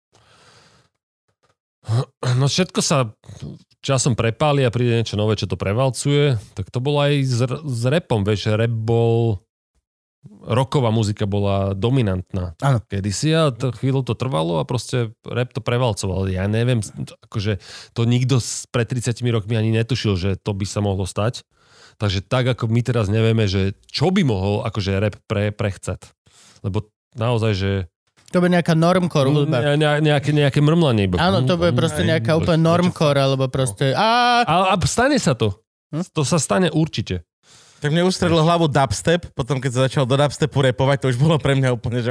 [2.38, 3.14] No všetko sa
[3.80, 6.38] časom prepáli a príde niečo nové, čo to prevalcuje.
[6.54, 9.42] Tak to bolo aj s, r- s repom, vieš, rap bol...
[10.26, 12.78] Roková muzika bola dominantná Áno.
[12.86, 16.26] kedysi a to chvíľu to trvalo a proste rap to prevalcoval.
[16.30, 16.82] Ja neviem,
[17.26, 17.58] akože
[17.94, 18.38] to nikto
[18.70, 21.46] pred 30 rokmi ani netušil, že to by sa mohlo stať.
[21.96, 26.04] Takže tak, ako my teraz nevieme, že čo by mohol akože rap pre, prechcet.
[26.62, 27.72] Lebo naozaj, že
[28.34, 29.64] To bude nejaká normcore hudba.
[29.64, 31.08] ne, ne, nejaké, nejaké mrmlanie.
[31.08, 31.22] iba.
[31.22, 33.96] Áno, to bude proste nejaká úplne normcore, alebo proste...
[33.96, 35.56] A, A, a stane sa to.
[35.96, 36.04] Hm?
[36.12, 37.24] To sa stane určite.
[37.84, 41.36] Tak mne ustrelilo hlavu dubstep, potom keď sa začal do dubstepu repovať, to už bolo
[41.36, 42.10] pre mňa úplne, že...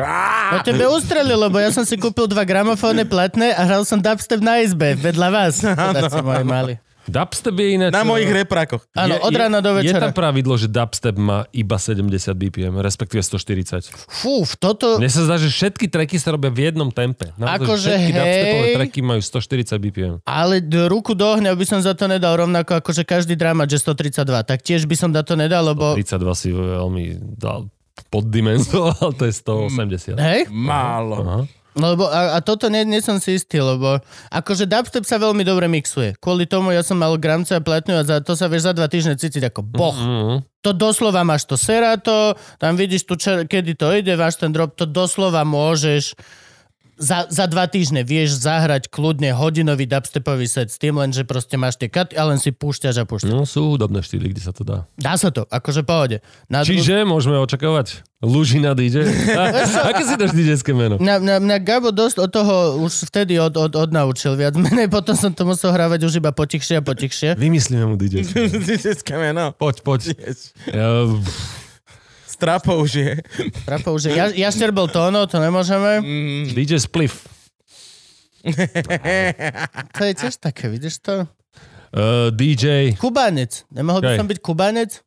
[0.52, 4.44] no tebe ustrelilo, lebo ja som si kúpil dva gramofónne platné a hral som dubstep
[4.44, 5.64] na izbe, vedľa vás.
[5.74, 6.74] Chudáci moji mali.
[7.04, 7.92] Dubstep je ináč...
[7.92, 8.84] Na mojich reprákoch.
[8.96, 10.08] Áno, je- od rána do Je večera.
[10.08, 13.92] tam pravidlo, že dubstep má iba 70 BPM, respektíve 140.
[14.08, 14.96] Fú, toto...
[14.96, 17.32] Mne sa zdá, že všetky tracky sa robia v jednom tempe.
[17.36, 18.16] Akože všetky hej.
[18.16, 20.14] dubstepové tracky majú 140 BPM.
[20.24, 23.80] Ale ruku do ohňa by som za to nedal rovnako ako že každý drama, že
[23.80, 24.24] 132.
[24.44, 25.92] Tak tiež by som za to nedal, lebo...
[25.96, 27.04] 32 si veľmi
[27.36, 27.68] dal
[28.08, 30.18] poddimenzoval, to je 180.
[30.18, 30.40] Hej?
[30.50, 31.16] Málo.
[31.20, 31.40] Aha.
[31.74, 33.98] No lebo a, a toto nie, nie som si istý, lebo
[34.30, 36.14] akože dubstep sa veľmi dobre mixuje.
[36.22, 38.86] Kvôli tomu ja som mal gramce a platňu a za, to sa vieš za dva
[38.86, 39.98] týždne cítiť ako boh.
[39.98, 40.36] Mhm.
[40.64, 44.72] To doslova máš to serato, tam vidíš tu, čer, kedy to ide, máš ten drop,
[44.78, 46.16] to doslova môžeš
[46.94, 51.58] za, za dva týždne vieš zahrať kľudne hodinový dubstepový set s tým len, že proste
[51.58, 53.30] máš tie katy a len si púšťaš a púšťaš.
[53.30, 54.86] No sú hudobné štýly, kde sa to dá.
[54.94, 56.22] Dá sa to, akože pohode.
[56.46, 59.04] Na Čiže môžeme očakávať Lužina DJ.
[59.38, 60.96] A, aké si dáš DJ meno?
[60.96, 65.12] Mňa, mňa, mňa Gabo dosť od toho už vtedy od, od, odnaučil viac menej, potom
[65.12, 67.36] som to musel hrávať už iba potichšie a potichšie.
[67.36, 68.24] Vymyslíme mu DJ.
[69.14, 69.54] Meno.
[69.54, 70.00] Poď, poď.
[70.18, 70.50] Yes.
[70.68, 71.06] Ja,
[72.80, 73.12] už je.
[73.64, 76.02] Prapo, že ja, Jašter bol tóno, to nemôžeme.
[76.52, 77.26] DJ Spliff.
[79.96, 81.24] To je tiež také, vidíš to?
[81.94, 82.98] Uh, DJ.
[82.98, 83.64] Kubanec.
[83.70, 85.00] Nemohol by som byť kubanec?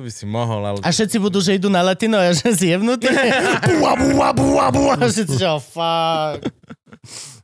[0.00, 0.78] by si mohol, ale...
[0.80, 3.04] A všetci budú, že idú na latino a ja že zjevnutí.
[3.76, 4.94] Bua, bua, bua, bua.
[4.96, 6.40] A všetci, že oh, fuck.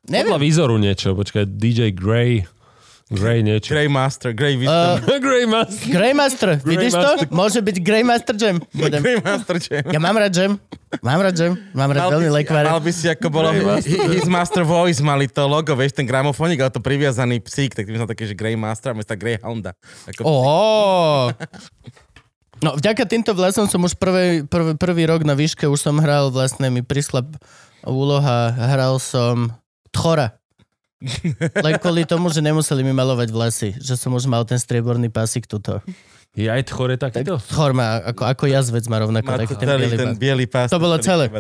[0.09, 1.13] Podľa výzoru niečo.
[1.13, 2.49] Počkaj, DJ Grey.
[3.07, 3.71] Grey niečo.
[3.71, 4.99] Grey Master, Grey Wisdom.
[4.99, 5.87] Uh, Grey Master.
[5.87, 7.11] Greymaster, vidíš to?
[7.31, 8.59] Môže byť Greymaster Jam.
[8.75, 8.99] Budem.
[8.99, 9.79] Grey Master, čo?
[9.79, 10.59] Ja mám rád Jam.
[11.07, 11.53] Mám rád Jam.
[11.71, 12.67] Mám rád Mal veľmi lekváre.
[12.67, 13.63] mal by si, ako bolo hi-
[14.19, 17.95] His Master Voice, mali to logo, vieš, ten gramofónik, ale to priviazaný psík, tak tým
[17.95, 19.79] som také, že Grey Master, a mesta Greyhounda.
[20.11, 21.31] Ako, Ó.
[22.59, 26.35] No, vďaka týmto vlasom som už prvý, prvý, prvý rok na výške už som hral,
[26.35, 27.23] vlastne mi prišla
[27.85, 29.55] úloha, hral som
[29.95, 30.35] Tchora.
[31.67, 35.45] Len kvôli tomu, že nemuseli mi malovať vlasy, že som už mal ten strieborný pásik
[35.45, 35.85] tuto.
[36.37, 37.41] Je aj chore takýto?
[37.41, 40.69] Tchor má, ako, ako jazvec má rovnako má taký to ten bielý ten bielý pás.
[40.69, 41.33] To bolo celé.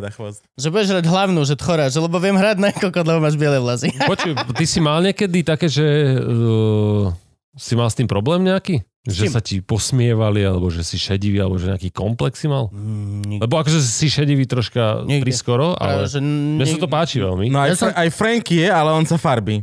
[0.57, 3.61] Že budeš hrať hlavnú, že Tchora, že lebo viem hrať na kokot, lebo máš biele
[3.61, 3.93] vlasy.
[3.93, 5.85] Počuj, ty si mal niekedy také, že
[6.17, 7.13] uh,
[7.57, 8.85] si mal s tým problém nejaký?
[9.03, 12.67] Že sa ti posmievali, alebo že si šedivý, alebo že nejaký komplex si mal?
[12.69, 15.23] Mm, Lebo akože si šedivý troška Nikdy.
[15.23, 17.47] priskoro, ale že mne sa to páči veľmi.
[17.47, 19.63] No aj, Ja som- aj Franky je, ale on sa farbí.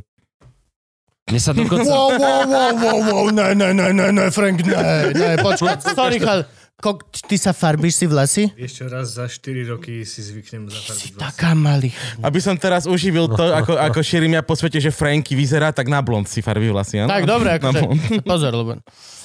[1.23, 1.83] Mne sa dokonca...
[1.85, 4.79] Wow, wow, wow, wow, wow, ne, ne, ne, ne, ne, Frank, ne,
[5.11, 6.47] ne, počkaj, sorry, chal.
[6.81, 6.97] Kok,
[7.29, 8.43] ty sa farbíš si vlasy?
[8.57, 11.21] Ešte raz za 4 roky si zvyknem zafarbiť vlasy.
[11.21, 11.93] Taká malý.
[12.19, 15.87] Aby som teraz uživil to, ako, ako šírim ja po svete, že Franky vyzerá, tak
[15.87, 17.13] na blond si farbí vlasy, áno?
[17.13, 17.81] Tak, dobre, akože,
[18.31, 18.71] pozor, lebo...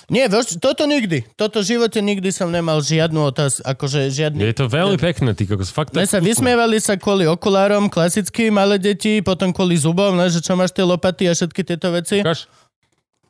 [0.08, 1.20] Nie, vieš, toto nikdy.
[1.36, 4.40] Toto v živote nikdy som nemal žiadnu otázku, akože žiadny...
[4.40, 5.68] Je to veľmi pekné, ty kokos.
[5.68, 10.32] Fakt to Ne sa vysmievali sa kvôli okulárom, klasicky malé deti, potom kvôli zubom, ne,
[10.32, 12.24] že čo máš tie lopaty a všetky tieto veci.
[12.24, 12.48] Ukáž?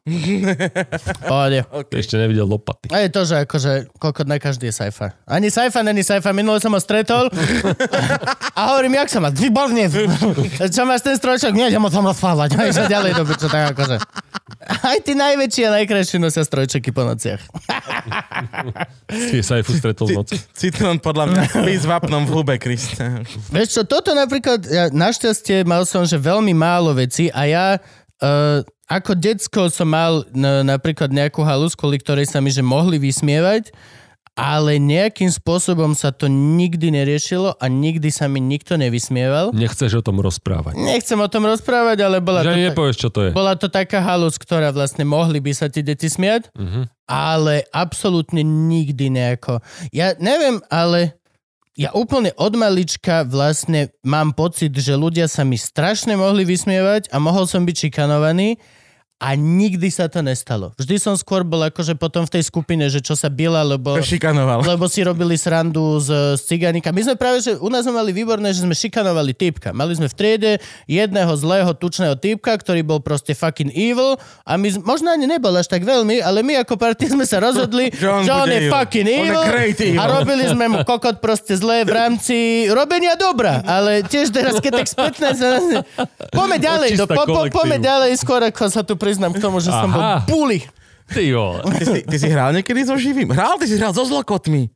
[1.31, 1.61] Pohode.
[1.65, 2.89] Ty ešte nevidel lopaty.
[2.91, 5.15] A je to, že akože, koľko na každý je sajfa.
[5.29, 6.33] Ani sajfa, není sajfa.
[6.33, 7.29] Minule som ho stretol
[8.59, 9.29] a hovorím, jak sa má?
[9.29, 9.89] Výborne.
[10.69, 11.53] Čo máš ten strojčok?
[11.53, 12.57] Nie, idem ho tam odfávať.
[12.57, 13.97] A išlo ďalej do piču, tak akože.
[14.69, 17.41] Aj tí najväčší a najkrajší nosia strojčeky po nociach.
[19.09, 20.37] Si sa aj stretol v noci.
[20.53, 23.25] Citrón podľa mňa spí s vápnom v hube, Krista.
[23.49, 27.67] Vieš čo, toto napríklad, ja, našťastie mal som, že veľmi málo veci a ja
[28.21, 32.97] uh, ako decko som mal n- napríklad nejakú halus, kvôli ktorej sa mi že mohli
[32.97, 33.71] vysmievať
[34.35, 39.51] ale nejakým spôsobom sa to nikdy neriešilo a nikdy sa mi nikto nevysmieval.
[39.51, 40.79] Nechceš o tom rozprávať.
[40.79, 43.31] Nechcem o tom rozprávať, ale bola Že to, nepovieš, čo to je.
[43.35, 46.87] bola to taká halus, ktorá vlastne mohli by sa ti deti smiať, Mhm.
[47.05, 49.59] ale absolútne nikdy nejako.
[49.91, 51.19] Ja neviem, ale
[51.79, 57.23] ja úplne od malička vlastne mám pocit, že ľudia sa mi strašne mohli vysmievať a
[57.23, 58.59] mohol som byť šikanovaný
[59.19, 60.71] a nikdy sa to nestalo.
[60.79, 63.99] Vždy som skôr bol akože potom v tej skupine, že čo sa bila, lebo...
[63.99, 64.63] Šikanoval.
[64.63, 66.95] Lebo si robili srandu z, z cigánika.
[66.95, 69.75] My sme práve, že u nás sme mali výborné, že sme šikanovali typka.
[69.75, 70.53] Mali sme v triede
[70.87, 74.15] jedného zlého tučného typka, ktorý bol proste fucking evil
[74.47, 77.91] a my, možno ani nebol až tak veľmi, ale my ako partia sme sa rozhodli,
[77.91, 78.73] že Že on on, bude je evil.
[78.73, 79.99] fucking On evil evil.
[79.99, 82.37] a robili sme mu kokot proste zlé v rámci
[82.71, 83.67] robenia dobra.
[83.67, 85.29] Ale tiež teraz, keď tak spätne.
[86.39, 89.73] Poďme ďalej, do, po, po, poďme ďalej, skôr ako sa tu priznám k tomu, že
[89.73, 90.29] som bol Aha.
[90.29, 90.61] bully.
[91.09, 91.65] Ty vole.
[91.81, 93.33] Ty si, ty si hral niekedy so živým?
[93.33, 94.69] Hral, ty si hral so zlokotmi.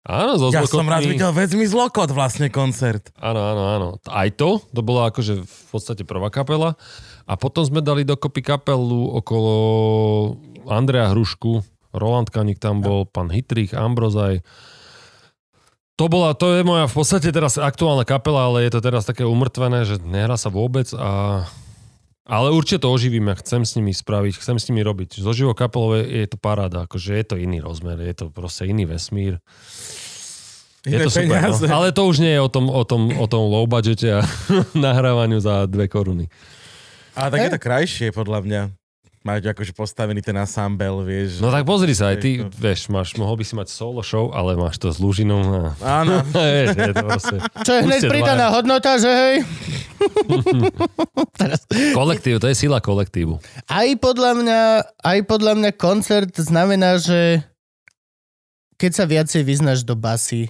[0.00, 3.12] Áno, so Ja som raz videl Vezmi zlokot vlastne koncert.
[3.20, 3.88] Áno, áno, áno.
[4.08, 6.80] Aj to, to bola akože v podstate prvá kapela.
[7.28, 9.52] A potom sme dali dokopy kapelu okolo
[10.72, 11.60] Andrea Hrušku,
[11.92, 14.40] Roland Kanik tam bol, pán Hitrich, Ambrozaj.
[16.00, 19.28] To bola, to je moja v podstate teraz aktuálna kapela, ale je to teraz také
[19.28, 21.44] umrtvené, že nehrá sa vôbec a
[22.28, 25.20] ale určite to oživím a chcem s nimi spraviť, chcem s nimi robiť.
[25.20, 28.84] So živou kapelou je, to paráda, akože je to iný rozmer, je to proste iný
[28.84, 29.40] vesmír.
[30.88, 31.68] Je to super, no.
[31.68, 34.24] ale to už nie je o tom, o tom, o tom low budgete a
[34.72, 36.32] nahrávaniu za dve koruny.
[37.12, 38.62] Ale tak je to krajšie, podľa mňa.
[39.20, 41.44] Mať akože postavený ten ensemble, vieš.
[41.44, 44.32] No tak pozri sa, aj ty, to- vieš, máš, mohol by si mať solo show,
[44.32, 45.76] ale máš to s Lužinou a...
[46.00, 46.24] Áno.
[46.32, 47.36] vieš, je to proste...
[47.60, 49.34] Čo je hneď pridaná hodnota, že hej?
[52.00, 53.36] Kolektív, to je sila kolektívu.
[53.68, 54.60] Aj podľa mňa,
[55.04, 57.44] aj podľa mňa koncert znamená, že
[58.80, 60.48] keď sa viacej vyznaš do basy,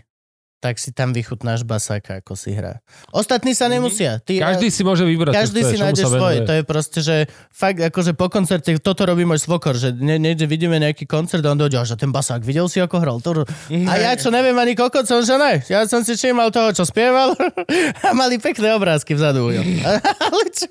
[0.61, 2.85] tak si tam vychutnáš basáka, ako si hrá.
[3.17, 4.21] Ostatní sa nemusia.
[4.21, 4.45] Ty, Mhm.
[4.45, 6.39] Každý si môže vybrať, každý si nájde venuje.
[6.45, 7.17] To je proste, že
[7.49, 11.59] fakt akože po koncerte, toto robí môj svokor, že ne, vidíme nejaký koncert a on
[11.59, 13.19] dojde, že ten basák, videl si ako hral?
[13.25, 13.49] To...
[13.73, 15.65] A ja čo neviem ani kokot som, že ne.
[15.73, 17.33] Ja som si všímal toho, čo spieval
[18.07, 19.49] a mali pekné obrázky vzadu.
[20.29, 20.69] Ale čo.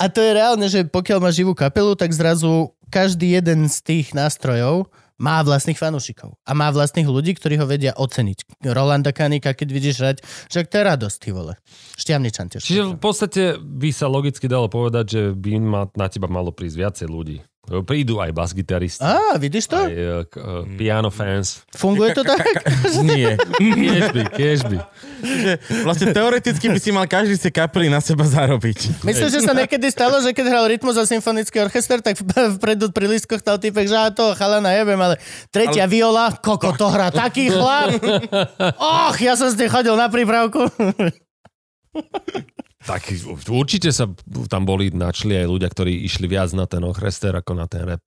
[0.00, 4.16] A to je reálne, že pokiaľ máš živú kapelu, tak zrazu každý jeden z tých
[4.16, 8.64] nástrojov má vlastných fanúšikov a má vlastných ľudí, ktorí ho vedia oceniť.
[8.68, 10.16] Rolanda Kanika, keď vidíš hrať,
[10.52, 11.54] že to je radosť, ty vole.
[11.96, 12.62] Šťavničan tiež.
[12.64, 16.76] Čiže v podstate by sa logicky dalo povedať, že by ma, na teba malo prísť
[16.76, 17.38] viacej ľudí.
[17.66, 19.74] Prídu aj basgitaristi, Á, vidíš to?
[19.74, 21.66] aj uh, piano fans.
[21.74, 22.46] Funguje to tak?
[23.10, 23.34] Nie.
[23.58, 24.78] Kiež by, kiež by.
[25.26, 25.52] Že
[25.82, 29.02] vlastne teoreticky by si mal každý z tej kapely na seba zarobiť.
[29.02, 32.14] Myslím, že sa niekedy stalo, že keď hral Rytmus a symfonický orchester, tak
[32.60, 35.18] vpredu pri lístkoch dal typek, že a to chalana jebem, ale
[35.50, 35.92] tretia ale...
[35.92, 37.98] viola, koko, to hrá taký chlap.
[39.10, 40.70] Och, ja som s tým chodil na prípravku.
[42.86, 43.02] Tak
[43.50, 44.06] určite sa
[44.46, 48.06] tam boli, načli aj ľudia, ktorí išli viac na ten orchester ako na ten rap.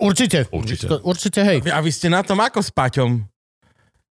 [0.00, 0.48] Určite.
[0.48, 0.88] Určite.
[1.04, 1.58] Určite, hej.
[1.68, 3.24] A vy ste na tom ako s Paťom?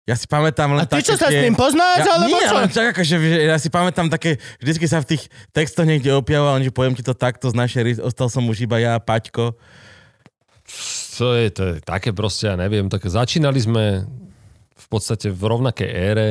[0.09, 2.43] Ja si pamätám len A ty také čo sa s ním poznáš, ja, alebo nie,
[2.43, 2.57] čo?
[2.57, 6.59] ale tak akože, že ja si pamätám také, vždycky sa v tých textoch niekde objavoval,
[6.59, 9.55] že poviem ti to takto z našej ostal som už iba ja a Paťko.
[11.21, 14.09] To je, to je také proste, ja neviem, tak začínali sme
[14.75, 16.29] v podstate v rovnakej ére.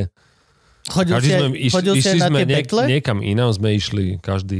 [0.87, 2.81] Chodil Každý si, sme, aj, iš, chodil si išli aj na sme tie niek, betle?
[2.87, 4.59] niekam inám sme išli, každý.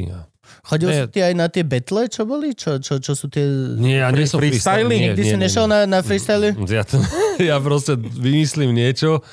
[0.67, 0.97] Chodil Nie.
[1.01, 2.53] si ty aj na tie betle, čo boli?
[2.53, 3.41] Čo, čo, čo sú tie...
[3.79, 5.15] Nie, ja nie som freestyling?
[5.15, 5.73] Nikdy nie, si nie, nešiel nie.
[5.73, 6.53] na, na freestyle?
[6.69, 7.01] Ja, to,
[7.49, 9.23] ja proste vymyslím niečo,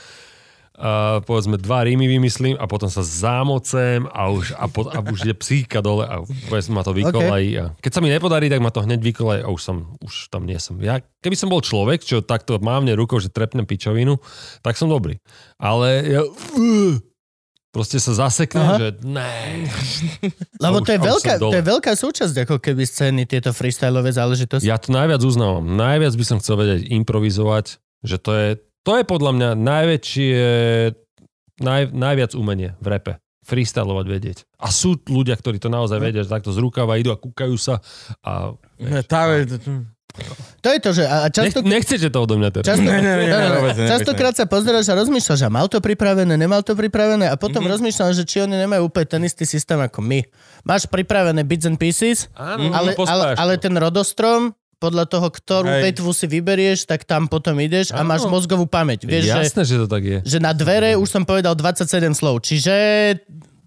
[0.77, 5.25] a povedzme dva rímy vymyslím a potom sa zámocem a už, a, po, a už
[5.25, 6.21] je psychika dole a
[6.69, 7.51] ma to vykolají.
[7.57, 10.45] A keď sa mi nepodarí, tak ma to hneď vykolají a už, som, už tam
[10.45, 10.77] nie som.
[10.85, 14.21] Ja, keby som bol človek, čo takto mávne rukou, že trepnem pičovinu,
[14.61, 15.17] tak som dobrý.
[15.57, 16.23] Ale ja...
[17.77, 18.77] Proste sa zaseknem, Aha.
[18.81, 19.69] že ne.
[20.65, 24.17] Lebo to je, už- už veľká, to je veľká súčasť ako keby scény, tieto freestyleové
[24.17, 24.65] záležitosti.
[24.65, 25.77] Ja to najviac uznávam.
[25.77, 28.49] Najviac by som chcel vedieť improvizovať, že to je,
[28.87, 30.39] to je podľa mňa najväčšie,
[31.59, 33.13] naj, najviac umenie v repe.
[33.47, 34.39] Freestylovať vedieť.
[34.59, 37.79] A sú ľudia, ktorí to naozaj vedia, že takto z rukava idú a kúkajú sa
[38.23, 39.31] a Ne, tá,
[40.65, 41.63] To je to, že a a často...
[41.63, 42.67] Nech, nechcete to odo mňa teraz.
[42.67, 43.57] Často, Ne, ne, ne, no, no, no.
[43.63, 47.39] vôbec ne, Častokrát sa pozeráš a rozmýšľaš, že mal to pripravené, nemal to pripravené a
[47.39, 47.75] potom mm-hmm.
[47.79, 50.27] rozmýšľam, že či oni nemajú úplne ten istý systém ako my.
[50.67, 53.63] Máš pripravené bits and pieces, Áno, ale, ale, pospájaš ale to.
[53.69, 54.41] ten rodostrom,
[54.77, 55.83] podľa toho, ktorú Hej.
[55.89, 58.13] vetvu si vyberieš, tak tam potom ideš a Áno.
[58.13, 59.05] máš mozgovú pamäť.
[59.05, 60.19] Vieš, že, Jasné, že to tak je.
[60.23, 62.75] že na dvere už som povedal 27 slov, čiže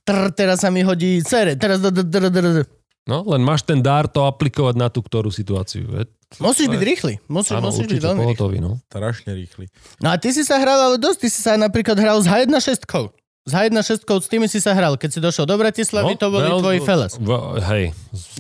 [0.02, 1.82] trr, teraz sa mi hodí cere, teraz...
[1.82, 2.66] dr, dr, dr, dr.
[3.06, 5.82] No, len máš ten dar to aplikovať na tú ktorú situáciu.
[5.88, 7.18] Je- Musíš byť rýchly.
[7.26, 8.62] Musíš, Áno, musíš byť veľmi rýchly.
[8.62, 8.78] no.
[8.86, 9.66] Strašne rýchly.
[9.98, 11.26] No a ty si sa hral ale dosť.
[11.26, 12.86] Ty si sa napríklad hral s H1.6.
[13.48, 15.00] S H1.6 s tými si sa hral.
[15.00, 17.14] Keď si došiel do Bratislavy, to boli veľ- tvoji feles.
[17.18, 17.84] v- Hej.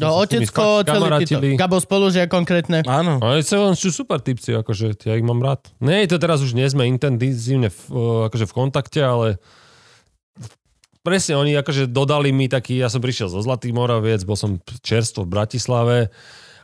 [0.04, 1.40] No, otecko, celý títo.
[1.56, 2.84] Gabo spolužia konkrétne.
[2.86, 3.18] Áno.
[3.24, 5.66] Ale sú, sú super typci, akože ja ich mám rád.
[5.82, 7.80] Nie, to teraz už nie sme intenzívne v,
[8.30, 9.28] akože v kontakte, ale
[11.02, 15.26] presne oni akože dodali mi taký, ja som prišiel zo Zlatý Moraviec, bol som čerstvo
[15.26, 15.98] v Bratislave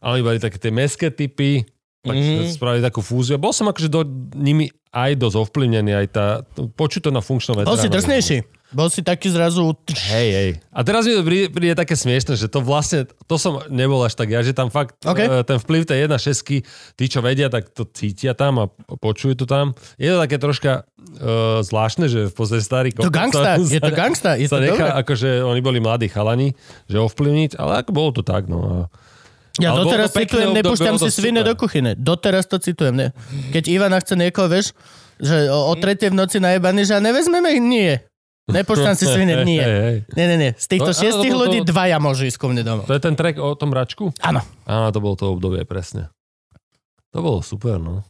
[0.03, 1.65] a oni boli také tie meské typy,
[2.05, 2.53] tak mm.
[2.53, 3.41] spravili takú fúziu.
[3.41, 4.05] Bol som akože do
[4.37, 7.95] nimi aj dosť ovplyvnený, aj tá, počuť to na funkčnom Bol si veteránovi.
[7.99, 8.37] drsnejší.
[8.75, 9.77] Bol si taký zrazu...
[9.87, 10.49] Hej, hej.
[10.73, 14.17] A teraz mi to príde, príde také smiešne, že to vlastne, to som nebol až
[14.17, 15.15] tak ja, že tam fakt OK.
[15.15, 15.27] okay.
[15.47, 16.65] ten vplyv tej 1.6,
[16.97, 18.65] tí, čo vedia, tak to cítia tam a
[18.99, 19.77] počujú to tam.
[19.95, 24.35] Je to také troška uh, zvláštne, že v podstate starý To gangsta, je to gangsta,
[24.35, 24.99] je sa to nechá, dobré.
[25.07, 26.51] akože oni boli mladí chalani,
[26.89, 28.59] že ovplyvniť, ale ako bolo to tak, no.
[28.65, 28.77] A
[29.55, 31.95] Ja Ale doteraz to citujem, nepúšťam si svine do kuchyne.
[31.95, 32.91] Doteraz to citujem.
[32.91, 33.07] Ne?
[33.49, 34.75] Keď Ivana chce niekoho, vieš,
[35.15, 37.63] že o, o tretej v noci najebaný, že nevezmeme ich?
[37.63, 37.93] Nie.
[38.45, 39.63] Nepúšťam si svine, nie.
[40.11, 40.51] Nie, nie, nie.
[40.53, 42.85] Z týchto No, šiestich to ľudí to- dvaja môžu ísť ku mne domov.
[42.85, 44.11] To je ten track o tom račku?
[44.19, 44.43] Áno.
[44.67, 46.11] Áno, to bolo to obdobie, presne.
[47.15, 48.03] To bolo super, no.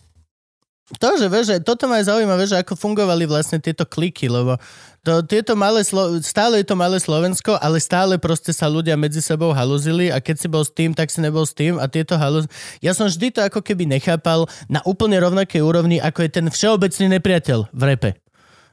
[0.85, 4.61] To, že vieš, toto ma aj zaujímavé, že ako fungovali vlastne tieto kliky, lebo
[5.01, 9.17] to, tieto malé Slo- stále je to malé Slovensko, ale stále proste sa ľudia medzi
[9.17, 12.21] sebou haluzili a keď si bol s tým, tak si nebol s tým a tieto
[12.21, 12.45] haluz...
[12.85, 17.17] Ja som vždy to ako keby nechápal na úplne rovnakej úrovni, ako je ten všeobecný
[17.17, 18.24] nepriateľ v repe.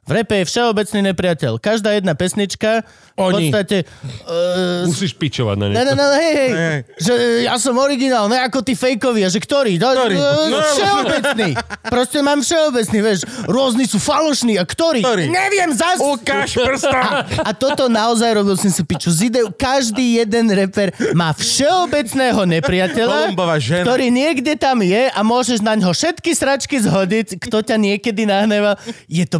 [0.03, 1.63] V repe je všeobecný nepriateľ.
[1.63, 2.83] Každá jedna pesnička
[3.15, 3.55] v Oni.
[3.55, 3.87] podstate...
[4.27, 5.87] Uh, Musíš pičovať na Ne, niečo.
[5.87, 7.13] ne, ne, hej, hej, že
[7.47, 9.79] ja som originál, ne ako tí fejkovi, a že ktorý?
[9.79, 10.19] No, Ktorý?
[10.19, 10.59] No.
[10.59, 11.51] všeobecný.
[11.87, 13.21] Proste mám všeobecný, vieš.
[13.47, 15.07] Rôzni sú falošní, a ktorý?
[15.07, 15.31] Ktorý?
[15.31, 16.03] Neviem, zas.
[16.03, 17.23] Ukáž prsta!
[17.39, 19.07] A toto naozaj robil som si piču.
[19.07, 23.39] Z ideu, každý jeden reper má všeobecného nepriateľa,
[23.87, 28.75] ktorý niekde tam je a môžeš na ňo všetky sračky zhodiť, kto ťa niekedy nahneval.
[29.07, 29.39] Je to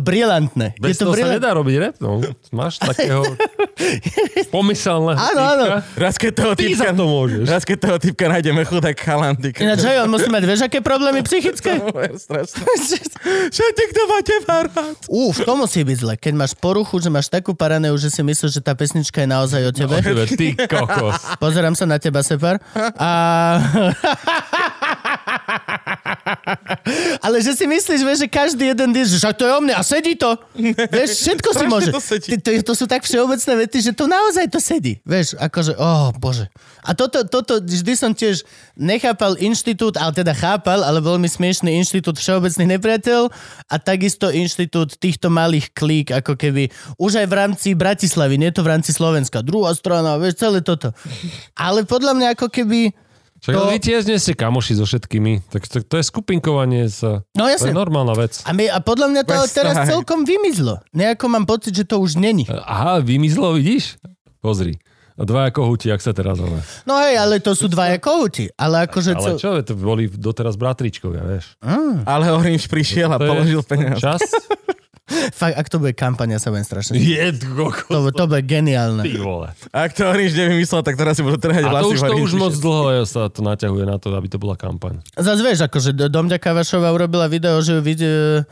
[0.53, 0.67] brilantné.
[0.79, 1.41] Bez je to toho sa brilantné.
[1.41, 2.11] nedá robiť rap, no.
[2.53, 3.23] Máš takého
[4.55, 5.65] pomyselného Áno, áno.
[5.97, 7.45] Raz keď toho Ty za typka, to môžeš.
[7.49, 10.79] raz keď toho typka nájdeme chudák chalan, ty Ináč, hej, on musí mať, vieš, aké
[10.85, 11.81] problémy psychické?
[12.25, 12.63] Strašné.
[13.55, 14.97] Všetci, kto má teba rád.
[15.09, 16.15] Ú, to musí byť zle.
[16.19, 19.61] Keď máš poruchu, že máš takú paraneu, že si myslíš, že tá pesnička je naozaj
[19.69, 19.95] o tebe.
[19.99, 21.39] O tebe, ty kokos.
[21.41, 22.61] Pozerám sa na teba, Separ.
[22.99, 23.11] A...
[27.23, 29.83] Ale že si myslíš, vieš, že každý jeden diš, že to je o mne a
[29.87, 30.35] sedí to.
[30.97, 31.89] Vieš, všetko si môže.
[31.89, 32.01] to.
[32.01, 35.01] Ty- To, to sú tak všeobecné vety, že to naozaj to sedí.
[35.03, 36.51] Vieš, akože, oh, bože.
[36.83, 38.43] A toto, toto vždy som tiež
[38.75, 43.31] nechápal inštitút, ale teda chápal, ale veľmi smiešný inštitút všeobecných nepriateľ
[43.67, 48.67] a takisto inštitút týchto malých klík, ako keby už aj v rámci Bratislavy, nie to
[48.67, 49.41] v rámci Slovenska.
[49.41, 50.91] Druhá strana, vieš, celé toto.
[51.55, 52.93] Ale podľa mňa ako keby...
[53.43, 55.51] Však To- vy tiež nie ste kamoši so všetkými.
[55.51, 57.27] Tak to, to je skupinkovanie sa.
[57.35, 57.75] No To je jasne.
[57.75, 58.39] normálna vec.
[58.47, 60.79] A, my, a podľa mňa to teraz celkom vymizlo.
[60.95, 62.47] Nejako mám pocit, že to už není.
[62.47, 63.99] Aha, vymizlo, vidíš?
[64.39, 64.79] Pozri.
[65.13, 66.57] Dvaja kohúti, ak sa teraz ono.
[66.89, 68.49] No hej, ale to sú dvaja kohúti.
[68.57, 69.13] Ale akože...
[69.13, 71.59] Ale čo, to boli doteraz bratričkovia, vieš.
[72.09, 74.01] Ale Orange prišiel a To položil peniaze.
[74.01, 74.23] Čas?
[75.11, 76.95] Fakt, ak to bude kampaň, ja sa budem strašne...
[76.95, 77.91] Je, kokos.
[77.91, 79.03] To, to bude geniálne.
[79.03, 79.51] Ty vole.
[79.75, 82.33] Ak to Orange nevymyslel, tak teraz si budú trhať A to vlasy už, to už
[82.39, 85.03] moc dlho sa to naťahuje na to, aby to bola kampaň.
[85.19, 88.47] Zas vieš, akože Domďa Kavašová urobila video, že ju vidie, e,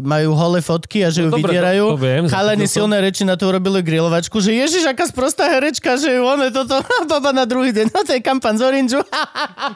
[0.00, 1.84] majú holé fotky a že ju No dobre, vydierajú.
[1.84, 5.94] to- to viem, Chalani silné reči na to urobili grilovačku, že ježiš, aká sprostá herečka,
[5.94, 8.96] že ju one toto, baba na druhý deň, no to je kampaň z Orange.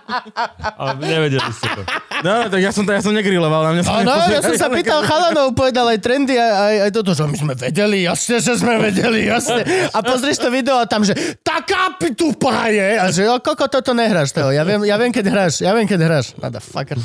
[0.81, 1.83] Ale nevedeli ste to.
[2.23, 4.69] No, tak ja som to ja som negriloval, na mňa sa Áno, ja som sa
[4.69, 8.53] pýtal chalanov, povedal aj trendy, aj, aj, aj toto, že my sme vedeli, jasne, že
[8.55, 9.61] sme vedeli, jasne.
[9.89, 12.89] A pozrieš to video a tam, že taká pitupá je.
[12.95, 14.49] A že, koko, toto nehráš toho.
[14.51, 16.27] Ja viem, ja viem, keď hráš, ja viem, keď hráš.
[16.35, 16.97] Motherfucker.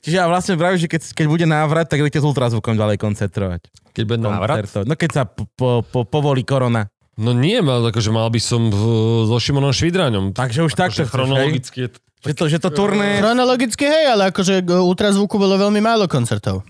[0.00, 3.60] Čiže ja vlastne vravíš, že keď, keď bude návrat, tak idete s ultrazvukom ďalej koncertovať.
[3.92, 4.64] Keď bude návrat?
[4.86, 6.88] No keď sa po, po, po, povolí korona.
[7.20, 8.80] No nie, mal, akože mal by som v,
[9.28, 10.32] so Šimonom Švidraňom.
[10.32, 13.20] Takže už takto Akože chronologicky je to Že to, že to turné...
[13.20, 16.64] Chronologicky hej, ale akože ultrazvuku bolo veľmi málo koncertov.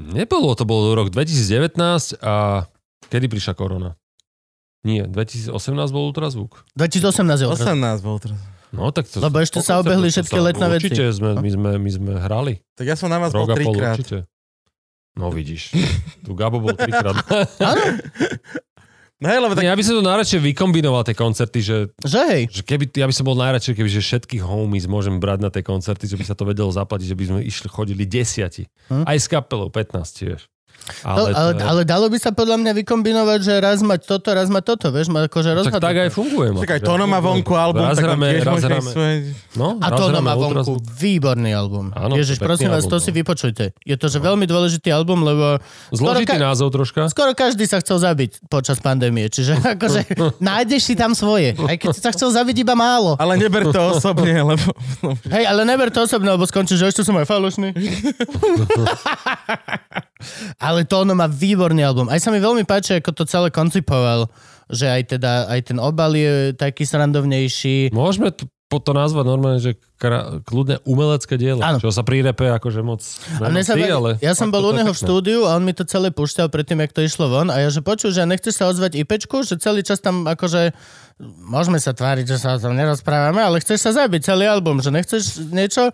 [0.00, 1.76] Nebolo, to bol rok 2019
[2.24, 2.64] a
[3.12, 4.00] kedy prišla korona?
[4.80, 5.52] Nie, 2018
[5.92, 6.64] bol ultrazvuk.
[6.72, 8.00] 2018 je ultrazvuk.
[8.00, 8.40] 18 bol teraz.
[8.70, 9.18] No tak to...
[9.18, 10.90] Lebo ešte sa obehli všetky letné veci.
[10.90, 12.62] Určite sme, my, sme, my sme hrali.
[12.78, 13.96] Tak ja som na vás bol Rok a pol trikrát.
[13.98, 14.18] určite.
[15.18, 15.74] No vidíš.
[16.24, 17.18] Tu Gabo bol trikrát.
[17.58, 17.82] Áno,
[19.20, 19.68] No hej, lebo tak...
[19.68, 22.42] ja by som to najradšej vykombinoval tie koncerty, že, že hej.
[22.48, 25.60] že keby, ja by som bol najradšej, keby že všetkých homies môžem brať na tie
[25.60, 28.64] koncerty, že by sa to vedelo zaplatiť, že by sme išli, chodili desiati.
[28.88, 29.04] Hm.
[29.04, 30.48] Aj s kapelou 15, vieš.
[31.00, 34.28] Ale, ale, to je- ale dalo by sa podľa mňa vykombinovať, že raz mať toto,
[34.34, 35.82] raz mať toto, vieš, ma akože tak, rozhadzať.
[35.86, 36.48] tak aj funguje.
[36.60, 38.90] Čakaj, Tono má vonku album, raz tak on hráme, tiež raz hráme.
[38.90, 39.14] svoje...
[39.54, 41.94] No, A raz to hráme má vonku výborný album.
[41.94, 43.04] Áno, Ježiš, prosím vás, album, to no.
[43.04, 43.64] si vypočujte.
[43.80, 45.62] Je to, že veľmi dôležitý album, lebo
[45.94, 47.00] Zložitý Skoro ka- názov troška.
[47.08, 49.30] skoro každý sa chcel zabiť počas pandémie.
[49.30, 50.00] Čiže akože
[50.42, 51.54] nájdeš si tam svoje.
[51.54, 53.14] Aj keď si sa chcel zabiť iba málo.
[53.16, 54.66] Ale neber to osobne, lebo...
[55.30, 57.68] Hej, ale neber to osobne, lebo skončíš, že ešte som aj falošný.
[60.70, 62.06] Ale to ono má výborný album.
[62.06, 64.30] Aj sa mi veľmi páči, ako to celé koncipoval,
[64.70, 67.90] že aj teda, aj ten obal je taký srandovnejší.
[67.90, 71.58] Môžeme to, po to nazvať normálne, že kra, kľudne umelecké dielo.
[71.58, 71.82] Áno.
[71.82, 73.02] Čo sa pri repe akože moc
[73.42, 75.74] A mne sa veľmi- ale ja som bol u neho v štúdiu a on mi
[75.74, 78.70] to celé púšťal predtým, jak to išlo von a ja že počul, že nechceš sa
[78.70, 80.70] ozvať IPčku, že celý čas tam akože
[81.50, 84.94] môžeme sa tváriť, že sa o tom nerozprávame, ale chceš sa zabiť celý album, že
[84.94, 85.90] nechceš niečo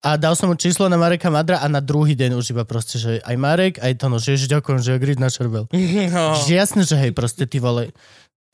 [0.00, 2.96] a dal som mu číslo na Mareka Madra a na druhý deň už iba proste,
[2.96, 5.68] že aj Marek, aj to, no, že ježiš, ďakujem, že grid na šerbel.
[6.14, 6.34] No.
[6.40, 7.92] Že jasné, že hej, proste ty vole.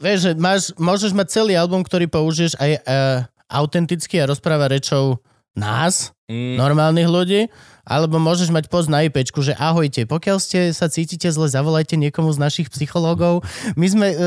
[0.03, 2.83] Vieš, že máš, môžeš mať celý album, ktorý použiješ aj uh,
[3.49, 5.23] autenticky a rozpráva rečou
[5.57, 6.59] nás, Mm.
[6.59, 7.41] normálnych ľudí,
[7.87, 12.35] alebo môžeš mať post na IPčku, že ahojte, pokiaľ ste sa cítite zle, zavolajte niekomu
[12.35, 13.47] z našich psychológov.
[13.79, 14.19] My sme uh,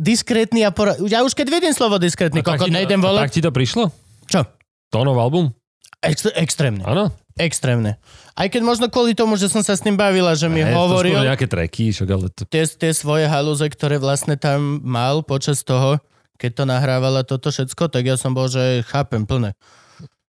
[0.00, 0.96] diskrétni a pora...
[1.04, 3.28] Ja už keď vidím slovo diskrétny, kokot, nejdem volať.
[3.28, 3.92] Tak ti to prišlo?
[4.24, 4.48] Čo?
[4.88, 5.52] Tónov album?
[6.00, 6.82] Ex- extrémne.
[6.82, 7.10] Áno.
[7.34, 8.00] Extrémne.
[8.32, 11.20] Aj keď možno kvôli tomu, že som sa s ním bavila, že mi Ne, hovoril
[11.20, 12.44] nejaké treky, však ale to...
[12.44, 16.00] tie, tie svoje halúze, ktoré vlastne tam mal počas toho,
[16.36, 19.52] keď to nahrávala toto všetko, tak ja som bol, že chápem plne.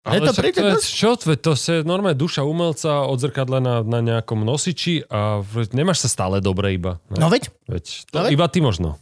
[0.07, 4.39] Je to príde to, dosť- čo, to, to je normálne duša umelca odzrkadlená na nejakom
[4.39, 7.03] nosiči a nemáš sa stále dobre iba.
[7.09, 7.19] Ne?
[7.19, 8.31] No veď, Veď, to, No veď.
[8.31, 8.95] iba ty možno.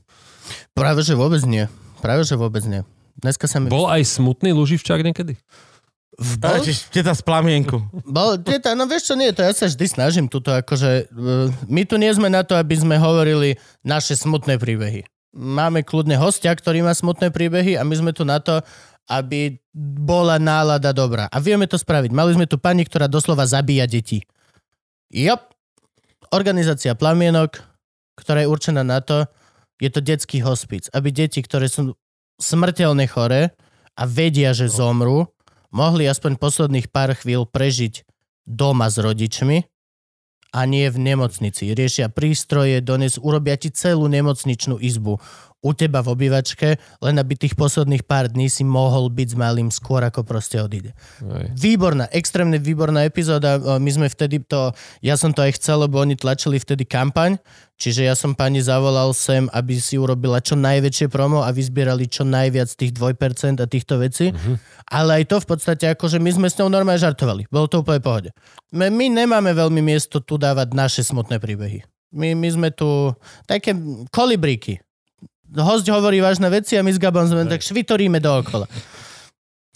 [0.74, 1.70] práve že vôbec nie.
[2.02, 2.82] Práve že vôbec nie.
[3.16, 3.70] Dneska sa mi...
[3.70, 5.38] Bol aj smutný Luživčák niekedy?
[6.16, 6.64] Bol?
[6.96, 7.76] Teta z plamienku.
[8.08, 11.84] Bol, teta, no vieš čo, nie, to ja sa vždy snažím tuto, akože uh, my
[11.84, 15.04] tu nie sme na to, aby sme hovorili naše smutné príbehy.
[15.36, 18.64] Máme kľudne hostia, ktorý má smutné príbehy a my sme tu na to,
[19.12, 21.28] aby bola nálada dobrá.
[21.28, 22.16] A vieme to spraviť.
[22.16, 24.24] Mali sme tu pani, ktorá doslova zabíja deti.
[25.12, 25.52] Jop.
[26.34, 27.60] Organizácia Plamienok,
[28.18, 29.28] ktorá je určená na to,
[29.78, 31.94] je to detský hospic, aby deti, ktoré sú
[32.40, 33.52] smrteľne chore
[33.94, 35.28] a vedia, že zomrú,
[35.76, 38.08] mohli aspoň posledných pár chvíľ prežiť
[38.48, 39.68] doma s rodičmi
[40.56, 41.76] a nie v nemocnici.
[41.76, 45.20] Riešia prístroje, dones, urobia ti celú nemocničnú izbu
[45.66, 49.70] u teba v obývačke, len aby tých posledných pár dní si mohol byť s malým
[49.74, 50.94] skôr, ako proste odíde.
[51.26, 51.50] Hej.
[51.58, 53.58] Výborná, extrémne výborná epizóda.
[53.82, 54.70] My sme vtedy to,
[55.02, 57.42] ja som to aj chcel, lebo oni tlačili vtedy kampaň,
[57.82, 62.22] čiže ja som pani zavolal sem, aby si urobila čo najväčšie promo a vyzbierali čo
[62.22, 64.30] najviac tých 2% a týchto vecí.
[64.86, 67.50] Ale aj to v podstate, akože my sme s ňou normálne žartovali.
[67.50, 68.30] Bolo to úplne pohode.
[68.70, 71.82] My, my nemáme veľmi miesto tu dávať naše smutné príbehy.
[72.14, 73.12] My, my sme tu
[73.50, 73.74] také
[74.14, 74.85] kolibríky.
[75.64, 78.68] Host hovorí vážne veci a my s Gabom sme tak švitoríme dookola.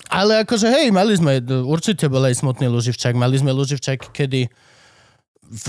[0.10, 3.14] Ale akože hej, mali sme, určite bol aj smutný Luživčák.
[3.14, 4.50] Mali sme Luživčák, kedy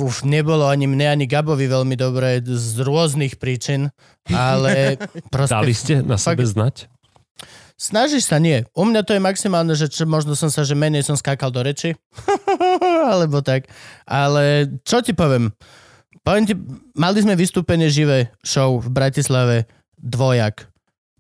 [0.00, 3.92] uf, nebolo ani mne, ani Gabovi veľmi dobre z rôznych príčin,
[4.32, 4.96] ale
[5.34, 5.56] proste...
[5.56, 6.76] Dali ste na Fakt- sebe znať?
[7.80, 8.60] Snažíš sa, nie.
[8.76, 11.64] U mňa to je maximálne, že čo, možno som sa, že menej som skákal do
[11.64, 11.96] reči.
[13.12, 13.72] Alebo tak.
[14.04, 15.48] Ale čo ti poviem?
[16.20, 16.52] Poviem ti,
[16.92, 19.64] mali sme vystúpenie živé show v Bratislave
[20.00, 20.66] dvojak.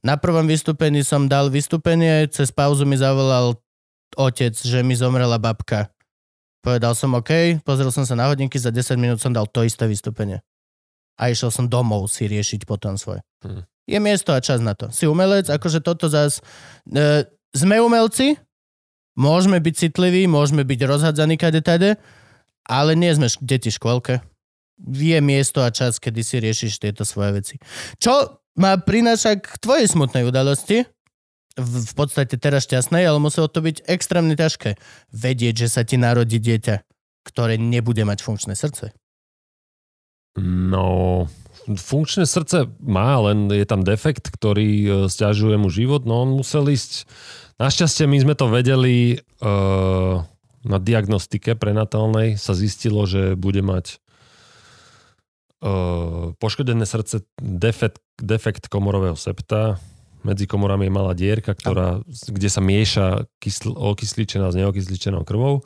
[0.00, 3.60] Na prvom vystúpení som dal vystúpenie, cez pauzu mi zavolal
[4.16, 5.92] otec, že mi zomrela babka.
[6.64, 9.84] Povedal som OK, pozrel som sa na hodinky, za 10 minút som dal to isté
[9.84, 10.40] vystúpenie.
[11.20, 13.20] A išiel som domov si riešiť potom svoje.
[13.44, 13.64] Hm.
[13.88, 14.88] Je miesto a čas na to.
[14.88, 16.40] Si umelec, akože toto zás...
[16.88, 18.38] E, sme umelci,
[19.18, 21.98] môžeme byť citliví, môžeme byť rozhadzaní kade tade,
[22.64, 24.14] ale nie sme š- deti v škôlke.
[24.80, 27.54] Je miesto a čas, kedy si riešiš tieto svoje veci.
[28.00, 30.84] Čo ma prináša k tvojej smutnej udalosti,
[31.56, 34.76] v, v podstate teraz šťastnej, ale muselo to byť extrémne ťažké.
[35.10, 36.84] Vedieť, že sa ti narodí dieťa,
[37.26, 38.92] ktoré nebude mať funkčné srdce.
[40.38, 41.26] No,
[41.66, 46.06] funkčné srdce má, len je tam defekt, ktorý e, stiažuje mu život.
[46.06, 47.08] No on musel ísť...
[47.60, 50.24] Našťastie my sme to vedeli uh,
[50.64, 54.00] na diagnostike prenatálnej sa zistilo, že bude mať
[56.40, 59.76] poškodené srdce defekt, defekt komorového septa.
[60.20, 65.64] Medzi komorami je malá dierka, ktorá, kde sa mieša kysl, okysličená s neokysličenou krvou.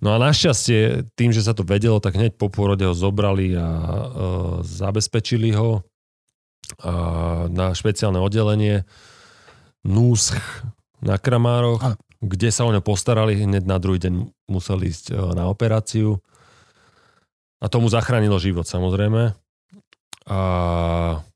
[0.00, 3.68] No a našťastie, tým, že sa to vedelo, tak hneď po pôrode ho zobrali a
[3.68, 4.04] uh,
[4.64, 8.88] zabezpečili ho uh, na špeciálne oddelenie
[9.84, 10.64] NÚSCH
[11.04, 11.96] na Kramároch, Áno.
[12.20, 13.36] kde sa o ňo postarali.
[13.44, 16.20] Hneď na druhý deň musel ísť na operáciu.
[17.60, 19.36] A tomu zachránilo život samozrejme.
[20.30, 20.38] A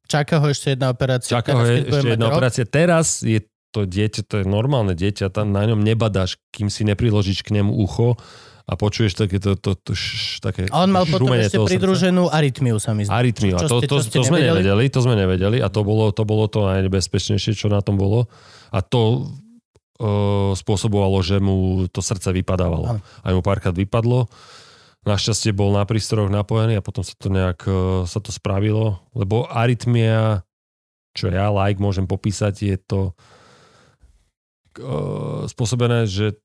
[0.04, 1.32] Čaká ho ešte jedna operácia.
[1.32, 2.36] čaká ho je, ešte jedna rok.
[2.36, 2.64] operácia.
[2.68, 3.40] Teraz je
[3.74, 7.74] to dieťa, to je normálne dieťa, tam na ňom nebadáš, kým si nepriložíš k nemu
[7.74, 8.14] ucho
[8.64, 12.80] a počuješ také to, to, to š, také A on mal potom ešte pridruženú arytmiu,
[12.80, 13.20] sa mi zdá.
[13.20, 13.58] Arytmiu.
[13.58, 14.88] A to, ste- to, ste to sme nevedeli?
[14.88, 18.30] to sme nevedeli a to bolo to, bolo to najnebezpečnejšie, čo na tom bolo.
[18.72, 19.28] A to
[20.00, 22.96] uh, spôsobovalo, že mu to srdce vypadávalo.
[22.96, 23.00] Áno.
[23.02, 24.30] Aj mu párkrát vypadlo.
[25.04, 29.44] Našťastie bol na prístrojoch napojený a potom sa to nejak uh, sa to spravilo, lebo
[29.52, 30.40] arytmia,
[31.12, 33.00] čo ja like môžem popísať, je to
[34.80, 36.40] uh, spôsobené, že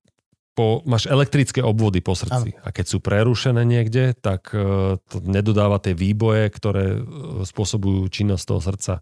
[0.60, 2.52] po, máš elektrické obvody po srdci.
[2.60, 7.00] A keď sú prerušené niekde, tak uh, to nedodáva tie výboje, ktoré
[7.48, 8.94] spôsobujú činnosť toho srdca.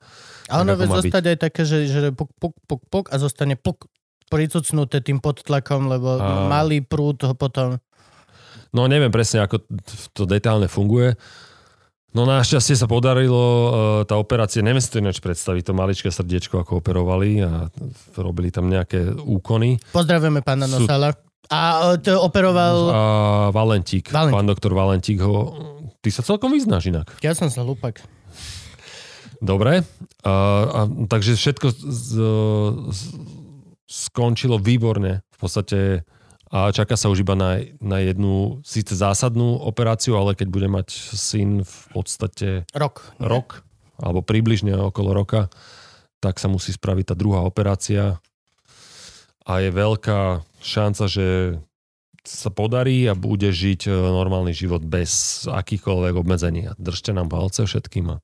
[0.54, 3.90] A ono vie zostať aj také, že, že puk, puk, puk, puk a zostane puk
[4.28, 7.80] pricucnuté tým podtlakom, lebo A- malý prúd ho potom...
[8.76, 9.64] No neviem presne, ako
[10.12, 11.16] to detálne funguje.
[12.16, 13.70] No našťastie sa podarilo uh,
[14.08, 17.70] tá operácia, neviem si to ináč predstaviť, to maličké srdiečko, ako operovali a
[18.18, 19.78] robili tam nejaké úkony.
[19.94, 21.14] Pozdravujeme pána Sú- Nosala.
[21.48, 22.76] A e, to operoval...
[22.92, 23.02] A
[23.56, 24.36] Valentík, Valentík.
[24.36, 25.56] pán doktor Valentík ho...
[26.04, 27.08] Ty sa celkom vyznáš inak.
[27.24, 28.04] Ja som sa hlúpak.
[29.40, 29.88] Dobre.
[30.28, 30.34] A,
[30.68, 32.12] a, takže všetko z,
[32.92, 33.02] z,
[33.88, 35.24] skončilo výborne.
[35.32, 36.04] V podstate
[36.48, 40.88] a čaká sa už iba na, na jednu síce zásadnú operáciu, ale keď bude mať
[41.12, 43.04] syn v podstate Rok.
[43.20, 43.68] rok,
[44.00, 45.52] alebo približne okolo roka,
[46.24, 48.18] tak sa musí spraviť tá druhá operácia.
[49.48, 51.60] A je veľká šanca, že
[52.28, 56.68] sa podarí a bude žiť e, normálny život bez akýchkoľvek obmedzení.
[56.68, 58.12] A Držte nám palce všetkým.
[58.12, 58.16] A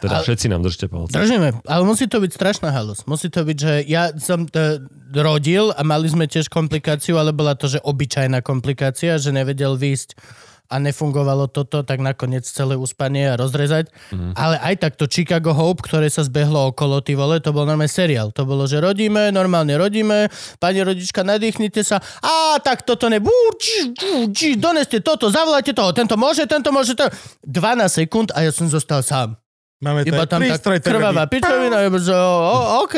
[0.00, 1.12] teda Ale- všetci nám držte palce.
[1.12, 3.04] Držíme, ale musí to byť strašná halus.
[3.06, 4.84] Musí to byť, že ja som to
[5.14, 10.18] rodil a mali sme tiež komplikáciu, ale bola to, že obyčajná komplikácia, že nevedel výjsť
[10.66, 13.86] a nefungovalo toto, tak nakoniec celé uspanie a rozrezať.
[14.10, 14.34] Mhm.
[14.34, 17.90] Ale aj tak to Chicago Hope, ktoré sa zbehlo okolo, ty vole, to bol normálne
[17.90, 18.34] seriál.
[18.34, 20.26] To bolo, že rodíme, normálne rodíme,
[20.58, 23.30] pani rodička, nadýchnite sa, a tak toto ne, bú,
[23.62, 27.06] či, bú, či, doneste toto, zavolajte toho, tento môže, tento môže, to.
[27.46, 29.38] 12 sekúnd a ja som zostal sám.
[29.76, 32.96] Máme Iba tam tá krvavá pičovina, iba, že o, OK.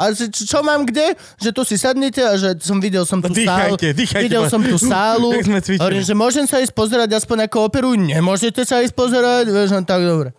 [0.00, 1.12] A že, čo, čo mám kde?
[1.36, 3.76] Že tu si sadnite a že som videl som tú sálu.
[3.76, 4.24] Dýchajte, dýchajte.
[4.24, 5.36] Videl som tú sálu.
[5.76, 7.92] Hovorím, že môžem sa ísť pozerať aspoň ako operu.
[7.92, 9.52] Nemôžete sa ísť pozerať.
[9.52, 10.32] Vieš, no tak dobre.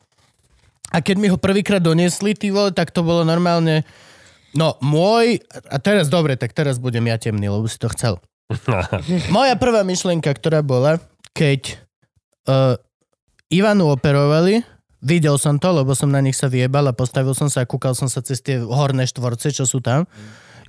[0.90, 3.86] A keď mi ho prvýkrát doniesli, ty vole, tak to bolo normálne...
[4.58, 5.38] No, môj...
[5.70, 8.18] A teraz, dobre, tak teraz budem ja temný, lebo si to chcel.
[9.30, 10.98] Moja prvá myšlienka, ktorá bola,
[11.38, 11.78] keď
[12.50, 12.74] uh,
[13.54, 14.66] Ivanu operovali,
[15.00, 17.96] videl som to, lebo som na nich sa vyjebal a postavil som sa a kúkal
[17.96, 20.08] som sa cez tie horné štvorce, čo sú tam.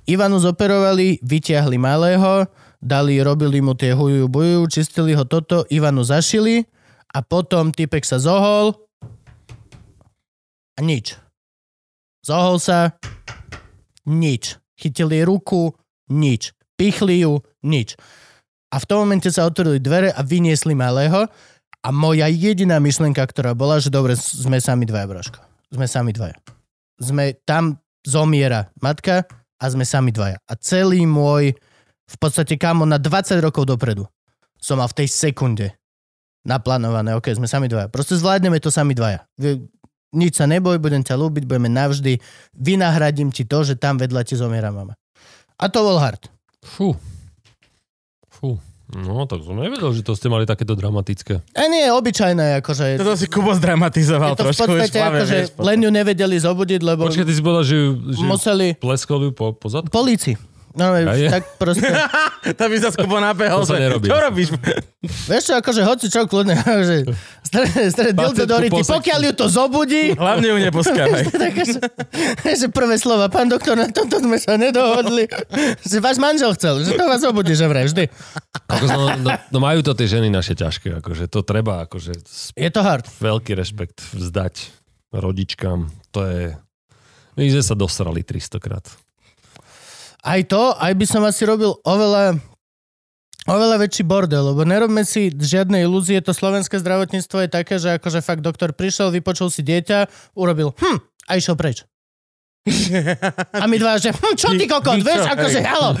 [0.09, 2.49] Ivanu zoperovali, vyťahli malého,
[2.81, 6.65] dali, robili mu tie huju buju, čistili ho toto, Ivanu zašili
[7.13, 8.73] a potom typek sa zohol
[10.75, 11.13] a nič.
[12.25, 12.97] Zohol sa,
[14.07, 14.57] nič.
[14.77, 15.73] Chytili ruku,
[16.09, 16.57] nič.
[16.77, 17.93] Pichli ju, nič.
[18.71, 21.27] A v tom momente sa otvorili dvere a vyniesli malého
[21.81, 25.39] a moja jediná myšlienka, ktorá bola, že dobre, sme sami dvaja, Braško.
[25.73, 26.37] Sme sami dvaja.
[27.01, 29.25] Sme, tam zomiera matka
[29.57, 30.37] a sme sami dvaja.
[30.45, 31.57] A celý môj,
[32.05, 34.05] v podstate kamo na 20 rokov dopredu
[34.61, 35.73] som mal v tej sekunde
[36.45, 37.89] naplánované, ok, sme sami dvaja.
[37.89, 39.25] Proste zvládneme to sami dvaja.
[40.13, 42.21] Nič sa neboj, budem ťa ľúbiť, budeme navždy.
[42.53, 44.93] Vynahradím ti to, že tam vedľa ti zomiera mama.
[45.57, 46.29] A to bol hard.
[46.61, 46.93] Fú.
[48.29, 48.57] Fú.
[48.93, 51.39] No, tak som nevedel, že to ste mali takéto dramatické.
[51.51, 52.99] A nie, obyčajné, akože...
[52.99, 54.61] Toto si Kubo zdramatizoval je to v trošku.
[54.67, 55.65] podstate vieš, ako, že vieš, potom.
[55.65, 58.67] len ju nevedeli zobudiť, lebo Počkaj, ty si povedal, že, ju- že museli...
[58.75, 59.87] pleskol ju po, po zadku?
[59.89, 60.35] Políci.
[60.71, 61.27] No, je?
[61.27, 61.83] tak proste...
[62.59, 63.61] To by sa Kubo nabehol.
[63.61, 64.07] To sa že- nerobí.
[64.09, 64.49] Čo robíš?
[65.01, 66.95] Vieš čo, akože hoci čo kľudne, akože...
[67.43, 71.23] Stre, stre, dildo do posek- pokiaľ ju to zobudí, Hlavne ju neposkávaj.
[72.41, 75.27] že, že prvé slova, pán doktor, na tomto sme sa nedohodli.
[75.83, 78.07] Že váš manžel chcel, že to vás obudí, že vraj vždy.
[78.71, 82.15] Ako, no, no, no, majú to tie ženy naše ťažké, akože to treba, akože
[82.55, 83.05] Je to hard.
[83.19, 84.71] veľký rešpekt vzdať
[85.11, 85.91] rodičkám.
[86.15, 86.55] To je...
[87.35, 88.85] My sme sa dosrali 300 krát.
[90.21, 92.37] Aj to, aj by som asi robil oveľa
[93.49, 98.21] oveľa väčší bordel, lebo nerobme si žiadne ilúzie, to slovenské zdravotníctvo je také, že akože
[98.21, 100.05] fakt doktor prišiel, vypočul si dieťa,
[100.37, 101.81] urobil hm a išiel preč.
[103.57, 105.97] A my dva, že hm, čo ty kokot, vieš, akože halo,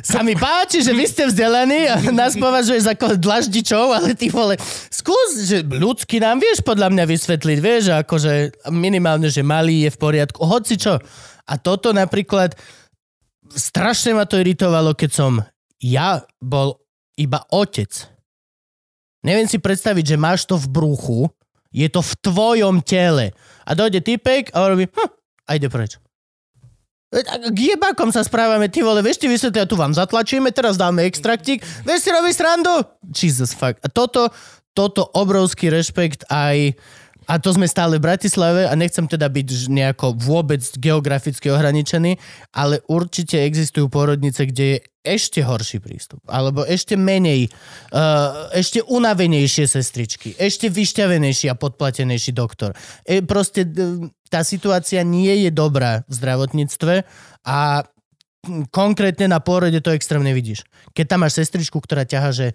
[0.00, 4.56] sa mi páči, že vy ste vzdelaní a nás považuješ ako dlaždičov, ale ty vole,
[4.88, 8.32] skús, že ľudsky nám vieš podľa mňa vysvetliť, vieš, že akože
[8.72, 10.96] minimálne, že malý je v poriadku, hoci čo.
[11.44, 12.56] A toto napríklad,
[13.54, 15.32] strašne ma to iritovalo, keď som
[15.78, 16.80] ja bol
[17.18, 17.90] iba otec.
[19.26, 21.20] Neviem si predstaviť, že máš to v bruchu,
[21.74, 23.34] je to v tvojom tele.
[23.66, 25.10] A dojde typek a robí, hm,
[25.44, 25.98] a ide preč.
[27.08, 31.08] A K jebákom sa správame, ty vole, vieš ti vysvetliť, tu vám zatlačíme, teraz dáme
[31.08, 32.84] extraktík, vieš si robiť srandu?
[33.08, 33.80] Jesus fuck.
[33.80, 34.28] A toto,
[34.76, 36.76] toto obrovský rešpekt aj
[37.28, 42.16] a to sme stále v Bratislave a nechcem teda byť nejako vôbec geograficky ohraničený,
[42.56, 46.24] ale určite existujú porodnice, kde je ešte horší prístup.
[46.24, 47.52] Alebo ešte menej,
[47.92, 52.72] uh, ešte unavenejšie sestričky, ešte vyšťavenejší a podplatenejší doktor.
[53.04, 53.64] E, proste
[54.28, 57.04] tá situácia nie je dobrá v zdravotníctve
[57.44, 57.84] a
[58.44, 60.64] hm, konkrétne na pôrode to extrémne vidíš.
[60.92, 62.48] Keď tam máš sestričku, ktorá ťaha, že,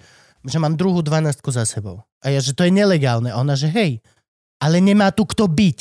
[0.45, 2.05] že mám druhú dvanáctku za sebou.
[2.21, 3.33] A ja, že to je nelegálne.
[3.33, 3.99] A ona, že hej,
[4.63, 5.77] ale nemá tu kto byť.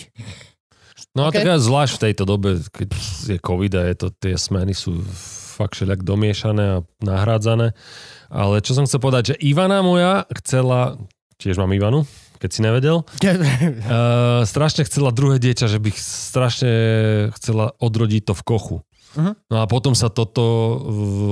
[1.15, 1.39] No a OK.
[1.39, 2.89] tak zvlášť v tejto dobe, keď
[3.31, 4.99] je COVID a je to, tie smeny sú
[5.53, 7.77] fakt všelijak domiešané a nahrádzané.
[8.33, 10.97] Ale čo som chcel povedať, že Ivana moja chcela,
[11.37, 12.09] tiež mám Ivanu,
[12.41, 16.73] keď si nevedel, uh, strašne chcela druhé dieťa, že by strašne
[17.39, 18.77] chcela odrodiť to v kochu.
[19.13, 19.33] Mhm.
[19.53, 20.77] No a potom sa toto uh,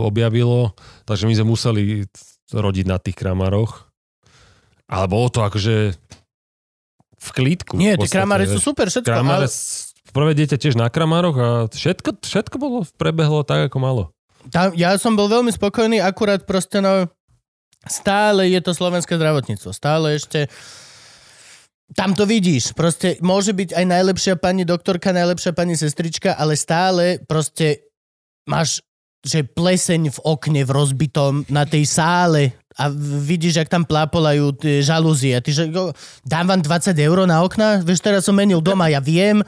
[0.05, 0.77] objavilo,
[1.09, 2.05] takže my sme museli
[2.53, 3.89] rodiť na tých kramároch.
[4.91, 5.95] Ale bolo to akože
[7.21, 7.77] v klídku.
[7.77, 9.13] Nie, tie kramáre sú super, všetko.
[9.13, 9.53] Kramáre, Ale
[10.11, 14.03] prvé dieťa tiež na kramároch a všetko, všetko bolo, prebehlo tak, ako malo.
[14.49, 17.07] tam, ja som bol veľmi spokojný, akurát proste no,
[17.85, 19.71] stále je to slovenské zdravotníctvo.
[19.77, 20.49] Stále ešte
[21.95, 22.73] tam to vidíš.
[22.73, 27.83] Proste môže byť aj najlepšia pani doktorka, najlepšia pani sestrička, ale stále proste
[28.47, 28.81] máš
[29.21, 32.89] že pleseň v okne v rozbitom na tej sále a
[33.21, 35.37] vidíš, jak tam plápolajú tie žalúzie.
[35.45, 35.65] Ty, že
[36.25, 37.85] dám vám 20 eur na okna?
[37.85, 39.45] Vieš, teraz som menil doma, ja viem,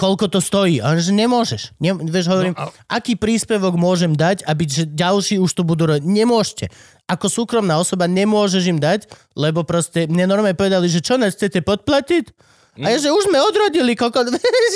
[0.00, 0.80] koľko to stojí.
[0.80, 1.76] A on, že nemôžeš.
[1.76, 5.92] Ne, vieš, hovorím, No a- aký príspevok môžem dať, aby že ďalší už to budú
[5.92, 6.00] robiť.
[6.00, 6.72] Nemôžete.
[7.04, 11.60] Ako súkromná osoba nemôžeš im dať, lebo proste mne normálne povedali, že čo nás chcete
[11.60, 12.32] podplatiť?
[12.80, 14.24] A ja, že už sme odrodili, koko...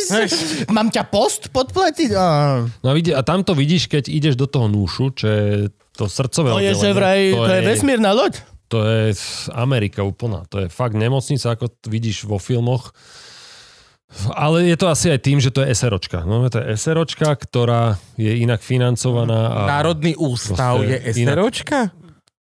[0.77, 2.11] Mám ťa post podplatiť?
[2.13, 2.27] Á.
[2.85, 5.49] No a, vidí, a tam to vidíš, keď ideš do toho núšu, čo je
[5.97, 8.43] to srdcové To je, že vraj, to, je vesmírna loď.
[8.69, 9.15] To je
[9.55, 10.45] Amerika úplná.
[10.51, 12.91] To je fakt nemocnica, ako to vidíš vo filmoch.
[14.35, 16.23] Ale je to asi aj tým, že to je SROčka.
[16.23, 19.51] No, to je SROčka, ktorá je inak financovaná.
[19.51, 21.79] A Národný ústav je inak- SROčka?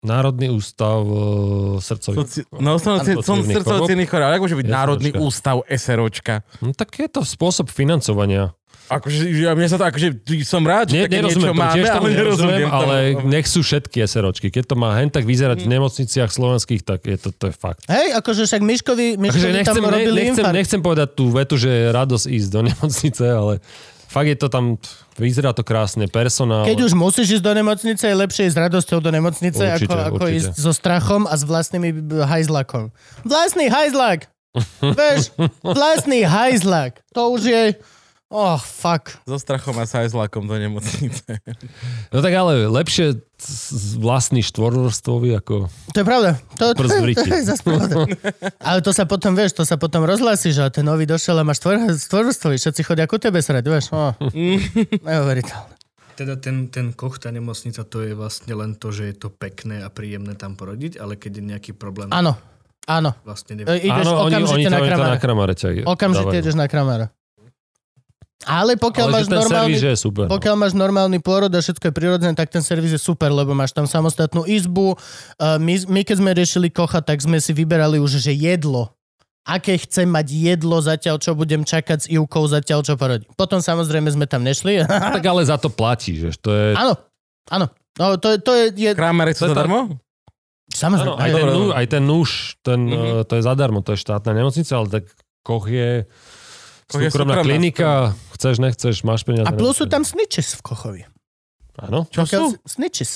[0.00, 2.16] Národný ústav e, srdcový.
[2.24, 2.40] Soci...
[2.56, 4.80] No, som, som Srdcových chorób, ako môže byť SROčka.
[4.80, 6.34] Národný ústav SROčka?
[6.64, 8.56] No, tak je to spôsob financovania.
[8.90, 12.66] Akože, ja, mne sa to, akože, som rád, že také niečo tomu, máme, ale nerozumiem
[12.66, 14.50] ale nech sú všetky SROčky.
[14.50, 17.86] Keď to má hen tak vyzerať v nemocniciach slovenských, tak je to, to je fakt.
[17.86, 20.56] Hej, akože však Miškovi, Miškovi Takže nechcem, tam ne, robili nechcem, infarkt.
[20.58, 23.54] nechcem povedať tú vetu, že je radosť ísť do nemocnice, ale
[24.10, 24.74] fakt je to tam,
[25.14, 26.66] vyzerá to krásne, personál.
[26.66, 30.18] Keď už musíš ísť do nemocnice, je lepšie ísť s radosťou do nemocnice, Určite, ako,
[30.18, 30.36] ako určite.
[30.42, 31.94] ísť so strachom a s vlastnými
[32.26, 32.90] hajzlakom.
[33.22, 34.26] Vlastný hajzlak!
[34.98, 35.30] Vieš,
[35.62, 36.98] vlastný hajzlak.
[37.14, 37.62] To už je...
[38.30, 39.10] Oh, fuck.
[39.26, 41.42] So strachom a sajzlakom do nemocnice.
[42.14, 43.18] No tak ale lepšie
[43.98, 45.66] vlastný štvorvrstvový ako...
[45.66, 46.38] To je pravda.
[46.62, 48.06] To, to, v to, je zase pravda.
[48.62, 51.58] Ale to sa potom, vieš, to sa potom rozhlasí, že ten nový došiel a máš
[51.58, 53.90] tvor, štvorvrstvový, všetci chodia ku tebe srať, vieš.
[53.90, 54.14] Oh.
[55.10, 55.74] Neuveriteľné.
[56.14, 59.82] Teda ten, ten koch, tá nemocnica, to je vlastne len to, že je to pekné
[59.82, 62.38] a príjemné tam porodiť, ale keď je nejaký problém, Áno,
[62.86, 63.10] áno.
[63.26, 63.90] vlastne E, neviem.
[63.90, 65.10] Ideš Áno, oni, okamžite oni na oni kramára.
[65.10, 66.42] na kramáre ťa Okamžite dávajú.
[66.46, 67.06] ideš na kramára.
[68.48, 69.76] Ale pokiaľ Ale máš že normálny...
[69.76, 70.24] že je super.
[70.24, 70.32] no.
[70.32, 73.76] Pokiaľ máš normálny pôrod a všetko je prirodzené, tak ten servis je super, lebo máš
[73.76, 74.96] tam samostatnú izbu.
[75.36, 78.96] Uh, my, my keď sme riešili kocha, tak sme si vyberali už, že jedlo.
[79.44, 83.28] Aké chcem mať jedlo zatiaľ, čo budem čakať s Ivkou zatiaľ, čo porodí.
[83.36, 84.84] Potom samozrejme sme tam nešli.
[85.20, 86.76] Tak ale za to platíš, vieš, to je...
[86.76, 86.96] áno,
[87.48, 87.68] áno.
[88.00, 88.64] No, to, to je...
[88.72, 90.00] je Krámare sú To zadarmo?
[90.70, 91.12] samozrejme.
[91.12, 92.30] Áno, aj, ten, aj ten nůž,
[92.64, 92.96] ten, Mhm.
[92.96, 95.04] uh, to je zadarmo, to je štátna nemocnica, ale tak
[95.44, 96.04] Koch je
[96.90, 97.90] súkromná súkromná, klinika,
[98.34, 99.46] chceš, nechceš, máš peniaze.
[99.46, 101.02] A plus sú tam snitches v Kochovi.
[101.78, 102.26] Áno, Čo sú?
[102.26, 103.12] Pokiaľ- Snitches.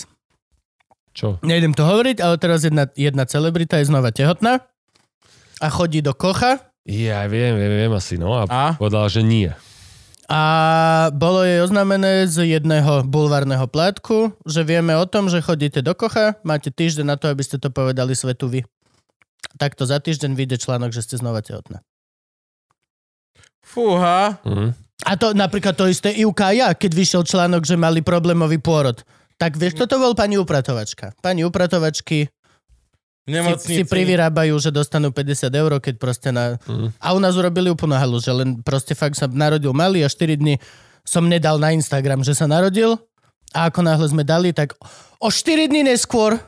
[1.12, 1.36] čo?
[1.42, 4.64] Nejdem to hovoriť, ale teraz jedna, jedna celebrita je znova tehotná
[5.60, 8.36] a chodí do Kocha Ja viem, viem, viem asi, no.
[8.36, 8.64] A, A?
[8.76, 9.48] povedal, že nie.
[10.24, 10.40] A
[11.12, 16.40] bolo jej oznámené z jedného bulvárneho plátku, že vieme o tom, že chodíte do kocha,
[16.40, 18.60] máte týždeň na to, aby ste to povedali svetu vy.
[19.60, 21.84] Takto za týždeň vyjde článok, že ste znova tehotná.
[23.74, 24.38] Fúha.
[24.46, 24.66] Mhm.
[25.04, 29.02] A to napríklad to isté Ivka a ja, keď vyšiel článok, že mali problémový pôrod.
[29.36, 31.12] Tak vieš, toto bol pani upratovačka.
[31.18, 32.30] Pani upratovačky
[33.26, 33.82] si, nemocnici.
[33.82, 36.56] si privyrábajú, že dostanú 50 eur, keď proste na...
[36.64, 36.94] Mhm.
[37.02, 40.38] A u nás urobili úplnú halu, že len proste fakt sa narodil malý a 4
[40.38, 40.56] dní
[41.04, 42.96] som nedal na Instagram, že sa narodil
[43.52, 44.72] a ako náhle sme dali, tak
[45.20, 46.40] o 4 dní neskôr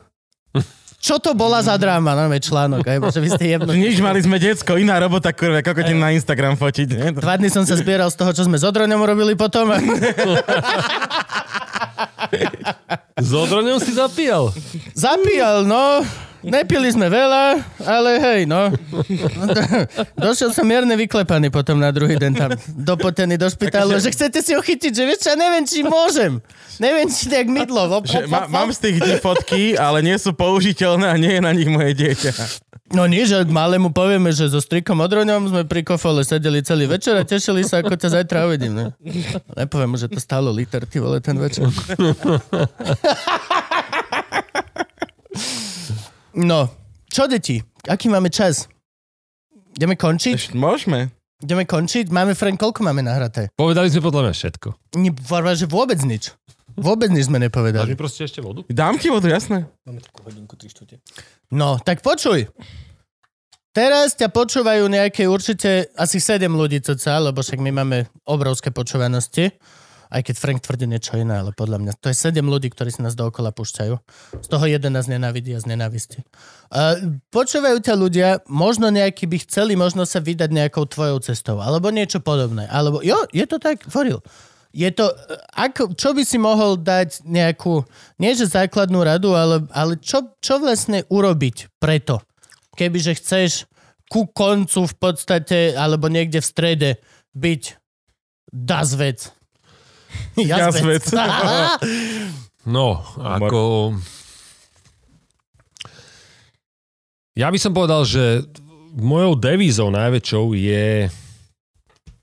[0.97, 2.17] čo to bola za dráma?
[2.17, 3.69] No, článok, aj, že vy ste jedno.
[3.69, 6.87] Nič, mali sme decko, iná robota, kurva, kokotin na Instagram fotiť.
[6.97, 7.07] Ne?
[7.15, 9.69] Dva dny som sa zbieral z toho, čo sme s Odroňom robili potom.
[13.17, 14.53] S odroňom si zapíjal.
[14.93, 16.05] Zapíjal, no.
[16.47, 18.71] Nepili sme veľa, ale hej, no.
[20.23, 24.55] Došiel som mierne vyklepaný potom na druhý deň tam dopotený do špitálu, že chcete si
[24.55, 26.39] ho chytiť, že vieš čo, ja neviem, či môžem.
[26.79, 27.91] Neviem, či tak mydlo.
[27.91, 31.41] Vo, Že ma, mám z tých dní fotky, ale nie sú použiteľné a nie je
[31.43, 32.31] na nich moje dieťa.
[32.95, 37.19] No nie, že malému povieme, že so strikom odroňom sme pri kofole sedeli celý večer
[37.19, 38.79] a tešili sa, ako ťa zajtra uvidím.
[38.79, 38.85] Ne?
[39.59, 41.67] Nepoviem že to stálo liter, ty vole, ten večer.
[46.37, 46.69] No,
[47.09, 47.57] čo deti?
[47.89, 48.69] Aký máme čas?
[49.73, 50.33] Ideme končiť?
[50.37, 51.09] Ešte môžeme.
[51.41, 52.13] Ideme končiť?
[52.13, 53.49] Máme, Frank, koľko máme nahraté?
[53.57, 54.67] Povedali sme podľa mňa všetko.
[55.01, 55.11] Nie,
[55.57, 56.33] že vôbec nič.
[56.77, 57.89] Vôbec nič sme Dáš mi nepovedali.
[57.97, 58.61] proste ešte vodu?
[58.69, 59.65] Dám ti vodu, jasné.
[59.81, 61.01] Máme takú hodinku, 3 štvrte.
[61.49, 62.45] No, tak počuj.
[63.73, 69.53] Teraz ťa počúvajú nejaké určite asi 7 ľudí cca, lebo však my máme obrovské počúvanosti.
[70.07, 73.03] Aj keď Frank tvrdí niečo iné, ale podľa mňa to je 7 ľudí, ktorí si
[73.03, 73.93] nás dookola púšťajú.
[74.39, 76.23] Z toho jeden nás nenávidí a z nenávisti.
[76.71, 81.91] Uh, počúvajú ťa ľudia, možno nejakí by chceli možno sa vydať nejakou tvojou cestou, alebo
[81.91, 82.67] niečo podobné.
[82.71, 84.23] Alebo, jo, je to tak, Foril.
[84.75, 85.09] Je to,
[85.55, 87.87] ako, čo by si mohol dať nejakú,
[88.19, 92.21] nie že základnú radu, ale, ale čo, čo vlastne urobiť preto,
[92.77, 93.51] kebyže chceš
[94.07, 96.89] ku koncu v podstate, alebo niekde v strede
[97.35, 97.63] byť
[98.51, 99.36] dazvec.
[100.37, 101.05] Jazvec.
[102.67, 103.95] No, ako...
[107.39, 108.43] Ja by som povedal, že
[108.91, 111.07] mojou devízou najväčšou je,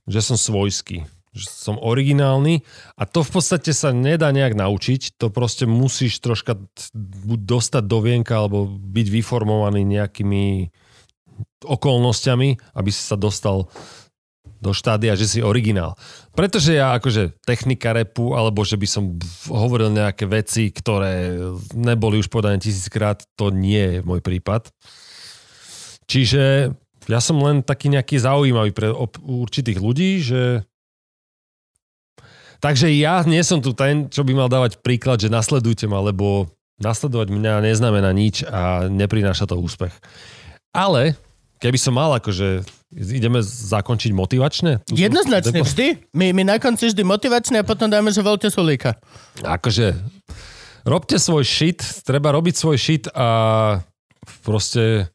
[0.04, 1.08] že som svojský.
[1.32, 2.62] Že som originálny
[2.94, 5.16] a to v podstate sa nedá nejak naučiť.
[5.16, 6.60] To proste musíš troška
[7.24, 10.70] buď dostať do vienka alebo byť vyformovaný nejakými
[11.64, 13.66] okolnostiami, aby si sa dostal
[14.62, 15.98] do štádia, že si originál.
[16.34, 19.14] Pretože ja akože technika repu, alebo že by som
[19.46, 21.30] hovoril nejaké veci, ktoré
[21.78, 24.66] neboli už povedané tisíckrát, to nie je môj prípad.
[26.10, 26.74] Čiže
[27.06, 28.90] ja som len taký nejaký zaujímavý pre
[29.22, 30.66] určitých ľudí, že
[32.64, 36.48] Takže ja nie som tu ten, čo by mal dávať príklad, že nasledujte ma, lebo
[36.80, 39.92] nasledovať mňa neznamená nič a neprináša to úspech.
[40.72, 41.12] Ale
[41.60, 42.64] keby som mal akože
[42.94, 44.86] ideme zakončiť motivačne?
[44.86, 46.14] Tu Jednoznačne, vždy.
[46.14, 48.96] My, my na konci vždy motivačné a potom dáme, že voľte Sulíka.
[49.42, 49.98] Akože
[50.86, 53.28] robte svoj shit, treba robiť svoj shit a
[54.46, 55.10] proste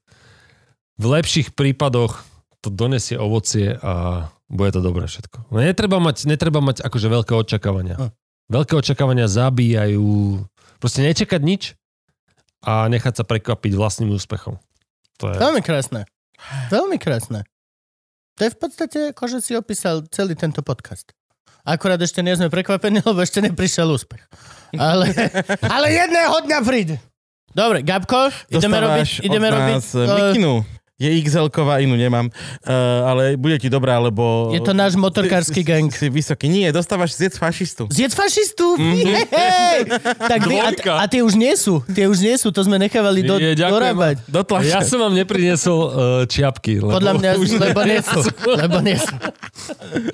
[1.00, 2.20] v lepších prípadoch
[2.60, 5.48] to donesie ovocie a bude to dobré všetko.
[5.54, 7.96] No Netreba mať, netreba mať akože veľké očakávania.
[7.96, 8.12] Hm.
[8.50, 10.42] Veľké očakávania zabíjajú.
[10.82, 11.78] Proste nečakať nič
[12.66, 14.58] a nechať sa prekvapiť vlastným úspechom.
[15.22, 15.38] To je...
[15.38, 16.10] Veľmi krásne.
[16.74, 17.46] Veľmi krásne.
[18.40, 21.12] To je v podstate, ako že si opísal celý tento podcast.
[21.68, 24.24] Akurát ešte nie sme prekvapení, lebo ešte neprišiel úspech.
[24.80, 25.12] Ale,
[25.76, 27.04] ale jedného dňa príde.
[27.52, 29.28] Dobre, Gabko, ideme robiť...
[29.28, 30.64] Ideme od robiť nás eh, mikinu.
[31.00, 32.28] Je XL-ková, inú nemám.
[32.28, 34.52] Uh, ale bude ti dobrá, lebo...
[34.52, 35.88] Je to náš motorkársky si, gang.
[35.88, 36.52] Si, si vysoký.
[36.52, 37.88] Nie, dostávaš zjedz fašistu.
[37.88, 38.76] Zjedz fašistu?
[38.76, 39.32] Mhm.
[39.32, 39.80] Hej!
[40.20, 40.94] Tak vy, a, Dvojka.
[41.00, 41.80] a tie už nie sú.
[41.88, 43.72] Tie už nie sú, to sme nechávali do, Je, ďakujem.
[43.80, 44.16] dorábať.
[44.28, 44.44] Do.
[44.60, 45.92] Ja som vám nepriniesol uh,
[46.28, 46.84] čiapky.
[46.84, 48.20] Lebo Podľa mňa, lebo nie sú.
[48.60, 49.16] Lebo nie sú.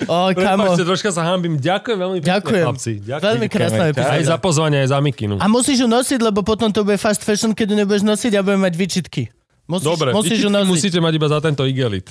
[0.05, 0.69] Oj, kamo.
[0.69, 1.57] Prepačte, troška sa hambím.
[1.57, 2.65] Ďakujem veľmi pekne, Ďakujem.
[2.69, 2.91] chlapci.
[3.01, 3.25] Ďakujem.
[3.25, 4.13] Veľmi krásna epizóda.
[4.13, 5.41] Aj za pozvanie, aj za mikinu.
[5.41, 8.45] A musíš ju nosiť, lebo potom to bude fast fashion, keď ju nebudeš nosiť a
[8.45, 9.34] budeme mať výčitky.
[9.65, 10.69] Musíš, Dobre, musíš nosiť.
[10.69, 12.05] musíte mať iba za tento igelit.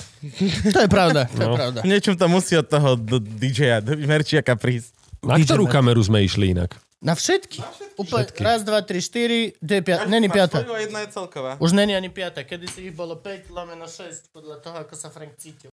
[0.68, 1.54] To je pravda, to je No.
[1.54, 1.78] pravda.
[1.80, 4.90] V niečom to musí od toho do DJ-a, do Merčiaka prísť.
[5.22, 6.74] Na ktorú kameru sme išli inak?
[6.98, 7.60] Na všetky.
[7.94, 10.04] Úplne, raz, dva, tri, štyri, kde je piata?
[10.04, 10.64] Není piata.
[10.64, 11.60] jedna je celková.
[11.60, 12.42] Už není ani piata.
[12.42, 15.68] Kedy si ich bolo 5 lomeno 6, podľa toho, ako sa Frank cítil.